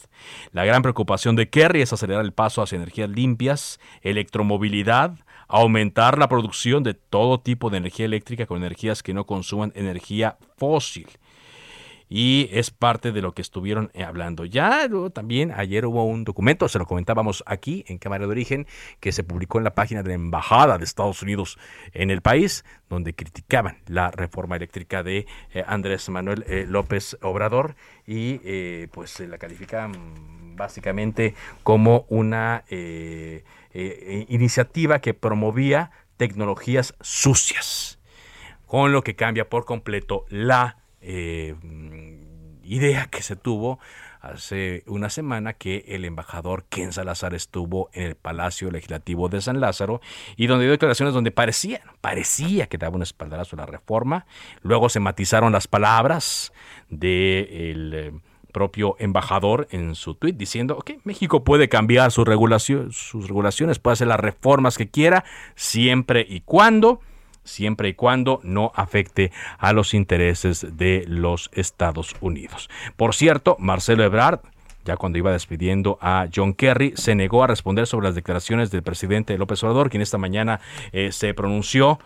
La 0.52 0.66
gran 0.66 0.82
preocupación 0.82 1.36
de 1.36 1.50
Kerry 1.50 1.82
es 1.82 1.94
acelerar 1.94 2.26
el 2.26 2.34
paso 2.34 2.62
hacia 2.62 2.76
energías 2.76 3.10
limpias, 3.10 3.80
electromovilidad, 4.02 5.14
aumentar 5.48 6.18
la 6.18 6.30
producción 6.30 6.84
de 6.84 6.96
todo 6.96 7.40
tipo 7.40 7.70
de 7.70 7.78
energía 7.78 8.06
eléctrica 8.06 8.46
con 8.46 8.58
energías 8.58 9.04
que 9.04 9.14
no 9.14 9.26
consuman 9.26 9.72
energía 9.76 10.38
fósil 10.58 11.08
y 12.14 12.50
es 12.52 12.72
parte 12.72 13.14
de 13.14 13.22
lo 13.22 13.34
que 13.34 13.42
estuvieron 13.42 13.90
eh, 13.94 14.04
hablando. 14.04 14.44
Ya 14.44 14.90
también 15.14 15.54
ayer 15.56 15.86
hubo 15.86 16.04
un 16.04 16.26
documento, 16.26 16.68
se 16.68 16.78
lo 16.78 16.86
comentábamos 16.86 17.42
aquí 17.48 17.86
en 17.88 18.00
Cámara 18.00 18.26
de 18.26 18.32
Origen, 18.32 18.68
que 19.00 19.14
se 19.14 19.24
publicó 19.24 19.60
en 19.60 19.64
la 19.64 19.74
página 19.74 20.04
de 20.04 20.10
la 20.10 20.16
Embajada 20.16 20.78
de 20.78 20.84
Estados 20.84 21.22
Unidos 21.22 21.58
en 21.94 22.12
el 22.12 22.22
país, 22.22 22.66
donde 22.90 23.16
criticaban 23.16 23.78
la 23.88 24.12
reforma 24.12 24.58
eléctrica 24.58 25.04
de 25.04 25.26
eh, 25.54 25.64
Andrés 25.66 26.10
Manuel 26.10 26.44
eh, 26.50 26.66
López 26.68 27.18
Obrador 27.22 27.76
y 28.06 28.40
pues 28.88 29.22
la 29.22 29.38
califican 29.38 29.94
básicamente 30.58 31.34
como 31.64 32.06
una 32.10 32.66
iniciativa 33.72 35.00
que 35.00 35.14
promovía 35.14 35.92
tecnologías 36.18 36.94
sucias, 37.00 38.00
con 38.66 38.92
lo 38.92 39.02
que 39.02 39.16
cambia 39.16 39.48
por 39.48 39.64
completo 39.64 40.26
la 40.28 40.81
eh, 41.02 41.56
idea 42.64 43.08
que 43.08 43.22
se 43.22 43.36
tuvo 43.36 43.80
hace 44.22 44.84
una 44.86 45.10
semana 45.10 45.54
que 45.54 45.84
el 45.88 46.06
embajador 46.06 46.66
Ken 46.70 46.94
Salazar 46.94 47.34
estuvo 47.34 47.90
en 47.94 48.04
el 48.04 48.16
Palacio 48.16 48.70
Legislativo 48.70 49.30
de 49.30 49.42
San 49.42 49.60
Lázaro 49.60 50.00
y 50.38 50.48
donde 50.48 50.66
dio 50.66 50.72
declaraciones 50.72 51.14
donde 51.14 51.32
parecía, 51.32 51.82
parecía 52.02 52.68
que 52.68 52.78
daba 52.78 52.96
un 52.96 53.02
espaldarazo 53.02 53.56
a 53.56 53.60
la 53.60 53.66
reforma. 53.66 54.26
Luego 54.62 54.90
se 54.90 55.00
matizaron 55.00 55.52
las 55.52 55.68
palabras 55.68 56.54
del 56.90 57.94
eh, 57.94 58.12
propio 58.52 58.96
embajador 59.00 59.68
en 59.72 59.96
su 59.96 60.14
tuit 60.14 60.38
diciendo, 60.38 60.78
que 60.80 61.00
México 61.04 61.44
puede 61.44 61.68
cambiar 61.68 62.12
sus 62.12 62.28
regulaciones, 62.28 63.80
puede 63.80 63.94
hacer 63.94 64.08
las 64.08 64.20
reformas 64.20 64.78
que 64.78 64.90
quiera, 64.90 65.24
siempre 65.56 66.26
y 66.28 66.42
cuando 66.42 67.00
siempre 67.44 67.90
y 67.90 67.94
cuando 67.94 68.40
no 68.44 68.72
afecte 68.76 69.32
a 69.58 69.74
los 69.74 69.94
intereses 69.94 70.78
de 70.78 71.06
los 71.08 71.50
Estados 71.54 72.16
Unidos. 72.22 72.70
Por 72.96 73.16
cierto, 73.16 73.56
Marcelo 73.60 74.04
Ebrard 74.04 74.42
ya 74.84 74.98
cuando 74.98 75.18
iba 75.18 75.32
despidiendo 75.32 75.98
a 76.02 76.28
John 76.34 76.54
Kerry, 76.54 76.94
se 76.96 77.16
negó 77.16 77.44
a 77.44 77.48
responder 77.48 77.88
sobre 77.88 78.08
las 78.08 78.16
declaraciones 78.16 78.72
del 78.72 78.84
presidente 78.84 79.38
López 79.38 79.64
Obrador, 79.64 79.90
quien 79.90 80.02
esta 80.02 80.18
mañana 80.18 80.60
eh, 80.92 81.12
se 81.12 81.34
pronunció 81.34 82.00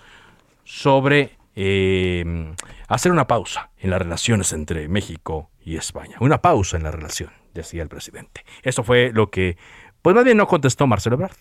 sobre 0.63 1.37
eh, 1.55 2.53
hacer 2.87 3.11
una 3.11 3.27
pausa 3.27 3.69
en 3.79 3.91
las 3.91 4.01
relaciones 4.01 4.51
entre 4.51 4.89
México 4.89 5.49
y 5.63 5.77
España. 5.77 6.17
Una 6.19 6.41
pausa 6.41 6.77
en 6.77 6.83
la 6.83 6.91
relación, 6.91 7.31
decía 7.53 7.81
el 7.81 7.89
presidente. 7.89 8.43
Eso 8.61 8.83
fue 8.83 9.11
lo 9.13 9.29
que, 9.29 9.57
pues 10.01 10.15
más 10.15 10.25
bien 10.25 10.37
no 10.37 10.47
contestó 10.47 10.85
Marcelo 10.85 11.15
Ebrard. 11.15 11.37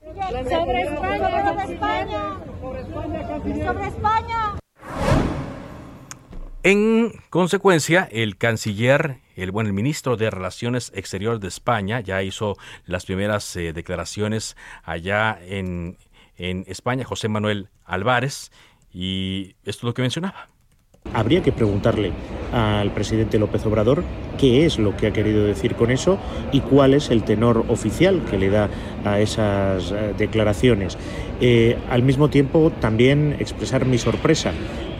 Sobre 0.00 0.40
España, 0.82 1.48
sobre 1.48 1.74
España. 1.74 1.97
En 6.64 7.12
consecuencia, 7.30 8.08
el 8.10 8.36
canciller, 8.36 9.20
el 9.36 9.52
buen 9.52 9.72
ministro 9.74 10.16
de 10.16 10.28
Relaciones 10.28 10.92
Exteriores 10.94 11.40
de 11.40 11.48
España 11.48 12.00
ya 12.00 12.22
hizo 12.22 12.56
las 12.84 13.06
primeras 13.06 13.54
eh, 13.56 13.72
declaraciones 13.72 14.56
allá 14.82 15.38
en, 15.40 15.96
en 16.36 16.64
España, 16.66 17.04
José 17.04 17.28
Manuel 17.28 17.68
Álvarez, 17.84 18.50
y 18.92 19.54
esto 19.64 19.80
es 19.80 19.84
lo 19.84 19.94
que 19.94 20.02
mencionaba. 20.02 20.48
Habría 21.14 21.42
que 21.42 21.52
preguntarle 21.52 22.12
al 22.52 22.90
presidente 22.92 23.38
López 23.38 23.64
Obrador 23.64 24.04
qué 24.38 24.66
es 24.66 24.78
lo 24.78 24.96
que 24.96 25.06
ha 25.06 25.12
querido 25.12 25.44
decir 25.44 25.74
con 25.74 25.90
eso 25.90 26.18
y 26.52 26.60
cuál 26.60 26.92
es 26.92 27.10
el 27.10 27.24
tenor 27.24 27.64
oficial 27.68 28.22
que 28.30 28.36
le 28.36 28.50
da 28.50 28.68
a 29.04 29.20
esas 29.20 29.90
eh, 29.90 30.14
declaraciones. 30.18 30.98
Eh, 31.40 31.76
al 31.90 32.02
mismo 32.02 32.30
tiempo, 32.30 32.72
también 32.80 33.36
expresar 33.38 33.84
mi 33.86 33.98
sorpresa 33.98 34.52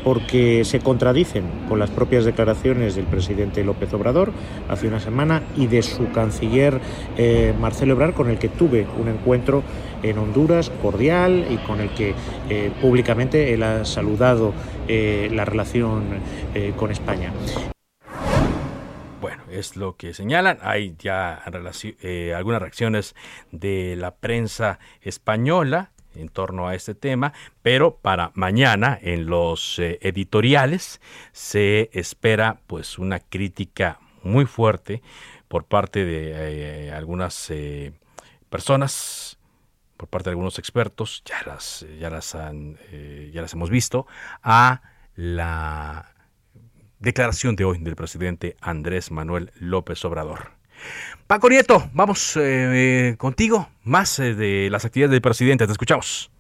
porque 0.05 0.65
se 0.65 0.81
contradicen 0.81 1.45
con 1.69 1.79
las 1.79 1.91
propias 1.91 2.25
declaraciones 2.25 2.95
del 2.97 3.05
presidente 3.05 3.65
López 3.65 3.93
Obrador 3.93 4.33
hace 4.69 4.89
una 4.89 5.01
semana 5.01 5.43
y 5.57 5.67
de 5.67 5.83
su 5.83 6.11
canciller 6.13 6.81
eh, 7.17 7.55
Marcelo 7.61 7.93
Ebrard, 7.93 8.15
con 8.15 8.31
el 8.31 8.39
que 8.39 8.49
tuve 8.49 8.87
un 8.99 9.09
encuentro 9.09 9.63
en 10.03 10.19
Honduras 10.19 10.71
cordial 10.81 11.47
y 11.51 11.57
con 11.59 11.81
el 11.81 11.91
que 11.91 12.15
eh, 12.49 12.73
públicamente 12.81 13.53
él 13.53 13.63
ha 13.63 13.85
saludado 13.85 14.55
eh, 14.87 15.29
la 15.33 15.45
relación 15.45 16.05
con 16.77 16.91
España. 16.91 17.33
Bueno, 19.21 19.43
es 19.51 19.77
lo 19.77 19.97
que 19.97 20.15
señalan. 20.15 20.59
Hay 20.63 20.95
ya 20.99 21.35
algunas 21.35 22.63
reacciones 22.63 23.15
de 23.53 23.95
la 23.97 24.15
prensa 24.17 24.79
española 25.03 25.91
en 26.19 26.29
torno 26.29 26.69
a 26.69 26.75
este 26.75 26.95
tema, 26.95 27.33
pero 27.63 27.97
para 27.97 28.33
mañana 28.35 28.99
en 29.01 29.27
los 29.27 29.79
eh, 29.79 29.99
editoriales 30.03 31.01
se 31.33 31.91
espera 31.93 32.61
pues 32.67 32.99
una 32.99 33.21
crítica 33.21 34.01
muy 34.23 34.47
fuerte 34.47 35.03
por 35.49 35.65
parte 35.65 36.05
de 36.05 36.89
eh, 36.89 36.93
algunas 36.93 37.51
eh, 37.51 37.93
personas, 38.51 39.39
por 39.97 40.09
parte 40.09 40.31
de 40.31 40.33
algunos 40.33 40.59
expertos, 40.59 41.23
ya 41.25 41.43
las, 41.47 41.87
ya 41.99 42.11
las, 42.11 42.35
han, 42.35 42.79
ya 43.33 43.41
las 43.41 43.53
hemos 43.55 43.71
visto, 43.71 44.07
a 44.43 44.83
la 45.15 46.15
declaración 46.99 47.57
de 47.57 47.65
hoy 47.65 47.79
del 47.79 47.97
presidente 47.97 48.57
Andrés 48.61 49.11
Manuel 49.11 49.53
López 49.57 50.05
Obrador. 50.05 50.58
Paco 51.27 51.49
Nieto, 51.49 51.83
vamos 51.93 52.39
eh, 52.41 53.15
contigo, 53.19 53.69
más 53.85 54.19
eh, 54.19 54.35
de 54.35 54.69
las 54.71 54.85
actividades 54.85 55.13
del 55.13 55.21
presidente, 55.21 55.67
te 55.67 55.73
escuchamos. 55.73 56.31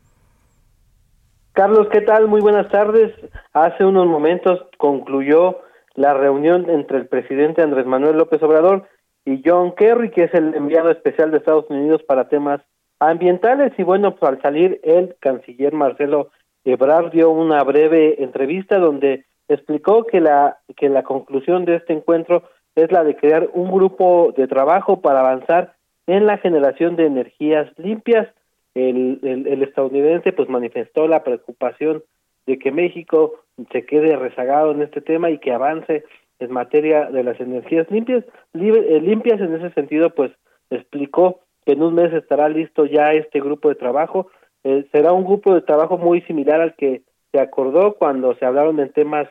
Carlos, 1.53 1.89
¿qué 1.93 2.01
tal? 2.03 2.29
Muy 2.29 2.41
buenas 2.41 2.71
tardes. 2.71 3.13
Hace 3.53 3.85
unos 3.85 4.07
momentos 4.07 4.61
concluyó 4.79 5.59
la 5.95 6.15
reunión 6.15 6.71
entre 6.71 6.99
el 6.99 7.09
presidente 7.09 7.63
Andrés 7.63 7.85
Manuel 7.85 8.17
López 8.17 8.41
Obrador 8.43 8.89
y 9.25 9.43
John 9.45 9.75
Kerry, 9.75 10.11
que 10.11 10.25
es 10.25 10.35
el 10.35 10.55
enviado 10.55 10.91
especial 10.91 11.33
de 11.33 11.39
Estados 11.39 11.67
Unidos 11.69 12.03
para 12.05 12.29
temas 12.29 12.61
ambientales. 13.01 13.73
Y 13.77 13.83
bueno, 13.83 14.15
pues 14.15 14.31
al 14.31 14.41
salir 14.41 14.81
el 14.85 15.17
canciller 15.21 15.75
Marcelo 15.75 16.31
Ebrard 16.65 17.11
dio 17.11 17.31
una 17.31 17.63
breve 17.65 18.23
entrevista 18.23 18.79
donde 18.79 19.25
explicó 19.49 20.05
que 20.05 20.21
la 20.21 20.59
que 20.77 20.89
la 20.89 21.03
conclusión 21.03 21.65
de 21.65 21.77
este 21.77 21.93
encuentro 21.93 22.45
es 22.79 22.93
la 22.93 23.05
de 23.05 23.17
crear 23.17 23.49
un 23.53 23.71
grupo 23.71 24.33
de 24.37 24.47
trabajo 24.47 25.01
para 25.01 25.21
avanzar 25.21 25.75
en 26.07 26.27
la 26.27 26.39
generación 26.39 26.97
de 26.97 27.07
energías 27.07 27.71
limpias. 27.77 28.29
El, 28.75 29.19
el, 29.23 29.63
estadounidense 29.63 30.33
pues 30.33 30.49
manifestó 30.49 31.09
la 31.09 31.25
preocupación 31.25 32.03
de 32.47 32.59
que 32.59 32.71
México 32.71 33.35
se 33.73 33.85
quede 33.85 34.17
rezagado 34.17 34.73
en 34.73 34.83
este 34.83 35.01
tema 35.01 35.31
y 35.31 35.39
que 35.39 35.53
avance 35.53 36.05
en 36.39 36.53
materia 36.53 37.07
de 37.11 37.25
las 37.25 37.41
energías 37.41 37.91
limpias. 37.91 38.25
Eh, 38.55 39.01
limpias 39.03 39.41
en 39.41 39.55
ese 39.55 39.71
sentido 39.75 40.11
pues 40.11 40.33
explicó 40.71 41.41
que 41.67 41.73
en 41.73 41.83
un 41.83 41.95
mes 41.95 42.13
estará 42.13 42.49
listo 42.49 42.87
ya 42.87 43.13
este 43.13 43.41
grupo 43.41 43.69
de 43.69 43.75
trabajo. 43.75 44.31
Eh, 44.65 44.87
será 44.93 45.13
un 45.13 45.25
grupo 45.25 45.55
de 45.55 45.63
trabajo 45.63 45.99
muy 45.99 46.21
similar 46.23 46.61
al 46.61 46.75
que 46.75 47.03
se 47.33 47.41
acordó 47.41 47.95
cuando 47.95 48.35
se 48.37 48.47
hablaron 48.47 48.81
en 48.81 48.93
temas 48.93 49.29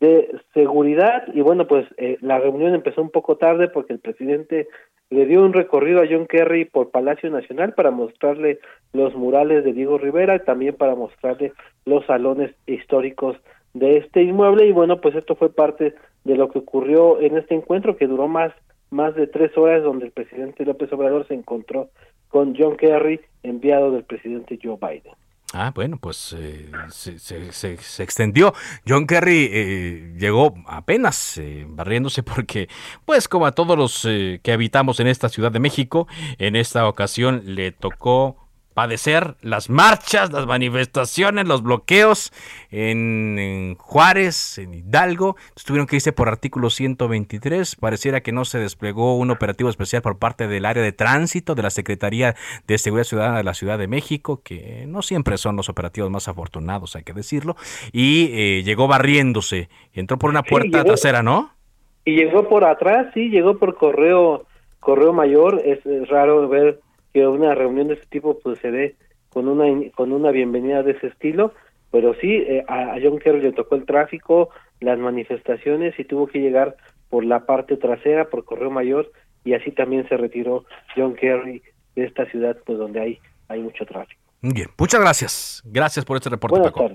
de 0.00 0.40
seguridad. 0.54 1.24
Y 1.34 1.40
bueno 1.40 1.66
pues 1.66 1.86
eh, 1.96 2.18
la 2.20 2.38
reunión 2.38 2.74
empezó 2.74 3.02
un 3.02 3.10
poco 3.10 3.36
tarde 3.36 3.68
porque 3.68 3.92
el 3.92 4.00
presidente 4.00 4.68
le 5.10 5.26
dio 5.26 5.42
un 5.42 5.52
recorrido 5.52 6.02
a 6.02 6.06
John 6.08 6.26
Kerry 6.26 6.66
por 6.66 6.90
Palacio 6.90 7.30
Nacional 7.30 7.72
para 7.72 7.90
mostrarle 7.90 8.60
los 8.92 9.14
murales 9.14 9.64
de 9.64 9.72
Diego 9.72 9.98
Rivera 9.98 10.36
y 10.36 10.40
también 10.40 10.74
para 10.74 10.94
mostrarle 10.94 11.52
los 11.86 12.04
salones 12.06 12.54
históricos 12.66 13.36
de 13.74 13.98
este 13.98 14.22
inmueble. 14.22 14.66
Y 14.66 14.72
bueno 14.72 15.00
pues 15.00 15.14
esto 15.14 15.34
fue 15.34 15.52
parte 15.52 15.94
de 16.24 16.36
lo 16.36 16.48
que 16.50 16.58
ocurrió 16.58 17.20
en 17.20 17.36
este 17.36 17.54
encuentro 17.54 17.96
que 17.96 18.06
duró 18.06 18.28
más 18.28 18.52
más 18.90 19.14
de 19.14 19.26
tres 19.26 19.56
horas 19.58 19.82
donde 19.82 20.06
el 20.06 20.12
presidente 20.12 20.64
López 20.64 20.90
Obrador 20.92 21.26
se 21.28 21.34
encontró 21.34 21.90
con 22.28 22.54
John 22.56 22.76
Kerry 22.76 23.20
enviado 23.42 23.90
del 23.90 24.04
presidente 24.04 24.58
Joe 24.62 24.78
Biden 24.80 25.14
Ah, 25.54 25.72
bueno, 25.74 25.96
pues 25.96 26.36
eh, 26.38 26.70
se, 26.90 27.18
se, 27.52 28.02
extendió. 28.02 28.52
John 28.86 29.06
Kerry 29.06 29.48
eh, 29.50 30.14
llegó 30.18 30.54
apenas 30.66 31.38
eh, 31.38 31.64
barriéndose 31.66 32.22
porque, 32.22 32.68
pues 33.06 33.28
como 33.28 33.46
a 33.46 33.52
todos 33.52 33.78
los 33.78 34.02
que 34.02 34.52
habitamos 34.52 35.00
en 35.00 35.06
esta 35.06 35.30
Ciudad 35.30 35.50
de 35.50 35.58
México, 35.58 36.06
en 36.36 36.54
esta 36.54 36.86
ocasión 36.86 37.42
le 37.46 37.72
tocó 37.72 38.47
padecer 38.78 39.34
las 39.42 39.70
marchas, 39.70 40.32
las 40.32 40.46
manifestaciones, 40.46 41.48
los 41.48 41.64
bloqueos 41.64 42.32
en, 42.70 43.74
Juárez, 43.76 44.56
en 44.58 44.72
Hidalgo. 44.72 45.34
tuvieron 45.66 45.88
que 45.88 45.96
irse 45.96 46.12
por 46.12 46.28
artículo 46.28 46.70
123. 46.70 47.74
Pareciera 47.74 48.20
que 48.20 48.30
no 48.30 48.44
se 48.44 48.60
desplegó 48.60 49.16
un 49.16 49.32
operativo 49.32 49.68
especial 49.68 50.00
por 50.00 50.20
parte 50.20 50.46
del 50.46 50.64
área 50.64 50.80
de 50.80 50.92
tránsito 50.92 51.56
de 51.56 51.64
la 51.64 51.70
Secretaría 51.70 52.36
de 52.68 52.78
Seguridad 52.78 53.02
Ciudadana 53.02 53.38
de 53.38 53.42
la 53.42 53.54
Ciudad 53.54 53.78
de 53.78 53.88
México, 53.88 54.42
que 54.44 54.84
no 54.86 55.02
siempre 55.02 55.38
son 55.38 55.56
los 55.56 55.68
operativos 55.68 56.08
más 56.08 56.28
afortunados, 56.28 56.94
hay 56.94 57.02
que 57.02 57.14
decirlo. 57.14 57.56
Y 57.90 58.30
eh, 58.32 58.62
llegó 58.62 58.86
barriéndose. 58.86 59.68
Entró 59.92 60.18
por 60.18 60.30
una 60.30 60.44
puerta 60.44 60.84
trasera, 60.84 61.24
¿no? 61.24 61.50
Y 62.04 62.14
llegó 62.14 62.48
por 62.48 62.62
atrás, 62.62 63.08
sí, 63.12 63.28
llegó 63.28 63.58
por 63.58 63.74
correo, 63.74 64.46
correo 64.78 65.12
mayor. 65.12 65.60
es 65.64 65.80
raro 66.08 66.48
ver 66.48 66.78
que 67.18 67.26
una 67.26 67.54
reunión 67.54 67.88
de 67.88 67.94
este 67.94 68.06
tipo 68.06 68.38
pues 68.38 68.58
se 68.60 68.70
dé 68.70 68.96
con 69.30 69.48
una 69.48 69.90
con 69.92 70.12
una 70.12 70.30
bienvenida 70.30 70.82
de 70.82 70.92
ese 70.92 71.08
estilo. 71.08 71.52
Pero 71.90 72.14
sí 72.20 72.32
eh, 72.32 72.64
a, 72.68 72.96
John 73.02 73.18
Kerry 73.18 73.40
le 73.40 73.52
tocó 73.52 73.74
el 73.74 73.86
tráfico 73.86 74.50
las 74.80 74.98
manifestaciones 74.98 75.98
y 75.98 76.04
tuvo 76.04 76.26
que 76.26 76.38
llegar 76.38 76.76
por 77.08 77.24
la 77.24 77.46
parte 77.46 77.76
trasera 77.76 78.28
por 78.28 78.44
correo 78.44 78.70
mayor 78.70 79.10
y 79.44 79.54
así 79.54 79.72
también 79.72 80.06
se 80.08 80.16
retiró 80.16 80.64
John 80.94 81.14
Kerry 81.14 81.62
de 81.96 82.04
esta 82.04 82.26
ciudad 82.26 82.56
pues 82.64 82.78
donde 82.78 83.00
hay 83.00 83.18
hay 83.48 83.60
mucho 83.60 83.84
tráfico. 83.86 84.20
Bien 84.42 84.68
muchas 84.78 85.00
gracias. 85.00 85.62
Gracias 85.64 86.04
por 86.04 86.16
este 86.18 86.30
reporte 86.30 86.60
Paco. 86.60 86.90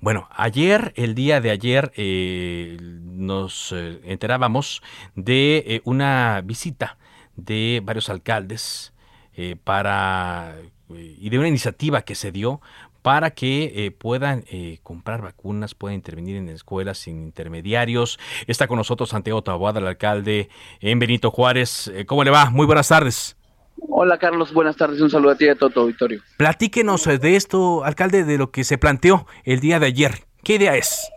Bueno, 0.00 0.28
ayer, 0.30 0.92
el 0.96 1.14
día 1.14 1.40
de 1.40 1.50
ayer, 1.50 1.92
eh, 1.96 2.76
nos 2.80 3.72
eh, 3.72 4.00
enterábamos 4.04 4.82
de 5.14 5.80
una 5.84 6.42
visita 6.44 6.98
de 7.36 7.80
varios 7.84 8.08
alcaldes 8.08 8.92
eh, 9.34 9.56
para 9.62 10.56
eh, 10.94 11.16
y 11.18 11.28
de 11.30 11.38
una 11.38 11.48
iniciativa 11.48 12.02
que 12.02 12.14
se 12.14 12.32
dio 12.32 12.60
para 13.02 13.30
que 13.30 13.72
eh, 13.76 13.90
puedan 13.92 14.44
comprar 14.82 15.22
vacunas, 15.22 15.76
puedan 15.76 15.94
intervenir 15.94 16.36
en 16.36 16.48
escuelas 16.48 16.98
sin 16.98 17.22
intermediarios. 17.22 18.18
Está 18.48 18.66
con 18.66 18.78
nosotros 18.78 19.10
Santiago 19.10 19.42
Taboada, 19.42 19.78
el 19.78 19.86
alcalde 19.86 20.48
en 20.80 20.98
Benito 20.98 21.30
Juárez. 21.30 21.92
¿Cómo 22.06 22.24
le 22.24 22.32
va? 22.32 22.50
Muy 22.50 22.66
buenas 22.66 22.88
tardes. 22.88 23.36
Hola 23.78 24.18
Carlos, 24.18 24.52
buenas 24.52 24.74
tardes, 24.74 25.00
un 25.00 25.10
saludo 25.10 25.32
a 25.32 25.36
ti 25.36 25.44
y 25.44 25.50
a 25.50 25.54
todo 25.54 25.70
tu 25.70 25.80
auditorio. 25.80 26.20
Platíquenos 26.36 27.04
de 27.04 27.36
esto, 27.36 27.84
alcalde, 27.84 28.24
de 28.24 28.38
lo 28.38 28.50
que 28.50 28.64
se 28.64 28.76
planteó 28.76 29.26
el 29.44 29.60
día 29.60 29.78
de 29.78 29.86
ayer. 29.86 30.24
¿Qué 30.42 30.56
idea 30.56 30.74
es? 30.74 31.08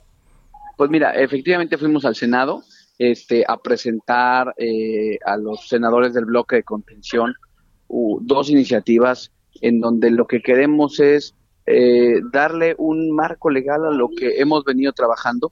Pues 0.78 0.90
mira, 0.90 1.12
efectivamente 1.14 1.78
fuimos 1.78 2.06
al 2.06 2.16
Senado, 2.16 2.64
este, 3.00 3.44
a 3.48 3.58
presentar 3.58 4.54
eh, 4.58 5.18
a 5.26 5.38
los 5.38 5.68
senadores 5.68 6.14
del 6.14 6.26
bloque 6.26 6.58
de 6.58 6.64
contención 6.64 7.34
dos 8.22 8.50
iniciativas 8.50 9.32
en 9.62 9.80
donde 9.80 10.12
lo 10.12 10.28
que 10.28 10.42
queremos 10.42 11.00
es 11.00 11.34
eh, 11.66 12.22
darle 12.32 12.76
un 12.78 13.16
marco 13.16 13.50
legal 13.50 13.86
a 13.86 13.92
lo 13.92 14.10
que 14.10 14.40
hemos 14.40 14.64
venido 14.64 14.92
trabajando 14.94 15.52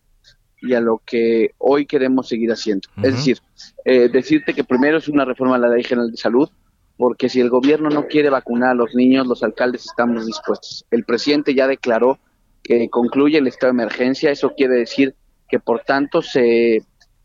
y 0.61 0.73
a 0.73 0.81
lo 0.81 1.01
que 1.05 1.51
hoy 1.57 1.85
queremos 1.85 2.27
seguir 2.27 2.51
haciendo. 2.51 2.89
Es 2.97 3.15
decir, 3.15 3.37
eh, 3.85 4.09
decirte 4.09 4.53
que 4.53 4.63
primero 4.63 4.97
es 4.97 5.07
una 5.07 5.25
reforma 5.25 5.55
a 5.55 5.59
la 5.59 5.69
Ley 5.69 5.83
General 5.83 6.09
de 6.09 6.17
Salud, 6.17 6.49
porque 6.97 7.29
si 7.29 7.39
el 7.39 7.49
gobierno 7.49 7.89
no 7.89 8.07
quiere 8.07 8.29
vacunar 8.29 8.71
a 8.71 8.75
los 8.75 8.95
niños, 8.95 9.27
los 9.27 9.43
alcaldes 9.43 9.85
estamos 9.85 10.25
dispuestos. 10.25 10.85
El 10.89 11.05
presidente 11.05 11.53
ya 11.53 11.67
declaró 11.67 12.17
que 12.63 12.89
concluye 12.89 13.37
el 13.37 13.47
estado 13.47 13.71
de 13.71 13.83
emergencia, 13.83 14.31
eso 14.31 14.53
quiere 14.57 14.75
decir 14.75 15.15
que 15.47 15.59
por 15.59 15.81
tanto 15.81 16.21
se 16.21 16.81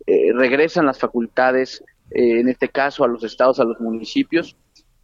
eh, 0.07 0.32
regresan 0.32 0.86
las 0.86 0.98
facultades, 0.98 1.82
eh, 2.11 2.40
en 2.40 2.48
este 2.48 2.68
caso 2.68 3.05
a 3.05 3.09
los 3.09 3.22
estados, 3.24 3.61
a 3.61 3.64
los 3.64 3.80
municipios, 3.80 4.57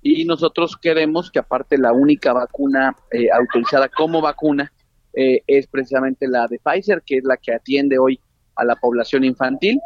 y 0.03 0.25
nosotros 0.25 0.77
queremos 0.77 1.31
que 1.31 1.39
aparte 1.39 1.77
la 1.79 1.93
única 1.93 2.33
vacuna 2.33 2.97
eh, 3.11 3.29
autorizada 3.33 3.89
como 3.89 4.21
vacuna 4.21 4.73
es 5.21 5.67
precisamente 5.67 6.29
la 6.29 6.47
de 6.47 6.61
Pfizer, 6.61 7.03
que 7.05 7.17
es 7.17 7.25
la 7.25 7.37
que 7.37 7.53
atiende 7.53 7.99
hoy 7.99 8.21
a 8.55 8.65
la 8.65 8.77
población 8.77 9.25
infantil, 9.25 9.81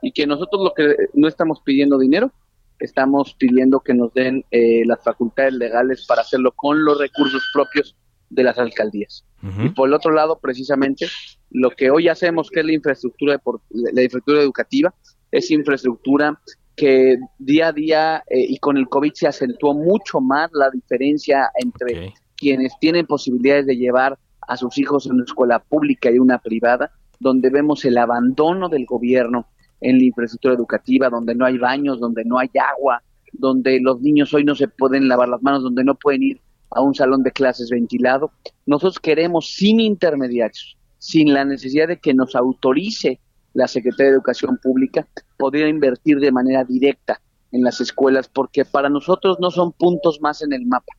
y 0.00 0.10
que 0.12 0.26
nosotros 0.26 0.62
lo 0.62 0.72
que 0.72 0.96
no 1.12 1.28
estamos 1.28 1.60
pidiendo 1.62 1.98
dinero, 1.98 2.32
estamos 2.78 3.34
pidiendo 3.34 3.80
que 3.80 3.92
nos 3.92 4.14
den 4.14 4.42
las 4.50 5.04
facultades 5.04 5.52
legales 5.52 6.06
para 6.06 6.22
hacerlo 6.22 6.52
con 6.52 6.82
los 6.82 6.98
recursos 6.98 7.42
propios 7.52 7.94
de 8.30 8.42
las 8.42 8.56
alcaldías. 8.56 9.26
Y 9.42 9.70
por 9.70 9.88
el 9.88 9.94
otro 9.94 10.12
lado, 10.12 10.38
precisamente, 10.38 11.06
lo 11.50 11.70
que 11.70 11.90
hoy 11.90 12.08
hacemos, 12.08 12.50
que 12.50 12.60
es 12.60 12.66
la 12.66 12.74
infraestructura, 12.74 13.32
de, 13.34 13.40
la 13.70 14.02
infraestructura 14.02 14.42
educativa, 14.42 14.94
es 15.30 15.50
infraestructura 15.50 16.38
que 16.76 17.16
día 17.38 17.68
a 17.68 17.72
día 17.72 18.22
eh, 18.28 18.44
y 18.48 18.58
con 18.58 18.76
el 18.76 18.88
COVID 18.88 19.12
se 19.14 19.28
acentuó 19.28 19.74
mucho 19.74 20.20
más 20.20 20.50
la 20.52 20.70
diferencia 20.70 21.50
entre 21.54 22.14
quienes 22.36 22.72
tienen 22.80 23.06
posibilidades 23.06 23.66
de 23.66 23.76
llevar 23.76 24.18
a 24.46 24.56
sus 24.56 24.78
hijos 24.78 25.06
en 25.06 25.12
una 25.12 25.24
escuela 25.24 25.58
pública 25.58 26.10
y 26.10 26.18
una 26.18 26.38
privada, 26.38 26.90
donde 27.18 27.50
vemos 27.50 27.84
el 27.84 27.98
abandono 27.98 28.68
del 28.68 28.86
gobierno 28.86 29.46
en 29.80 29.98
la 29.98 30.04
infraestructura 30.04 30.54
educativa, 30.54 31.08
donde 31.08 31.34
no 31.34 31.44
hay 31.44 31.58
baños, 31.58 32.00
donde 32.00 32.24
no 32.24 32.38
hay 32.38 32.50
agua, 32.54 33.02
donde 33.32 33.80
los 33.80 34.00
niños 34.00 34.32
hoy 34.34 34.44
no 34.44 34.54
se 34.54 34.68
pueden 34.68 35.08
lavar 35.08 35.28
las 35.28 35.42
manos, 35.42 35.62
donde 35.62 35.84
no 35.84 35.94
pueden 35.94 36.22
ir 36.22 36.40
a 36.70 36.80
un 36.80 36.94
salón 36.94 37.22
de 37.22 37.32
clases 37.32 37.70
ventilado. 37.70 38.32
Nosotros 38.66 38.98
queremos 38.98 39.54
sin 39.54 39.80
intermediarios, 39.80 40.76
sin 40.98 41.32
la 41.32 41.44
necesidad 41.44 41.88
de 41.88 41.98
que 41.98 42.14
nos 42.14 42.34
autorice 42.34 43.20
la 43.52 43.66
Secretaría 43.66 44.10
de 44.10 44.16
Educación 44.16 44.58
Pública, 44.62 45.06
poder 45.36 45.66
invertir 45.68 46.20
de 46.20 46.30
manera 46.30 46.64
directa 46.64 47.20
en 47.52 47.64
las 47.64 47.80
escuelas, 47.80 48.28
porque 48.28 48.64
para 48.64 48.88
nosotros 48.88 49.38
no 49.40 49.50
son 49.50 49.72
puntos 49.72 50.20
más 50.20 50.42
en 50.42 50.52
el 50.52 50.66
mapa. 50.66 50.92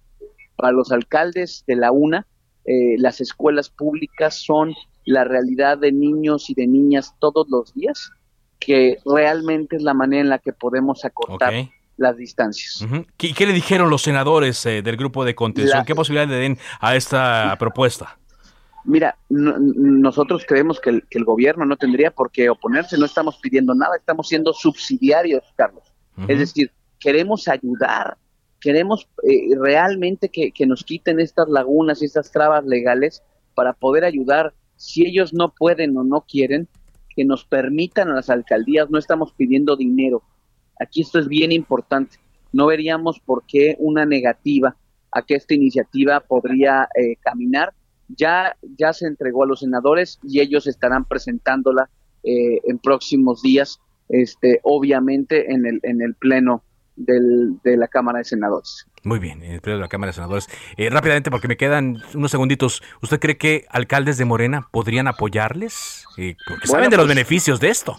Para 0.58 0.74
los 0.74 0.92
alcaldes 0.92 1.64
de 1.66 1.78
la 1.78 1.92
UNA, 1.92 2.28
eh, 2.66 2.98
las 2.98 3.22
escuelas 3.22 3.70
públicas 3.70 4.36
son 4.36 4.74
la 5.06 5.24
realidad 5.24 5.78
de 5.78 5.92
niños 5.92 6.50
y 6.50 6.54
de 6.54 6.68
niñas 6.68 7.16
todos 7.20 7.48
los 7.50 7.74
días, 7.74 8.12
que 8.60 8.98
realmente 9.06 9.78
es 9.78 9.82
la 9.82 9.94
manera 9.94 10.22
en 10.22 10.30
la 10.30 10.40
que 10.40 10.54
podemos 10.54 11.06
acortar 11.06 11.54
las 11.98 12.18
distancias. 12.18 12.86
¿Qué, 13.18 13.34
¿Qué, 13.34 13.46
le 13.46 13.54
dijeron 13.54 13.90
los 13.90 14.02
senadores 14.02 14.66
eh, 14.66 14.82
del 14.82 14.98
grupo 14.98 15.24
de 15.26 15.36
contención? 15.36 15.86
¿Qué 15.86 15.96
posibilidad 15.96 16.28
le 16.28 16.36
den 16.36 16.58
a 16.80 16.96
esta 16.96 17.56
propuesta? 17.60 18.18
Mira, 18.84 19.16
nosotros 19.30 20.44
creemos 20.48 20.80
que 20.80 20.90
el, 20.90 21.04
que 21.08 21.20
el, 21.20 21.26
gobierno 21.26 21.66
no 21.66 21.78
tendría 21.78 22.10
por 22.10 22.32
qué 22.32 22.50
oponerse, 22.50 22.98
no 22.98 23.06
estamos 23.06 23.38
pidiendo 23.38 23.76
nada, 23.76 23.96
estamos 23.96 24.28
siendo 24.28 24.54
subsidiarios, 24.54 25.44
Carlos. 25.56 25.84
Es 26.28 26.40
decir, 26.40 26.72
queremos 27.00 27.48
ayudar, 27.48 28.18
queremos 28.60 29.08
eh, 29.24 29.56
realmente 29.60 30.30
que, 30.30 30.52
que, 30.52 30.66
nos 30.66 30.84
quiten 30.84 31.20
estas 31.20 31.48
lagunas 31.48 32.02
y 32.02 32.06
estas 32.06 32.32
trabas 32.32 32.66
legales 32.66 33.24
para 33.54 33.74
poder 33.74 34.04
ayudar. 34.04 34.54
Si 34.76 35.06
ellos 35.06 35.34
no 35.34 35.54
pueden 35.54 35.96
o 35.98 36.04
no 36.04 36.26
quieren, 36.28 36.68
que 37.16 37.26
nos 37.26 37.46
permitan 37.46 38.10
a 38.10 38.16
las 38.16 38.30
alcaldías, 38.30 38.90
no 38.90 38.98
estamos 38.98 39.34
pidiendo 39.34 39.76
dinero. 39.76 40.24
Aquí 40.80 41.02
esto 41.02 41.20
es 41.20 41.28
bien 41.28 41.52
importante. 41.52 42.18
No 42.54 42.68
veríamos 42.68 43.20
por 43.20 43.44
qué 43.48 43.76
una 43.80 44.06
negativa 44.06 44.76
a 45.12 45.22
que 45.22 45.36
esta 45.36 45.54
iniciativa 45.54 46.20
podría 46.22 46.88
eh, 46.96 47.16
caminar. 47.22 47.74
Ya, 48.08 48.56
ya 48.78 48.94
se 48.94 49.08
entregó 49.08 49.44
a 49.44 49.48
los 49.48 49.62
senadores 49.62 50.20
y 50.24 50.42
ellos 50.42 50.68
estarán 50.68 51.06
presentándola 51.06 51.90
eh, 52.24 52.60
en 52.66 52.78
próximos 52.80 53.42
días, 53.42 53.80
este, 54.10 54.60
obviamente 54.64 55.52
en 55.54 55.66
el, 55.66 55.80
en 55.84 56.02
el 56.02 56.14
pleno 56.16 56.64
del, 56.96 57.60
de 57.64 57.78
la 57.78 57.88
Cámara 57.88 58.20
de 58.20 58.26
Senadores. 58.26 58.86
Muy 59.04 59.20
bien, 59.20 59.42
en 59.44 59.54
el 59.54 59.62
pleno 59.62 59.78
de 59.78 59.82
la 59.82 59.88
Cámara 59.88 60.10
de 60.10 60.14
Senadores. 60.14 60.48
Eh, 60.78 60.90
rápidamente, 60.90 61.32
porque 61.32 61.48
me 61.48 61.58
quedan 61.58 61.98
unos 62.14 62.32
segunditos, 62.32 62.84
¿usted 63.02 63.20
cree 63.20 63.38
que 63.38 63.66
alcaldes 63.70 64.18
de 64.18 64.26
Morena 64.26 64.68
podrían 64.72 65.08
apoyarles? 65.08 66.06
Eh, 66.18 66.36
porque 66.48 66.68
saben 66.68 66.90
de 66.90 66.98
los 66.98 67.06
pues, 67.06 67.16
beneficios 67.16 67.60
de 67.60 67.70
esto. 67.70 67.98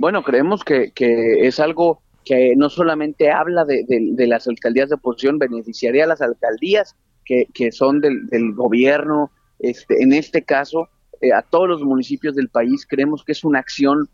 Bueno, 0.00 0.22
creemos 0.22 0.64
que, 0.64 0.92
que 0.92 1.46
es 1.46 1.60
algo 1.60 2.00
que 2.24 2.54
no 2.56 2.70
solamente 2.70 3.30
habla 3.30 3.66
de, 3.66 3.84
de, 3.86 4.26
las 4.26 4.48
alcaldías 4.48 4.88
de 4.88 4.94
oposición, 4.94 5.38
beneficiaría 5.38 6.04
a 6.04 6.06
las 6.06 6.22
alcaldías 6.22 6.96
que, 7.24 7.44
que 7.52 7.70
son 7.70 8.00
del, 8.00 8.26
del, 8.28 8.54
gobierno, 8.54 9.30
este, 9.58 10.02
en 10.02 10.14
este 10.14 10.42
caso, 10.42 10.88
eh, 11.20 11.34
a 11.34 11.42
todos 11.42 11.68
los 11.68 11.82
municipios 11.82 12.34
del 12.34 12.48
país. 12.48 12.86
Creemos 12.86 13.24
que 13.24 13.32
es 13.32 13.44
una 13.44 13.58
acción 13.58 14.08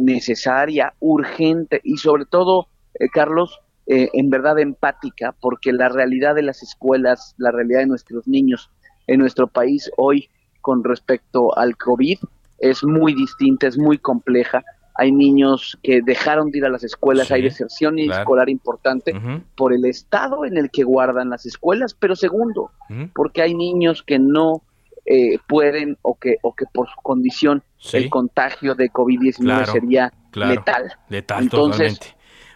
necesaria, 0.00 0.94
urgente 0.98 1.80
y 1.84 1.98
sobre 1.98 2.24
todo 2.24 2.66
eh, 2.98 3.08
Carlos, 3.12 3.60
eh, 3.86 4.08
en 4.14 4.30
verdad 4.30 4.58
empática, 4.58 5.34
porque 5.40 5.72
la 5.72 5.90
realidad 5.90 6.34
de 6.34 6.42
las 6.42 6.62
escuelas, 6.62 7.34
la 7.38 7.50
realidad 7.50 7.80
de 7.80 7.86
nuestros 7.86 8.26
niños 8.26 8.70
en 9.06 9.20
nuestro 9.20 9.46
país 9.46 9.90
hoy 9.98 10.28
con 10.62 10.84
respecto 10.84 11.56
al 11.56 11.76
COVID 11.76 12.18
es 12.60 12.82
muy 12.82 13.14
distinta, 13.14 13.66
es 13.66 13.78
muy 13.78 13.98
compleja. 13.98 14.64
Hay 14.98 15.12
niños 15.12 15.78
que 15.82 16.02
dejaron 16.02 16.50
de 16.50 16.58
ir 16.58 16.64
a 16.64 16.68
las 16.68 16.82
escuelas, 16.82 17.30
hay 17.30 17.42
deserción 17.42 17.98
escolar 18.00 18.50
importante 18.50 19.14
por 19.56 19.72
el 19.72 19.84
estado 19.84 20.44
en 20.44 20.58
el 20.58 20.70
que 20.70 20.82
guardan 20.82 21.30
las 21.30 21.46
escuelas, 21.46 21.94
pero 21.94 22.16
segundo, 22.16 22.72
porque 23.14 23.42
hay 23.42 23.54
niños 23.54 24.02
que 24.02 24.18
no 24.18 24.62
eh, 25.06 25.38
pueden 25.46 25.96
o 26.02 26.18
que, 26.18 26.36
o 26.42 26.54
que 26.54 26.66
por 26.66 26.88
su 26.88 27.00
condición 27.00 27.62
el 27.92 28.10
contagio 28.10 28.74
de 28.74 28.90
COVID-19 28.90 29.66
sería 29.72 30.12
letal. 30.34 30.92
Letal, 31.08 31.44
Entonces, 31.44 32.00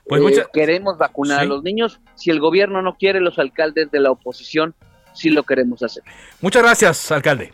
pues 0.05 0.37
eh, 0.37 0.45
queremos 0.53 0.99
vacunar 0.99 1.41
a 1.41 1.45
los 1.45 1.63
niños. 1.63 2.01
Si 2.17 2.31
el 2.31 2.41
gobierno 2.41 2.83
no 2.83 2.97
quiere, 2.97 3.21
los 3.21 3.39
alcaldes 3.39 3.91
de 3.91 4.01
la 4.01 4.11
oposición 4.11 4.75
sí 5.15 5.31
lo 5.31 5.45
queremos 5.45 5.83
hacer. 5.83 6.03
Muchas 6.41 6.63
gracias, 6.63 7.13
alcalde. 7.13 7.53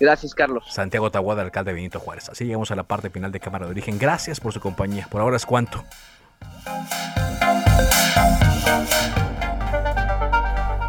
Gracias, 0.00 0.34
Carlos. 0.34 0.64
Santiago 0.68 1.10
Tahuada, 1.10 1.42
alcalde 1.42 1.72
Benito 1.72 2.00
Juárez. 2.00 2.28
Así 2.28 2.44
llegamos 2.44 2.70
a 2.70 2.76
la 2.76 2.82
parte 2.82 3.10
final 3.10 3.32
de 3.32 3.40
Cámara 3.40 3.66
de 3.66 3.72
Origen. 3.72 3.98
Gracias 3.98 4.40
por 4.40 4.52
su 4.52 4.60
compañía. 4.60 5.06
Por 5.10 5.20
ahora 5.20 5.36
es 5.36 5.46
cuanto. 5.46 5.84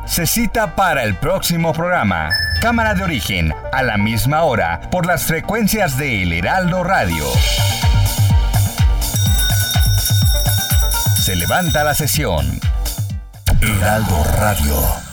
Se 0.05 0.27
cita 0.27 0.75
para 0.75 1.03
el 1.03 1.15
próximo 1.15 1.73
programa. 1.73 2.29
Cámara 2.61 2.93
de 2.93 3.03
Origen, 3.03 3.53
a 3.71 3.81
la 3.81 3.97
misma 3.97 4.43
hora, 4.43 4.79
por 4.91 5.05
las 5.05 5.25
frecuencias 5.25 5.97
de 5.97 6.23
El 6.23 6.33
Heraldo 6.33 6.83
Radio. 6.83 7.25
Se 11.23 11.35
levanta 11.35 11.83
la 11.83 11.95
sesión. 11.95 12.59
Heraldo 13.61 14.23
Radio. 14.37 15.12